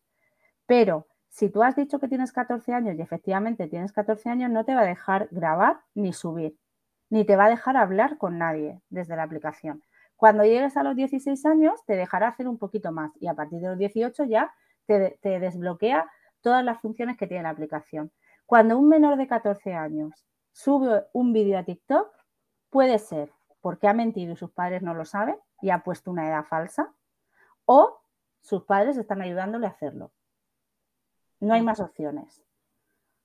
pero 0.65 1.07
si 1.29 1.49
tú 1.49 1.63
has 1.63 1.75
dicho 1.75 1.99
que 1.99 2.07
tienes 2.07 2.31
14 2.31 2.73
años 2.73 2.97
y 2.97 3.01
efectivamente 3.01 3.67
tienes 3.67 3.91
14 3.91 4.29
años, 4.29 4.49
no 4.49 4.65
te 4.65 4.73
va 4.73 4.81
a 4.81 4.85
dejar 4.85 5.27
grabar 5.31 5.81
ni 5.93 6.11
subir, 6.11 6.57
ni 7.09 7.23
te 7.23 7.35
va 7.35 7.45
a 7.45 7.49
dejar 7.49 7.77
hablar 7.77 8.17
con 8.17 8.37
nadie 8.37 8.81
desde 8.89 9.15
la 9.15 9.23
aplicación. 9.23 9.83
Cuando 10.21 10.43
llegues 10.43 10.77
a 10.77 10.83
los 10.83 10.95
16 10.95 11.47
años, 11.47 11.83
te 11.87 11.95
dejará 11.95 12.27
hacer 12.27 12.47
un 12.47 12.59
poquito 12.59 12.91
más 12.91 13.11
y 13.19 13.25
a 13.25 13.33
partir 13.33 13.59
de 13.59 13.69
los 13.69 13.77
18 13.79 14.25
ya 14.25 14.53
te, 14.85 15.17
desbloquea 15.23 16.07
todas 16.41 16.63
las 16.63 16.79
funciones 16.79 17.17
que 17.17 17.25
tiene 17.25 17.41
la 17.41 17.49
aplicación. 17.49 18.11
Cuando 18.45 18.77
un 18.77 18.87
menor 18.87 19.17
de 19.17 19.25
14 19.25 19.73
años 19.73 20.27
sube 20.51 21.07
un 21.11 21.33
vídeo 21.33 21.57
a 21.57 21.63
TikTok, 21.63 22.07
puede 22.69 22.99
ser 22.99 23.31
porque 23.61 23.87
ha 23.87 23.95
mentido 23.95 24.33
y 24.33 24.35
sus 24.35 24.51
padres 24.51 24.83
no 24.83 24.93
lo 24.93 25.05
saben 25.05 25.37
y 25.59 25.71
ha 25.71 25.83
puesto 25.83 26.11
una 26.11 26.27
edad 26.27 26.43
falsa, 26.43 26.93
o 27.65 28.03
sus 28.41 28.63
padres 28.65 28.97
están 28.97 29.23
ayudándole 29.23 29.65
a 29.65 29.71
hacerlo. 29.71 30.11
No 31.39 31.55
hay 31.55 31.63
más 31.63 31.79
opciones. 31.79 32.43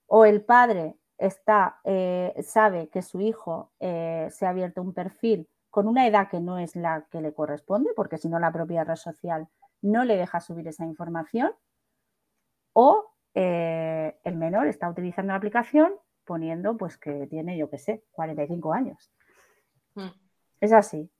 O 0.07 0.25
el 0.25 0.43
padre 0.43 0.97
está, 1.19 1.79
eh, 1.83 2.33
sabe 2.41 2.89
que 2.89 3.03
su 3.03 3.21
hijo 3.21 3.71
eh, 3.79 4.29
se 4.31 4.47
ha 4.47 4.49
abierto 4.49 4.81
un 4.81 4.95
perfil 4.95 5.47
con 5.77 5.87
una 5.87 6.07
edad 6.07 6.27
que 6.27 6.39
no 6.39 6.57
es 6.57 6.75
la 6.75 7.05
que 7.11 7.21
le 7.21 7.35
corresponde, 7.35 7.91
porque 7.95 8.17
si 8.17 8.29
no 8.29 8.39
la 8.39 8.51
propia 8.51 8.83
red 8.83 8.95
social 8.95 9.47
no 9.83 10.05
le 10.05 10.17
deja 10.17 10.39
subir 10.39 10.67
esa 10.67 10.85
información, 10.85 11.51
o 12.73 13.13
eh, 13.35 14.17
el 14.23 14.37
menor 14.37 14.65
está 14.65 14.89
utilizando 14.89 15.33
la 15.33 15.37
aplicación 15.37 15.93
poniendo 16.25 16.77
pues 16.77 16.97
que 16.97 17.27
tiene, 17.27 17.59
yo 17.59 17.69
qué 17.69 17.77
sé, 17.77 18.03
45 18.13 18.73
años. 18.73 19.11
Hmm. 19.93 20.09
Es 20.61 20.73
así. 20.73 21.11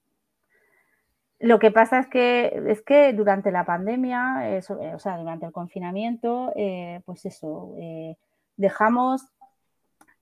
Lo 1.38 1.60
que 1.60 1.70
pasa 1.70 2.00
es 2.00 2.08
que, 2.08 2.64
es 2.66 2.82
que 2.82 3.14
durante 3.14 3.52
la 3.52 3.64
pandemia, 3.64 4.58
eh, 4.58 4.62
o 4.92 4.98
sea, 4.98 5.20
durante 5.20 5.46
el 5.46 5.52
confinamiento, 5.52 6.52
eh, 6.56 7.04
pues 7.06 7.28
eso, 7.28 7.76
dejamos 8.56 9.22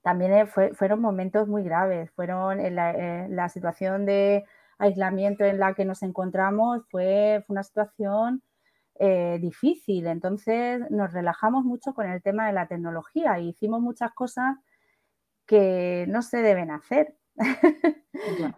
también 0.05 0.33
eh, 0.33 0.45
fueron 0.45 1.01
momentos 1.01 1.47
muy 1.47 1.63
graves, 1.63 2.11
fueron 2.11 2.59
en 2.59 2.75
la, 2.75 3.49
situación 3.49 4.05
de 4.05 4.45
aislamiento 4.77 5.43
en 5.43 5.57
la 5.57 5.73
que 5.73 5.83
nos 5.83 6.03
encontramos, 6.03 6.83
fue, 6.91 7.43
una 7.47 7.63
situación 7.63 8.43
eh, 8.99 9.39
difícil, 9.41 10.05
entonces 10.05 10.79
nos 10.91 11.11
relajamos 11.11 11.65
mucho 11.65 11.95
con 11.95 12.07
el 12.07 12.21
tema 12.21 12.45
de 12.45 12.53
la 12.53 12.67
tecnología 12.67 13.39
y 13.39 13.49
hicimos 13.49 13.81
muchas 13.81 14.13
cosas 14.13 14.57
que 15.47 16.05
no 16.07 16.21
se 16.21 16.43
deben 16.43 16.69
hacer. 16.69 17.15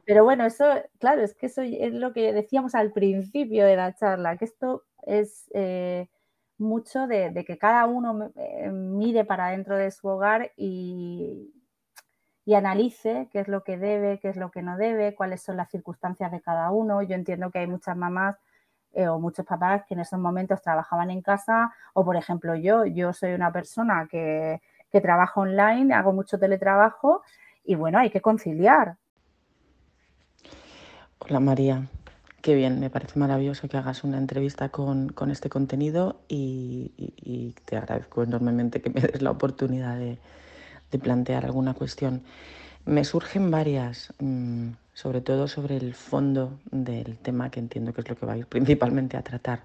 Pero 0.06 0.26
bueno, 0.26 0.46
eso, 0.46 0.66
claro, 1.00 1.22
es 1.22 1.34
que 1.34 1.46
eso 1.46 1.62
es 1.62 1.94
lo 1.94 2.12
que 2.12 2.34
decíamos 2.34 2.76
al 2.76 2.92
principio 2.92 3.66
de 3.66 3.78
la 3.78 3.96
charla, 3.96 4.36
que 4.36 4.44
esto 4.44 4.84
es 5.04 5.50
eh, 5.54 6.10
mucho 6.58 7.08
de, 7.08 7.44
que 7.46 7.58
cada 7.58 7.86
uno 7.86 8.32
eh, 8.36 8.70
mire 8.72 9.26
para 9.26 9.50
dentro 9.50 9.76
de 9.76 9.92
su 9.92 10.08
hogar 10.08 10.52
y, 10.58 11.54
analice 12.56 13.28
qué 13.32 13.42
es 13.42 13.48
lo 13.50 13.64
que 13.64 13.78
debe, 13.78 14.20
qué 14.20 14.30
es 14.30 14.38
lo 14.38 14.52
que 14.52 14.62
no 14.62 14.78
debe, 14.78 15.16
cuáles 15.16 15.44
son 15.44 15.58
las 15.58 15.70
circunstancias 15.70 16.32
de 16.32 16.42
cada 16.42 16.72
uno. 16.72 17.02
Yo 17.04 17.14
entiendo 17.16 17.52
que 17.52 17.60
hay 17.60 17.68
muchas 17.68 17.98
mamás 17.98 18.38
eh, 18.94 19.08
o 19.10 19.20
muchos 19.20 19.46
papás 19.46 19.84
que 19.86 19.96
en 19.96 20.00
esos 20.00 20.18
momentos 20.18 20.62
trabajaban 20.62 21.12
en 21.12 21.22
casa 21.22 21.74
o, 21.94 22.06
por 22.06 22.16
ejemplo, 22.16 22.56
yo, 22.56 22.86
yo 22.86 23.12
soy 23.12 23.34
una 23.34 23.52
persona 23.52 24.08
que, 24.10 24.62
que 24.90 25.02
trabaja 25.02 25.42
online, 25.42 25.94
hago 25.94 26.14
mucho 26.14 26.40
teletrabajo 26.40 27.22
y 27.64 27.76
bueno, 27.76 28.00
hay 28.00 28.10
que 28.10 28.22
conciliar. 28.22 28.96
Hola 31.20 31.40
María, 31.40 31.84
Qué 32.48 32.56
bien, 32.56 32.80
me 32.80 32.90
parece 32.90 33.20
maravilloso 33.20 33.68
que 33.68 33.76
hagas 33.76 34.06
una 34.06 34.18
entrevista 34.18 34.70
con, 34.70 35.14
este 35.30 35.50
contenido 35.50 36.22
y, 36.30 37.54
te 37.66 37.76
agradezco 37.76 38.24
enormemente 38.24 38.82
que 38.82 38.90
me 38.90 39.02
des 39.02 39.22
la 39.22 39.32
oportunidad 39.32 39.98
de, 39.98 40.18
plantear 40.98 41.44
alguna 41.44 41.74
cuestión. 41.74 42.24
Me 42.86 43.04
surgen 43.04 43.52
varias, 43.52 44.14
mm, 44.20 44.70
sobre 44.94 45.20
todo 45.20 45.50
sobre 45.50 45.76
el 45.76 45.94
fondo 45.94 46.58
del 46.72 47.18
tema 47.18 47.52
que 47.52 47.60
entiendo 47.60 47.92
que 47.94 48.00
es 48.00 48.08
lo 48.08 48.16
que 48.16 48.26
va 48.26 48.32
a 48.32 48.38
ir 48.38 48.46
principalmente 48.46 49.18
a 49.18 49.24
tratar. 49.24 49.64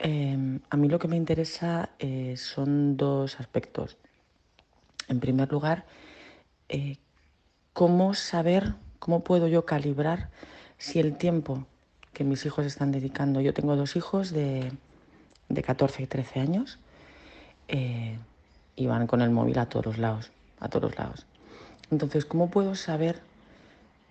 Em, 0.00 0.58
a 0.70 0.76
mí 0.76 0.88
lo 0.88 0.98
que 0.98 1.06
me 1.06 1.16
interesa 1.16 1.90
eh, 2.00 2.34
son 2.36 2.96
dos 2.96 3.38
aspectos. 3.38 3.98
En 5.06 5.20
primer 5.20 5.52
lugar, 5.52 5.84
eh, 6.68 6.96
cómo 7.72 8.14
saber, 8.14 8.74
cómo 8.98 9.22
puedo 9.22 9.46
yo 9.46 9.64
calibrar 9.64 10.30
si 10.78 11.00
el 11.00 11.16
tiempo 11.16 11.66
que 12.12 12.24
mis 12.24 12.46
hijos 12.46 12.66
están 12.66 12.92
dedicando, 12.92 13.40
yo 13.40 13.52
tengo 13.52 13.76
dos 13.76 13.96
hijos 13.96 14.30
de, 14.30 14.72
de 15.48 15.62
14 15.62 16.02
y 16.02 16.06
13 16.06 16.40
años, 16.40 16.78
eh, 17.68 18.18
y 18.76 18.86
van 18.86 19.06
con 19.06 19.20
el 19.20 19.30
móvil 19.30 19.58
a 19.58 19.66
todos 19.66 19.98
lados, 19.98 20.30
a 20.60 20.68
todos 20.68 20.96
lados. 20.96 21.26
Entonces, 21.90 22.24
¿cómo 22.24 22.50
puedo 22.50 22.74
saber 22.74 23.20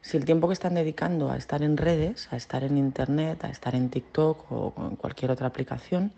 si 0.02 0.18
el 0.18 0.26
tiempo 0.26 0.48
que 0.48 0.54
están 0.54 0.76
dedicando 0.76 1.32
a 1.32 1.38
estar 1.38 1.64
en 1.64 1.78
redes, 1.78 2.28
a 2.32 2.38
estar 2.38 2.64
en 2.64 2.78
internet, 2.78 3.44
a 3.44 3.50
estar 3.50 3.76
en 3.76 3.90
TikTok 3.90 4.52
o 4.52 4.74
en 4.90 4.96
cualquier 4.96 5.32
otra 5.32 5.48
aplicación, 5.48 6.12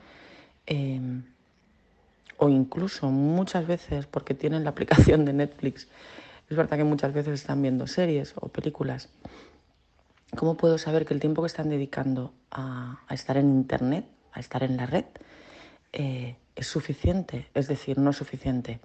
eh, 0.68 1.00
o 2.38 2.50
incluso 2.50 3.10
muchas 3.10 3.68
veces 3.68 4.06
porque 4.06 4.34
tienen 4.34 4.64
la 4.64 4.70
aplicación 4.72 5.26
de 5.26 5.34
Netflix, 5.34 5.88
es 6.50 6.58
verdad 6.58 6.78
que 6.78 6.84
muchas 6.84 7.14
veces 7.14 7.41
están 7.41 7.62
viendo 7.62 7.86
series 7.86 8.34
o 8.36 8.47
películas, 8.47 9.10
¿cómo 10.36 10.58
puedo 10.58 10.78
saber 10.78 11.06
que 11.06 11.14
el 11.14 11.20
tiempo 11.20 11.42
que 11.42 11.48
están 11.48 11.70
dedicando 11.70 12.34
a, 12.52 13.00
estar 13.10 13.38
en 13.38 13.50
internet, 13.50 14.06
a 14.32 14.40
estar 14.40 14.64
en 14.64 14.78
la 14.78 14.86
red, 14.86 15.06
eh, 15.94 16.36
es 16.56 16.68
suficiente? 16.68 17.48
Es 17.54 17.68
decir, 17.68 17.98
no 17.98 18.12
es 18.12 18.18
suficiente, 18.18 18.80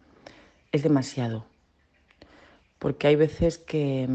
es 0.72 0.82
demasiado. 0.82 1.44
Porque 2.78 3.06
hay 3.06 3.16
veces 3.16 3.58
que 3.58 4.08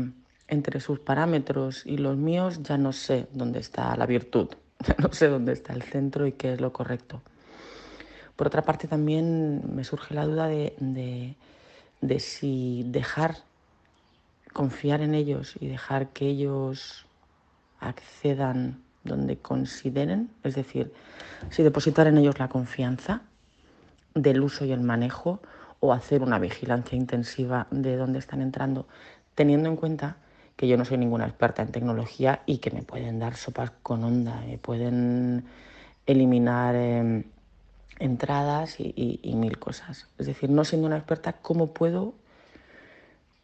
entre 0.48 0.80
sus 0.80 1.00
parámetros 1.00 1.86
y 1.86 1.98
los 1.98 2.18
míos 2.18 2.62
ya 2.64 2.78
no 2.78 2.92
sé 2.92 3.28
dónde 3.32 3.60
está 3.60 3.96
la 3.96 4.06
virtud, 4.06 4.50
ya 4.88 4.96
no 5.00 5.12
sé 5.14 5.28
dónde 5.28 5.54
está 5.54 5.74
el 5.74 5.84
centro 5.84 6.28
y 6.28 6.34
qué 6.34 6.54
es 6.54 6.62
lo 6.62 6.74
correcto. 6.74 7.22
Por 8.40 8.48
otra 8.48 8.62
parte, 8.62 8.88
también 8.88 9.76
me 9.76 9.84
surge 9.84 10.14
la 10.14 10.26
duda 10.26 10.48
de, 10.48 11.36
si 12.20 12.86
dejar, 12.88 13.36
confiar 14.54 15.02
en 15.02 15.14
ellos 15.14 15.56
y 15.60 15.68
dejar 15.68 16.14
que 16.14 16.28
ellos 16.28 17.06
accedan 17.80 18.82
donde 19.04 19.38
consideren, 19.38 20.30
es 20.44 20.56
decir, 20.56 20.94
si 21.50 21.64
depositar 21.64 22.08
en 22.08 22.18
ellos 22.18 22.40
la 22.40 22.50
confianza 22.50 23.22
del 24.14 24.42
uso 24.42 24.66
y 24.66 24.72
el 24.72 24.82
manejo 24.82 25.40
o 25.80 25.94
hacer 25.94 26.22
una 26.22 26.40
vigilancia 26.40 26.98
intensiva 26.98 27.68
de 27.72 27.96
dónde 27.96 28.20
están 28.20 28.42
entrando, 28.42 28.88
teniendo 29.36 29.70
en 29.70 29.78
cuenta 29.78 30.18
que 30.56 30.68
yo 30.68 30.76
no 30.76 30.84
soy 30.84 30.98
ninguna 30.98 31.26
experta 31.26 31.62
en 31.62 31.72
tecnología 31.72 32.42
y 32.46 32.58
que 32.58 32.72
me 32.72 32.84
pueden 32.84 33.20
dar 33.20 33.38
sopas 33.38 33.72
con 33.82 34.04
onda, 34.04 34.42
me 34.46 34.58
pueden 34.58 35.46
eliminar 36.06 36.76
em, 36.76 37.24
entradas 38.00 38.76
y, 38.80 39.22
mil 39.36 39.58
cosas. 39.58 40.08
Es 40.18 40.26
decir, 40.28 40.50
no 40.50 40.66
siendo 40.66 40.88
una 40.88 40.98
experta, 40.98 41.34
¿cómo 41.34 41.74
puedo 41.74 42.14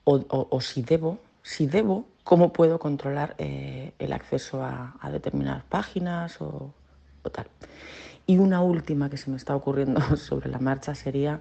o, 0.04 0.62
si 0.62 0.82
debo, 0.82 1.20
si 1.42 1.68
debo, 1.68 2.06
cómo 2.26 2.52
puedo 2.52 2.80
controlar 2.80 3.36
eh, 3.38 3.94
el 4.00 4.12
acceso 4.12 4.62
a, 4.64 4.98
determinadas 5.12 5.64
páginas 5.64 6.42
o, 6.42 6.74
tal? 7.32 7.46
Y 8.28 8.40
una 8.40 8.62
última 8.62 9.10
que 9.10 9.18
se 9.18 9.30
me 9.30 9.38
está 9.38 9.56
ocurriendo 9.56 10.02
sobre 10.18 10.50
la 10.50 10.60
marcha 10.60 10.96
sería, 10.96 11.40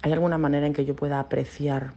¿hay 0.00 0.12
alguna 0.12 0.38
manera 0.38 0.66
en 0.66 0.72
que 0.72 0.86
yo 0.86 0.96
pueda 0.96 1.20
apreciar 1.20 1.92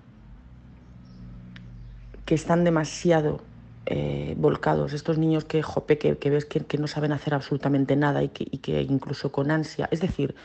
que 2.26 2.36
están 2.36 2.66
demasiado 2.66 3.42
eh, 3.86 4.34
volcados, 4.38 4.92
estos 4.92 5.18
niños 5.18 5.46
que, 5.46 5.62
jope, 5.62 5.98
que, 5.98 6.30
ves 6.30 6.46
que, 6.46 6.78
no 6.80 6.88
saben 6.88 7.14
hacer 7.14 7.36
absolutamente 7.36 7.96
nada 7.96 8.22
y 8.24 8.30
que, 8.30 8.82
incluso 8.82 9.32
con 9.32 9.52
ansia, 9.52 9.88
es 9.92 10.02
decir, 10.02 10.36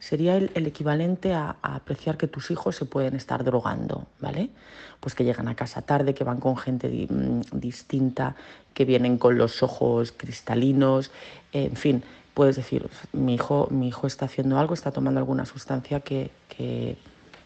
sería 0.00 0.36
el, 0.36 0.66
equivalente 0.66 1.34
a, 1.34 1.56
apreciar 1.62 2.16
que 2.16 2.26
tus 2.26 2.50
hijos 2.50 2.74
se 2.74 2.86
pueden 2.86 3.14
estar 3.14 3.44
drogando, 3.44 4.06
¿vale? 4.18 4.50
Pues 4.98 5.14
que 5.14 5.24
llegan 5.24 5.46
a 5.46 5.54
casa 5.54 5.82
tarde, 5.82 6.14
que 6.14 6.24
van 6.24 6.40
con 6.40 6.56
gente 6.56 6.88
mm, 7.08 7.42
distinta, 7.52 8.34
que 8.74 8.84
vienen 8.84 9.18
con 9.18 9.38
los 9.38 9.62
ojos 9.62 10.12
cristalinos, 10.16 11.12
en 11.52 11.76
fin, 11.76 12.02
puedes 12.34 12.56
decir, 12.56 12.88
mi 13.12 13.34
hijo, 13.34 13.68
mi 13.70 13.88
hijo 13.88 14.06
está 14.06 14.24
haciendo 14.24 14.58
algo, 14.58 14.74
está 14.74 14.90
tomando 14.90 15.20
alguna 15.20 15.44
sustancia 15.44 16.00
que, 16.00 16.30
que 16.48 16.96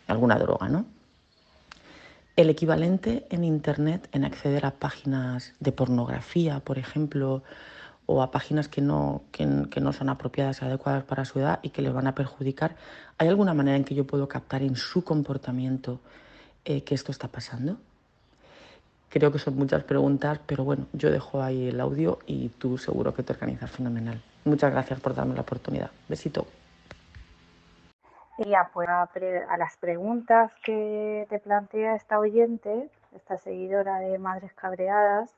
alguna 0.06 0.38
droga, 0.38 0.68
¿no? 0.68 0.86
El 2.36 2.50
equivalente 2.50 3.26
en 3.30 3.44
Internet 3.44 4.08
en 4.12 4.24
acceder 4.24 4.66
a 4.66 4.72
páginas 4.72 5.54
de 5.60 5.70
pornografía, 5.70 6.60
por 6.60 6.78
ejemplo, 6.78 7.44
o 8.06 8.22
a 8.22 8.30
páginas 8.30 8.68
que 8.68 8.80
no, 8.80 9.22
que, 9.32 9.46
no 9.46 9.92
son 9.92 10.08
apropiadas 10.08 10.60
y 10.60 10.64
adecuadas 10.64 11.04
para 11.04 11.24
su 11.24 11.40
edad 11.40 11.60
y 11.62 11.70
que 11.70 11.82
les 11.82 11.92
van 11.92 12.06
a 12.06 12.14
perjudicar, 12.14 12.76
¿hay 13.18 13.28
alguna 13.28 13.54
manera 13.54 13.76
en 13.76 13.84
que 13.84 13.94
yo 13.94 14.06
puedo 14.06 14.28
captar 14.28 14.62
en 14.62 14.76
su 14.76 15.04
comportamiento 15.04 16.00
eh, 16.64 16.84
que 16.84 16.94
esto 16.94 17.12
está 17.12 17.28
pasando? 17.28 17.78
Creo 19.08 19.30
que 19.30 19.38
son 19.38 19.56
muchas 19.56 19.84
preguntas, 19.84 20.40
pero 20.44 20.64
bueno, 20.64 20.86
yo 20.92 21.10
dejo 21.10 21.40
ahí 21.40 21.68
el 21.68 21.80
audio 21.80 22.18
y 22.26 22.48
tú 22.48 22.76
seguro 22.78 23.14
que 23.14 23.22
te 23.22 23.32
organizas 23.32 23.70
fenomenal. 23.70 24.20
Muchas 24.44 24.72
gracias 24.72 25.00
por 25.00 25.14
darme 25.14 25.34
la 25.34 25.42
oportunidad. 25.42 25.90
Besito. 26.08 26.46
Y 28.38 28.48
ya, 28.48 28.68
pues 28.72 28.88
a, 28.88 29.08
las 29.56 29.76
preguntas 29.76 30.50
que 30.64 31.26
te 31.30 31.38
plantea 31.38 31.94
esta 31.94 32.18
oyente, 32.18 32.90
esta 33.14 33.38
seguidora 33.38 34.00
de 34.00 34.18
Madres 34.18 34.52
Cabreadas, 34.54 35.30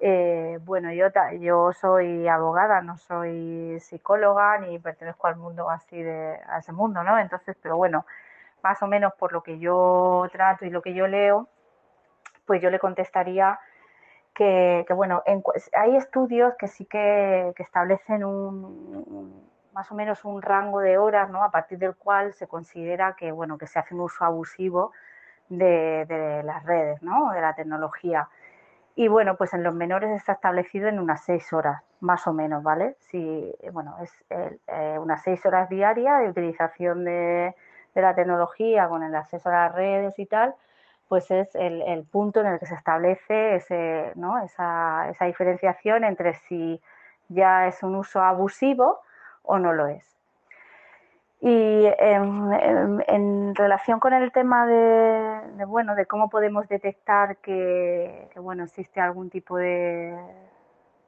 eh, 0.00 0.58
bueno, 0.62 0.90
yo, 0.92 1.72
soy 1.72 2.26
abogada, 2.28 2.80
no 2.82 2.96
soy 2.96 3.78
psicóloga 3.80 4.58
ni 4.58 4.78
pertenezco 4.78 5.26
al 5.26 5.36
mundo 5.36 5.70
así 5.70 6.02
de 6.02 6.38
a 6.48 6.58
ese 6.58 6.72
mundo, 6.72 7.02
¿no? 7.04 7.18
Entonces, 7.18 7.56
pero 7.62 7.76
bueno, 7.76 8.06
más 8.62 8.82
o 8.82 8.86
menos 8.86 9.12
por 9.14 9.32
lo 9.32 9.42
que 9.42 9.58
yo 9.58 10.26
trato 10.32 10.64
y 10.64 10.70
lo 10.70 10.82
que 10.82 10.94
yo 10.94 11.06
leo, 11.06 11.48
pues 12.46 12.62
yo 12.62 12.70
le 12.70 12.78
contestaría 12.78 13.58
que, 14.34 14.86
bueno, 14.94 15.22
hay 15.74 15.96
estudios 15.96 16.54
que 16.58 16.68
sí 16.68 16.86
que, 16.86 17.52
establecen 17.58 18.24
un 18.24 19.50
más 19.72 19.90
o 19.90 19.94
menos 19.94 20.24
un 20.24 20.42
rango 20.42 20.80
de 20.80 20.98
horas, 20.98 21.30
¿no? 21.30 21.42
A 21.42 21.50
partir 21.50 21.78
del 21.78 21.94
cual 21.96 22.32
se 22.34 22.46
considera 22.46 23.14
que, 23.16 23.32
bueno, 23.32 23.58
que 23.58 23.66
se 23.66 23.78
hace 23.78 23.94
un 23.94 24.00
uso 24.02 24.24
abusivo 24.24 24.92
de, 25.48 26.42
las 26.44 26.64
redes, 26.64 27.02
¿no? 27.02 27.32
De 27.32 27.40
la 27.40 27.54
tecnología. 27.54 28.28
Y 28.96 29.08
bueno, 29.08 29.36
pues 29.36 29.54
en 29.54 29.62
los 29.62 29.74
menores 29.74 30.10
está 30.10 30.32
establecido 30.32 30.88
en 30.88 30.98
unas 30.98 31.24
seis 31.24 31.52
horas, 31.52 31.82
más 32.00 32.26
o 32.26 32.32
menos, 32.32 32.62
¿vale? 32.62 32.96
Si, 32.98 33.54
bueno, 33.72 33.96
es 34.02 34.12
eh, 34.30 34.98
unas 34.98 35.22
seis 35.22 35.44
horas 35.46 35.68
diarias 35.68 36.20
de 36.20 36.28
utilización 36.28 37.04
de, 37.04 37.54
la 37.94 38.14
tecnología 38.14 38.88
con 38.88 39.02
el 39.02 39.14
acceso 39.14 39.48
a 39.48 39.52
las 39.52 39.74
redes 39.74 40.18
y 40.18 40.26
tal, 40.26 40.54
pues 41.08 41.30
es 41.30 41.54
el, 41.54 42.04
punto 42.10 42.40
en 42.40 42.46
el 42.46 42.58
que 42.58 42.66
se 42.66 42.74
establece 42.74 43.56
ese, 43.56 44.12
¿no? 44.14 44.38
esa, 44.42 45.08
esa 45.10 45.24
diferenciación 45.24 46.04
entre 46.04 46.34
si 46.34 46.80
ya 47.28 47.66
es 47.66 47.82
un 47.82 47.96
uso 47.96 48.22
abusivo 48.22 49.00
o 49.42 49.58
no 49.58 49.72
lo 49.72 49.86
es. 49.88 50.19
Y 51.42 51.86
en, 51.98 53.54
relación 53.54 53.98
con 53.98 54.12
el 54.12 54.30
tema 54.30 54.66
de, 54.66 55.64
bueno, 55.64 55.94
de 55.94 56.04
cómo 56.06 56.28
podemos 56.28 56.68
detectar 56.68 57.38
que, 57.38 58.28
bueno, 58.36 58.64
existe 58.64 59.00
algún 59.00 59.30
tipo 59.30 59.56
de, 59.56 60.14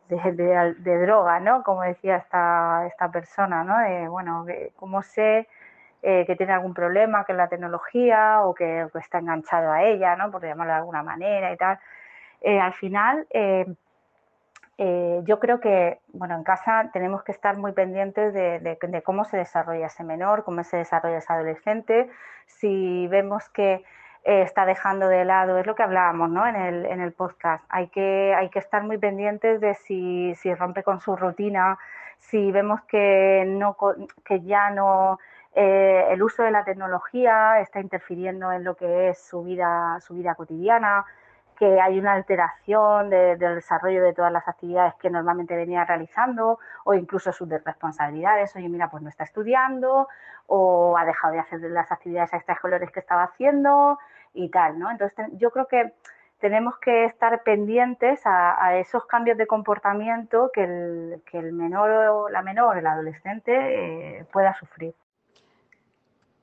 de, 0.09 0.99
droga, 1.07 1.39
¿no? 1.41 1.63
Como 1.63 1.83
decía 1.83 2.17
esta, 2.17 2.87
esta 2.87 3.11
persona, 3.11 3.63
¿no? 3.63 3.79
De, 3.79 4.09
bueno, 4.09 4.47
cómo 4.77 5.03
sé 5.03 5.49
eh, 6.03 6.25
que 6.27 6.35
tiene 6.35 6.53
algún 6.53 6.75
problema 6.75 7.25
con 7.25 7.37
la 7.37 7.49
tecnología 7.49 8.41
o 8.43 8.55
que, 8.55 8.89
está 8.95 9.19
enganchado 9.19 9.71
a 9.71 9.85
ella, 9.85 10.17
¿no? 10.17 10.31
Por 10.31 10.43
llamarlo 10.43 10.73
de 10.73 10.79
alguna 10.79 11.03
manera 11.03 11.53
y 11.53 11.57
tal. 11.57 11.79
Eh, 12.41 12.59
al 12.59 12.73
final, 12.75 13.27
eh, 13.31 13.67
eh, 14.79 15.21
yo 15.25 15.39
creo 15.39 15.61
que, 15.61 16.01
bueno, 16.13 16.35
en 16.37 16.45
casa 16.45 16.91
tenemos 16.93 17.23
que 17.23 17.33
estar 17.33 17.57
muy 17.57 17.73
pendientes 17.73 18.33
de, 18.33 19.03
cómo 19.05 19.25
se 19.25 19.37
desarrolla 19.37 19.87
ese 19.87 20.05
menor, 20.05 20.45
cómo 20.45 20.65
se 20.65 20.79
desarrolla 20.79 21.19
ese 21.19 21.33
adolescente. 21.33 22.11
Si 22.47 23.07
vemos 23.09 23.49
que 23.51 23.85
eh, 24.25 24.43
está 24.43 24.67
dejando 24.67 25.09
de 25.09 25.25
lado, 25.25 25.59
es 25.59 25.67
lo 25.67 25.75
que 25.75 25.83
hablábamos 25.83 26.31
¿no? 26.31 26.47
en, 26.47 26.57
el, 26.57 26.87
en 26.87 27.01
el 27.01 27.13
podcast, 27.13 27.65
hay 27.69 27.89
que, 27.89 28.35
hay 28.37 28.49
que 28.51 28.59
estar 28.59 28.83
muy 28.85 28.99
pendientes 28.99 29.61
de 29.61 29.75
si, 29.75 30.35
si 30.37 30.55
rompe 30.55 30.83
con 30.83 31.01
su 31.01 31.17
rutina, 31.17 31.79
si 32.19 32.53
vemos 32.53 32.81
que, 32.83 33.45
no, 33.47 33.77
que 34.25 34.41
ya 34.43 34.71
no 34.71 35.19
eh, 35.55 36.07
el 36.11 36.23
uso 36.23 36.43
de 36.43 36.51
la 36.51 36.65
tecnología 36.65 37.61
está 37.61 37.81
interfiriendo 37.81 38.53
en 38.53 38.65
lo 38.65 38.75
que 38.75 39.11
es 39.11 39.19
su 39.19 39.43
vida, 39.43 39.99
su 40.01 40.15
vida 40.15 40.35
cotidiana, 40.35 41.05
que 41.63 41.81
hay 41.81 41.97
una 41.97 42.15
alteración 42.15 43.09
del 43.09 43.39
desarrollo 43.39 44.03
de 44.03 44.13
todas 44.13 44.33
las 44.33 44.49
actividades 44.49 44.95
que 44.97 45.09
normalmente 45.09 45.55
venía 45.55 45.85
realizando 45.85 46.59
o 46.83 46.93
incluso 46.93 47.33
sus 47.33 47.49
responsabilidades. 47.49 48.57
Oye, 48.57 48.69
mira, 48.69 48.91
pues 48.91 49.01
no 49.01 49.09
está 49.09 49.23
estudiando 49.23 50.09
o 50.49 50.99
ha 50.99 51.05
dejado 51.05 51.35
de 51.35 51.39
hacer 51.39 51.61
las 51.61 51.93
actividades 51.93 52.33
extraescolares 52.33 52.91
que 52.91 52.99
estaba 52.99 53.23
haciendo 53.23 53.97
y 54.35 54.49
tal, 54.49 54.77
¿no? 54.77 54.91
Entonces, 54.91 55.29
yo 55.35 55.53
creo 55.53 55.69
que 55.69 55.93
tenemos 56.41 56.77
que 56.81 57.05
estar 57.05 57.45
pendientes 57.45 58.23
a, 58.25 58.77
esos 58.79 59.07
cambios 59.07 59.39
de 59.39 59.47
comportamiento 59.47 60.51
que 60.53 60.65
el, 60.65 61.23
que 61.31 61.39
el 61.39 61.53
menor 61.53 61.91
o 61.91 62.29
la 62.29 62.43
menor, 62.43 62.77
el 62.77 62.89
adolescente, 62.89 63.53
eh, 64.19 64.25
pueda 64.33 64.53
sufrir. 64.55 64.97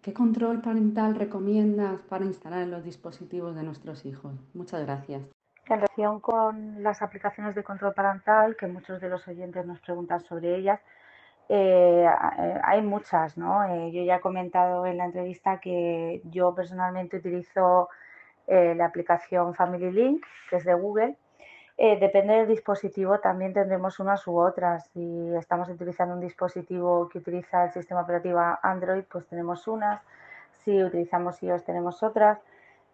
¿Qué 0.01 0.13
control 0.13 0.61
parental 0.61 1.15
recomiendas 1.15 1.99
para 2.03 2.23
instalar 2.23 2.61
en 2.61 2.71
los 2.71 2.85
dispositivos 2.85 3.55
de 3.55 3.63
nuestros 3.63 4.05
hijos? 4.05 4.33
Muchas 4.53 4.85
gracias. 4.85 5.21
En 5.65 5.75
relación 5.75 6.21
con 6.21 6.81
las 6.81 7.01
aplicaciones 7.01 7.53
de 7.53 7.63
control 7.63 7.93
parental, 7.93 8.55
que 8.55 8.65
muchos 8.67 9.01
de 9.01 9.09
los 9.09 9.27
oyentes 9.27 9.65
nos 9.65 9.81
preguntan 9.81 10.21
sobre 10.21 10.55
ellas, 10.55 10.79
eh, 11.49 12.05
eh, 12.05 12.61
hay 12.63 12.81
muchas, 12.81 13.37
¿no? 13.37 13.63
Eh, 13.65 13.91
yo 13.91 14.03
ya 14.03 14.15
he 14.17 14.19
comentado 14.21 14.85
en 14.85 14.97
la 14.97 15.05
entrevista 15.05 15.59
que 15.59 16.21
yo 16.25 16.55
personalmente 16.55 17.17
utilizo 17.17 17.89
la 18.47 18.85
aplicación 18.85 19.53
Family 19.53 19.91
Link, 19.91 20.25
que 20.49 20.55
es 20.55 20.65
de 20.65 20.73
Google. 20.73 21.15
Depende 21.79 22.33
del 22.33 22.47
dispositivo, 22.47 23.19
también 23.19 23.53
tendremos 23.53 23.99
unas 23.99 24.27
u 24.27 24.37
otras. 24.37 24.85
Si 24.93 25.33
estamos 25.35 25.69
utilizando 25.69 26.13
un 26.13 26.19
dispositivo 26.19 27.07
que 27.07 27.19
utiliza 27.19 27.65
el 27.65 27.71
sistema 27.71 28.01
operativo 28.01 28.39
Android, 28.61 29.03
pues 29.09 29.25
tenemos 29.27 29.67
unas. 29.67 30.01
Si 30.63 30.83
utilizamos 30.83 31.41
iOS, 31.41 31.63
tenemos 31.63 32.03
otras. 32.03 32.39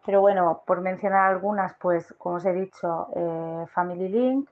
Pero 0.06 0.22
bueno, 0.22 0.62
por 0.68 0.82
mencionar 0.82 1.32
algunas, 1.32 1.74
pues 1.76 2.14
como 2.20 2.36
os 2.36 2.46
he 2.46 2.54
dicho, 2.54 3.08
Family 3.74 4.08
Link, 4.08 4.50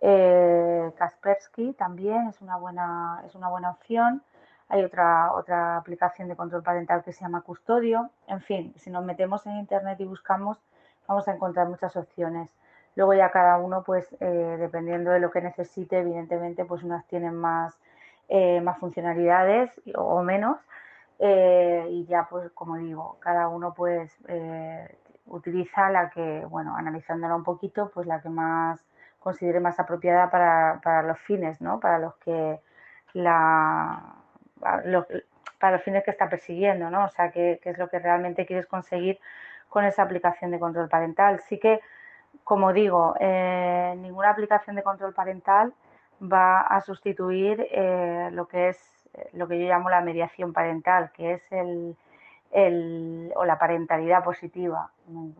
eh, 0.00 0.92
Kaspersky 0.96 1.72
también 1.74 2.28
es 2.28 2.40
una 2.40 2.56
buena, 2.56 3.22
es 3.26 3.34
una 3.34 3.48
buena 3.48 3.70
opción. 3.70 4.22
Hay 4.68 4.82
otra, 4.82 5.32
otra 5.32 5.76
aplicación 5.76 6.28
de 6.28 6.36
control 6.36 6.62
parental 6.62 7.04
que 7.04 7.12
se 7.12 7.20
llama 7.20 7.42
Custodio. 7.42 8.10
En 8.26 8.40
fin, 8.40 8.74
si 8.78 8.90
nos 8.90 9.04
metemos 9.04 9.46
en 9.46 9.56
Internet 9.58 10.00
y 10.00 10.04
buscamos, 10.04 10.58
vamos 11.06 11.28
a 11.28 11.34
encontrar 11.34 11.68
muchas 11.68 11.96
opciones. 11.96 12.50
Luego 12.96 13.14
ya 13.14 13.30
cada 13.30 13.58
uno, 13.58 13.82
pues 13.84 14.08
eh, 14.20 14.56
dependiendo 14.58 15.10
de 15.10 15.20
lo 15.20 15.30
que 15.30 15.40
necesite, 15.40 15.98
evidentemente, 15.98 16.64
pues 16.64 16.82
unas 16.82 17.06
tienen 17.06 17.34
más, 17.36 17.78
eh, 18.28 18.60
más 18.60 18.78
funcionalidades 18.78 19.70
o, 19.94 20.22
menos. 20.22 20.58
Eh, 21.18 21.86
y 21.90 22.06
ya, 22.06 22.26
pues 22.28 22.50
como 22.52 22.76
digo, 22.76 23.18
cada 23.20 23.48
uno 23.48 23.72
pues 23.74 24.18
utiliza 25.26 25.90
la 25.90 26.10
que, 26.10 26.44
bueno, 26.48 26.76
analizándola 26.76 27.36
un 27.36 27.44
poquito, 27.44 27.90
pues 27.92 28.06
la 28.06 28.20
que 28.20 28.28
más 28.28 28.84
considere 29.20 29.60
más 29.60 29.78
apropiada 29.80 30.30
para, 30.30 30.80
para 30.82 31.02
los 31.02 31.18
fines, 31.20 31.60
¿no? 31.60 31.80
Para 31.80 31.98
los 31.98 32.14
que 32.16 32.60
la 33.12 34.16
para 35.58 35.76
los 35.76 35.82
fines 35.82 36.04
que 36.04 36.10
está 36.10 36.28
persiguiendo, 36.28 36.90
¿no? 36.90 37.04
O 37.04 37.08
sea, 37.08 37.30
qué, 37.30 37.60
es 37.62 37.78
lo 37.78 37.88
que 37.88 37.98
realmente 37.98 38.46
quieres 38.46 38.66
conseguir 38.66 39.18
con 39.68 39.84
esa 39.84 40.02
aplicación 40.02 40.50
de 40.50 40.58
control 40.58 40.88
parental. 40.88 41.40
Sí 41.48 41.58
que, 41.58 41.80
como 42.46 42.72
digo, 42.72 43.16
eh, 43.18 43.96
ninguna 43.98 44.30
aplicación 44.30 44.76
de 44.76 44.84
control 44.84 45.12
parental 45.12 45.74
va 46.22 46.60
a 46.60 46.80
sustituir 46.80 47.66
eh, 47.72 48.28
lo 48.30 48.46
que 48.46 48.68
es 48.68 48.78
lo 49.32 49.48
que 49.48 49.58
yo 49.58 49.66
llamo 49.66 49.90
la 49.90 50.00
mediación 50.00 50.52
parental, 50.52 51.10
que 51.12 51.32
es 51.32 51.42
el, 51.50 51.96
o 53.34 53.44
la 53.44 53.58
parentalidad 53.58 54.22
positiva. 54.22 54.92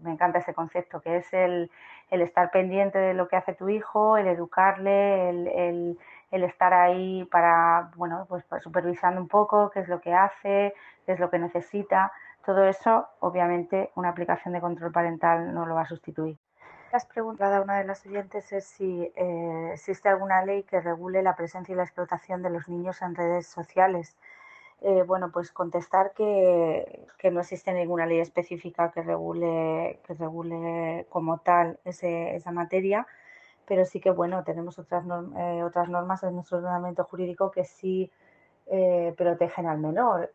Me, 0.03 0.11
encanta 0.11 0.41
ese 0.41 0.53
concepto, 0.53 1.01
que 1.01 1.19
es 1.19 1.33
el, 1.33 1.71
estar 2.11 2.51
pendiente 2.51 2.99
de 2.99 3.15
lo 3.15 3.29
que 3.29 3.37
hace 3.37 3.55
tu 3.55 3.69
hijo, 3.69 4.17
el 4.17 4.27
educarle, 4.27 5.29
el, 5.29 5.97
el, 6.33 6.43
estar 6.43 6.75
ahí 6.75 7.25
para, 7.27 7.93
bueno, 7.95 8.27
pues, 8.29 8.43
pues 8.49 8.65
supervisando 8.65 9.21
un 9.21 9.29
poco 9.29 9.71
qué 9.71 9.81
es 9.81 9.89
lo 9.89 10.01
que 10.01 10.13
hace, 10.13 10.75
qué 11.07 11.13
es 11.13 11.21
lo 11.21 11.31
que 11.31 11.39
necesita. 11.39 12.11
Todo 12.45 12.65
eso, 12.65 13.07
obviamente, 13.21 13.91
una 13.95 14.09
aplicación 14.09 14.55
de 14.55 14.61
control 14.61 14.91
parental 14.91 15.55
no 15.55 15.67
lo 15.67 15.77
va 15.77 15.83
a 15.83 15.87
sustituir. 15.87 16.37
A 16.97 17.61
una 17.61 17.77
de 17.77 17.85
las 17.85 18.07
oyentes 18.07 18.51
es 18.55 18.65
si 18.65 19.13
eh, 19.17 19.71
existe 19.75 20.09
alguna 20.09 20.43
ley 20.47 20.63
que 20.63 20.81
regule 20.81 21.23
la 21.23 21.37
presencia 21.37 21.75
y 21.75 21.77
la 21.77 21.83
explotación 21.83 22.43
de 22.43 22.49
los 22.49 22.69
niños 22.71 23.03
en 23.03 23.15
redes 23.15 23.47
sociales. 23.47 24.17
Eh, 24.81 25.03
bueno, 25.03 25.31
pues 25.31 25.53
contestar 25.53 26.13
que, 26.15 27.07
no 27.31 27.41
existe 27.41 27.75
ninguna 27.75 28.07
ley 28.07 28.21
específica 28.21 28.93
que 28.93 29.03
regule, 29.03 30.01
como 31.11 31.39
tal 31.39 31.79
esa 31.85 32.51
materia, 32.51 33.07
pero 33.67 33.85
sí 33.85 34.01
que, 34.01 34.11
bueno, 34.11 34.43
tenemos 34.45 34.79
otras, 34.79 35.05
eh, 35.37 35.71
normas 35.89 36.23
en 36.23 36.35
nuestro 36.35 36.59
ordenamiento 36.59 37.05
jurídico 37.05 37.51
que 37.51 37.65
sí 37.65 38.11
protegen 39.19 39.67
al 39.67 39.79
menor. 39.79 40.31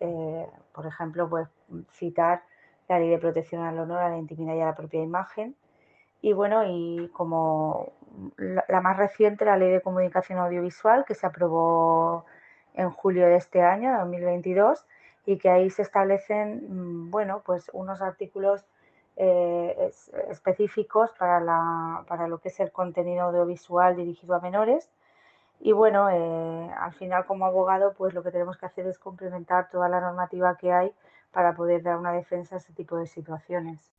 por 0.74 0.86
ejemplo, 0.86 1.28
pues 1.28 1.48
citar 1.94 2.44
la 2.88 3.00
ley 3.00 3.10
de 3.10 3.18
protección 3.18 3.64
al 3.64 3.80
honor, 3.80 4.00
a 4.00 4.10
la 4.10 4.18
intimidad 4.18 4.56
y 4.56 4.62
a 4.62 4.66
la 4.68 4.76
propia 4.76 5.02
imagen. 5.02 5.56
Y 6.22 6.34
bueno, 6.34 6.64
y 6.66 7.10
como 7.14 7.94
la 8.38 8.82
más 8.82 8.98
reciente, 8.98 9.46
la 9.46 9.58
ley 9.58 9.72
de 9.72 9.82
comunicación 9.82 10.40
audiovisual 10.40 11.06
que 11.06 11.16
se 11.16 11.26
aprobó 11.26 12.26
en 12.74 12.90
julio 12.92 13.26
de 13.28 13.36
este 13.38 13.62
año, 13.62 13.98
2022, 14.00 14.86
y 15.26 15.38
que 15.38 15.50
ahí 15.50 15.70
se 15.70 15.82
establecen, 15.82 17.08
mm, 17.08 17.12
bueno, 17.12 17.42
pues 17.46 17.70
unos 17.74 18.02
artículos 18.02 18.66
eh, 19.18 19.92
específicos 20.30 21.12
para, 21.18 21.40
la, 21.40 22.06
para 22.08 22.28
lo 22.28 22.40
que 22.40 22.50
es 22.50 22.60
el 22.60 22.72
contenido 22.72 23.24
audiovisual 23.24 23.96
dirigido 23.96 24.36
a 24.36 24.40
menores. 24.40 24.90
Y 25.60 25.74
bueno, 25.74 26.10
eh, 26.10 26.72
al 26.80 26.94
final 26.94 27.26
como 27.26 27.46
abogado, 27.46 27.94
pues 27.94 28.14
lo 28.14 28.24
que 28.24 28.32
tenemos 28.32 28.58
que 28.58 28.66
hacer 28.66 28.88
es 28.88 28.98
complementar 29.00 29.70
toda 29.70 29.90
la 29.90 30.02
normativa 30.02 30.58
que 30.58 30.72
hay 30.74 30.94
para 31.32 31.56
poder 31.56 31.84
dar 31.84 31.98
una 31.98 32.14
defensa 32.14 32.56
a 32.56 32.58
ese 32.60 32.74
tipo 32.74 32.98
de 32.98 33.08
situaciones. 33.08 33.92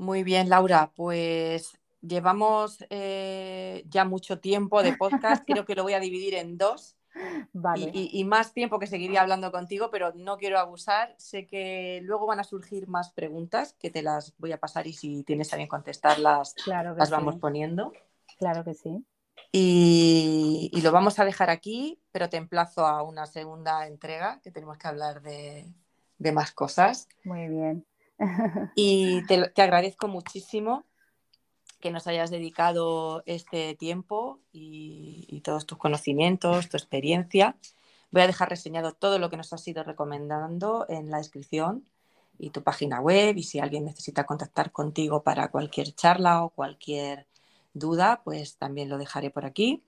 Muy 0.00 0.22
bien, 0.24 0.48
Laura, 0.48 0.92
pues 0.96 1.78
llevamos 2.00 2.82
eh, 2.88 3.84
ya 3.86 4.06
mucho 4.06 4.40
tiempo 4.40 4.82
de 4.82 4.96
podcast, 4.96 5.44
creo 5.46 5.66
que 5.66 5.74
lo 5.74 5.82
voy 5.82 5.92
a 5.92 6.00
dividir 6.00 6.36
en 6.36 6.56
dos. 6.56 6.96
Y, 7.76 8.24
más 8.24 8.54
tiempo 8.54 8.78
que 8.78 8.86
seguiría 8.86 9.20
hablando 9.20 9.52
contigo, 9.52 9.90
pero 9.90 10.12
no 10.14 10.38
quiero 10.38 10.58
abusar. 10.58 11.14
Sé 11.18 11.46
que 11.46 12.00
luego 12.02 12.24
van 12.24 12.40
a 12.40 12.44
surgir 12.44 12.88
más 12.88 13.12
preguntas 13.12 13.74
que 13.78 13.90
te 13.90 14.02
las 14.02 14.32
voy 14.38 14.52
a 14.52 14.60
pasar 14.60 14.86
y 14.86 14.94
si 14.94 15.22
tienes 15.24 15.52
a 15.52 15.56
bien 15.56 15.68
contestarlas, 15.68 16.54
las 16.64 17.10
vamos 17.10 17.36
poniendo. 17.36 17.92
Claro 18.38 18.64
que 18.64 18.72
sí. 18.72 19.04
Y, 19.52 20.80
lo 20.82 20.92
vamos 20.92 21.18
a 21.18 21.26
dejar 21.26 21.50
aquí, 21.50 22.00
pero 22.10 22.30
te 22.30 22.38
emplazo 22.38 22.86
a 22.86 23.02
una 23.02 23.26
segunda 23.26 23.86
entrega 23.86 24.40
que 24.40 24.50
tenemos 24.50 24.78
que 24.78 24.88
hablar 24.88 25.20
de, 25.20 25.74
más 26.32 26.52
cosas. 26.52 27.08
Muy 27.24 27.48
bien. 27.48 27.84
y 28.76 29.24
te 29.26 29.62
agradezco 29.62 30.06
muchísimo 30.06 30.84
que 31.80 31.90
nos 31.90 32.06
hayas 32.06 32.30
dedicado 32.30 33.22
este 33.26 33.74
tiempo 33.74 34.38
y, 34.52 35.40
todos 35.42 35.66
tus 35.66 35.78
conocimientos, 35.78 36.68
tu 36.68 36.76
experiencia. 36.76 37.56
Voy 38.10 38.22
a 38.22 38.26
dejar 38.26 38.50
reseñado 38.50 38.92
todo 38.92 39.18
lo 39.18 39.30
que 39.30 39.38
nos 39.38 39.52
has 39.52 39.66
ido 39.66 39.82
recomendando 39.82 40.84
en 40.88 41.10
la 41.10 41.18
descripción 41.18 41.88
y 42.38 42.50
tu 42.50 42.62
página 42.62 43.00
web 43.00 43.36
y 43.38 43.42
si 43.42 43.58
alguien 43.58 43.86
necesita 43.86 44.24
contactar 44.24 44.70
contigo 44.70 45.22
para 45.22 45.48
cualquier 45.50 45.94
charla 45.94 46.44
o 46.44 46.50
cualquier 46.50 47.26
duda, 47.72 48.20
pues 48.22 48.56
también 48.58 48.90
lo 48.90 48.98
dejaré 48.98 49.30
por 49.30 49.46
aquí. 49.46 49.82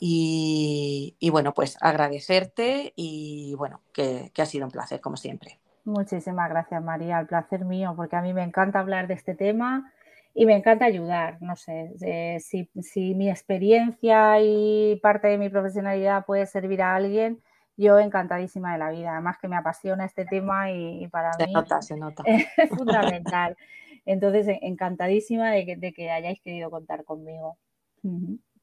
Y, 0.00 1.16
bueno, 1.30 1.54
pues 1.54 1.76
agradecerte 1.80 2.92
y 2.96 3.54
bueno, 3.54 3.82
que, 3.92 4.30
que 4.34 4.42
ha 4.42 4.46
sido 4.46 4.64
un 4.66 4.72
placer 4.72 5.00
como 5.00 5.16
siempre. 5.16 5.60
Muchísimas 5.88 6.50
gracias 6.50 6.84
María, 6.84 7.18
el 7.18 7.26
placer 7.26 7.64
mío, 7.64 7.94
porque 7.96 8.14
a 8.14 8.20
mí 8.20 8.34
me 8.34 8.42
encanta 8.42 8.78
hablar 8.78 9.08
de 9.08 9.14
este 9.14 9.34
tema 9.34 9.90
y 10.34 10.44
me 10.44 10.54
encanta 10.54 10.84
ayudar, 10.84 11.40
no 11.40 11.56
sé, 11.56 11.94
eh, 12.02 12.38
si, 12.40 13.14
mi 13.14 13.30
experiencia 13.30 14.38
y 14.38 15.00
parte 15.02 15.28
de 15.28 15.38
mi 15.38 15.48
profesionalidad 15.48 16.26
puede 16.26 16.44
servir 16.44 16.82
a 16.82 16.94
alguien, 16.94 17.40
yo 17.78 17.98
encantadísima 17.98 18.74
de 18.74 18.78
la 18.78 18.90
vida, 18.90 19.12
además 19.14 19.38
que 19.40 19.48
me 19.48 19.56
apasiona 19.56 20.04
este 20.04 20.26
tema 20.26 20.70
y, 20.70 21.08
para 21.08 21.30
mí 21.38 21.54
se 21.80 21.96
nota. 21.96 22.22
es 22.26 22.68
fundamental. 22.68 23.56
Entonces, 24.04 24.46
encantadísima 24.60 25.52
de 25.52 25.64
que, 25.64 25.76
de 25.76 25.94
que 25.94 26.10
hayáis 26.10 26.42
querido 26.42 26.70
contar 26.70 27.04
conmigo. 27.04 27.56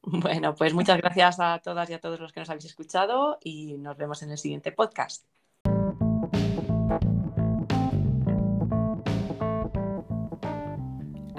Bueno, 0.02 0.54
pues 0.54 0.74
muchas 0.74 0.98
gracias 0.98 1.40
a 1.40 1.58
todas 1.58 1.90
y 1.90 1.94
a 1.94 2.00
todos 2.00 2.20
los 2.20 2.32
que 2.32 2.38
nos 2.38 2.50
habéis 2.50 2.66
escuchado 2.66 3.38
y 3.42 3.78
nos 3.78 3.96
vemos 3.96 4.22
en 4.22 4.30
el 4.30 4.38
siguiente 4.38 4.70
podcast. 4.70 5.26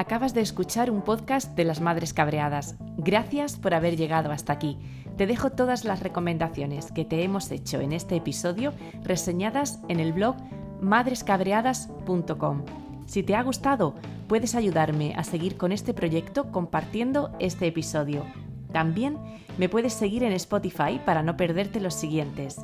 Acabas 0.07 0.33
de 0.33 0.39
escuchar 0.39 0.89
un 0.89 1.01
podcast 1.01 1.53
de 1.57 1.65
las 1.65 1.81
Madres 1.81 2.13
Cabreadas. 2.13 2.75
Gracias 2.95 3.57
por 3.57 3.73
haber 3.73 3.97
llegado 3.97 4.31
hasta 4.31 4.53
aquí. 4.53 4.79
Te 5.17 5.27
dejo 5.27 5.49
todas 5.49 5.83
las 5.83 5.99
recomendaciones 5.99 6.93
que 6.93 7.03
te 7.03 7.23
hemos 7.23 7.51
hecho 7.51 7.81
en 7.81 7.91
este 7.91 8.15
episodio 8.15 8.71
reseñadas 9.03 9.81
en 9.89 9.99
el 9.99 10.13
blog 10.13 10.37
madrescabreadas.com. 10.79 12.63
Si 13.05 13.21
te 13.21 13.35
ha 13.35 13.43
gustado, 13.43 13.95
puedes 14.29 14.55
ayudarme 14.55 15.13
a 15.17 15.25
seguir 15.25 15.57
con 15.57 15.73
este 15.73 15.93
proyecto 15.93 16.53
compartiendo 16.53 17.35
este 17.39 17.67
episodio. 17.67 18.23
También 18.71 19.17
me 19.57 19.67
puedes 19.67 19.91
seguir 19.91 20.23
en 20.23 20.31
Spotify 20.31 21.01
para 21.05 21.21
no 21.21 21.35
perderte 21.35 21.81
los 21.81 21.95
siguientes. 21.95 22.55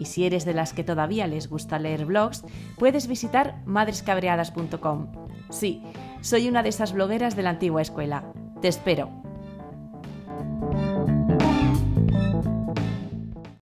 Y 0.00 0.06
si 0.06 0.24
eres 0.24 0.44
de 0.44 0.54
las 0.54 0.72
que 0.72 0.82
todavía 0.82 1.28
les 1.28 1.48
gusta 1.48 1.78
leer 1.78 2.06
blogs, 2.06 2.44
puedes 2.76 3.06
visitar 3.06 3.62
madrescabreadas.com. 3.66 5.28
Sí, 5.50 5.82
soy 6.20 6.48
una 6.48 6.62
de 6.62 6.70
esas 6.70 6.92
blogueras 6.92 7.36
de 7.36 7.42
la 7.42 7.50
antigua 7.50 7.82
escuela. 7.82 8.24
Te 8.60 8.68
espero. 8.68 9.27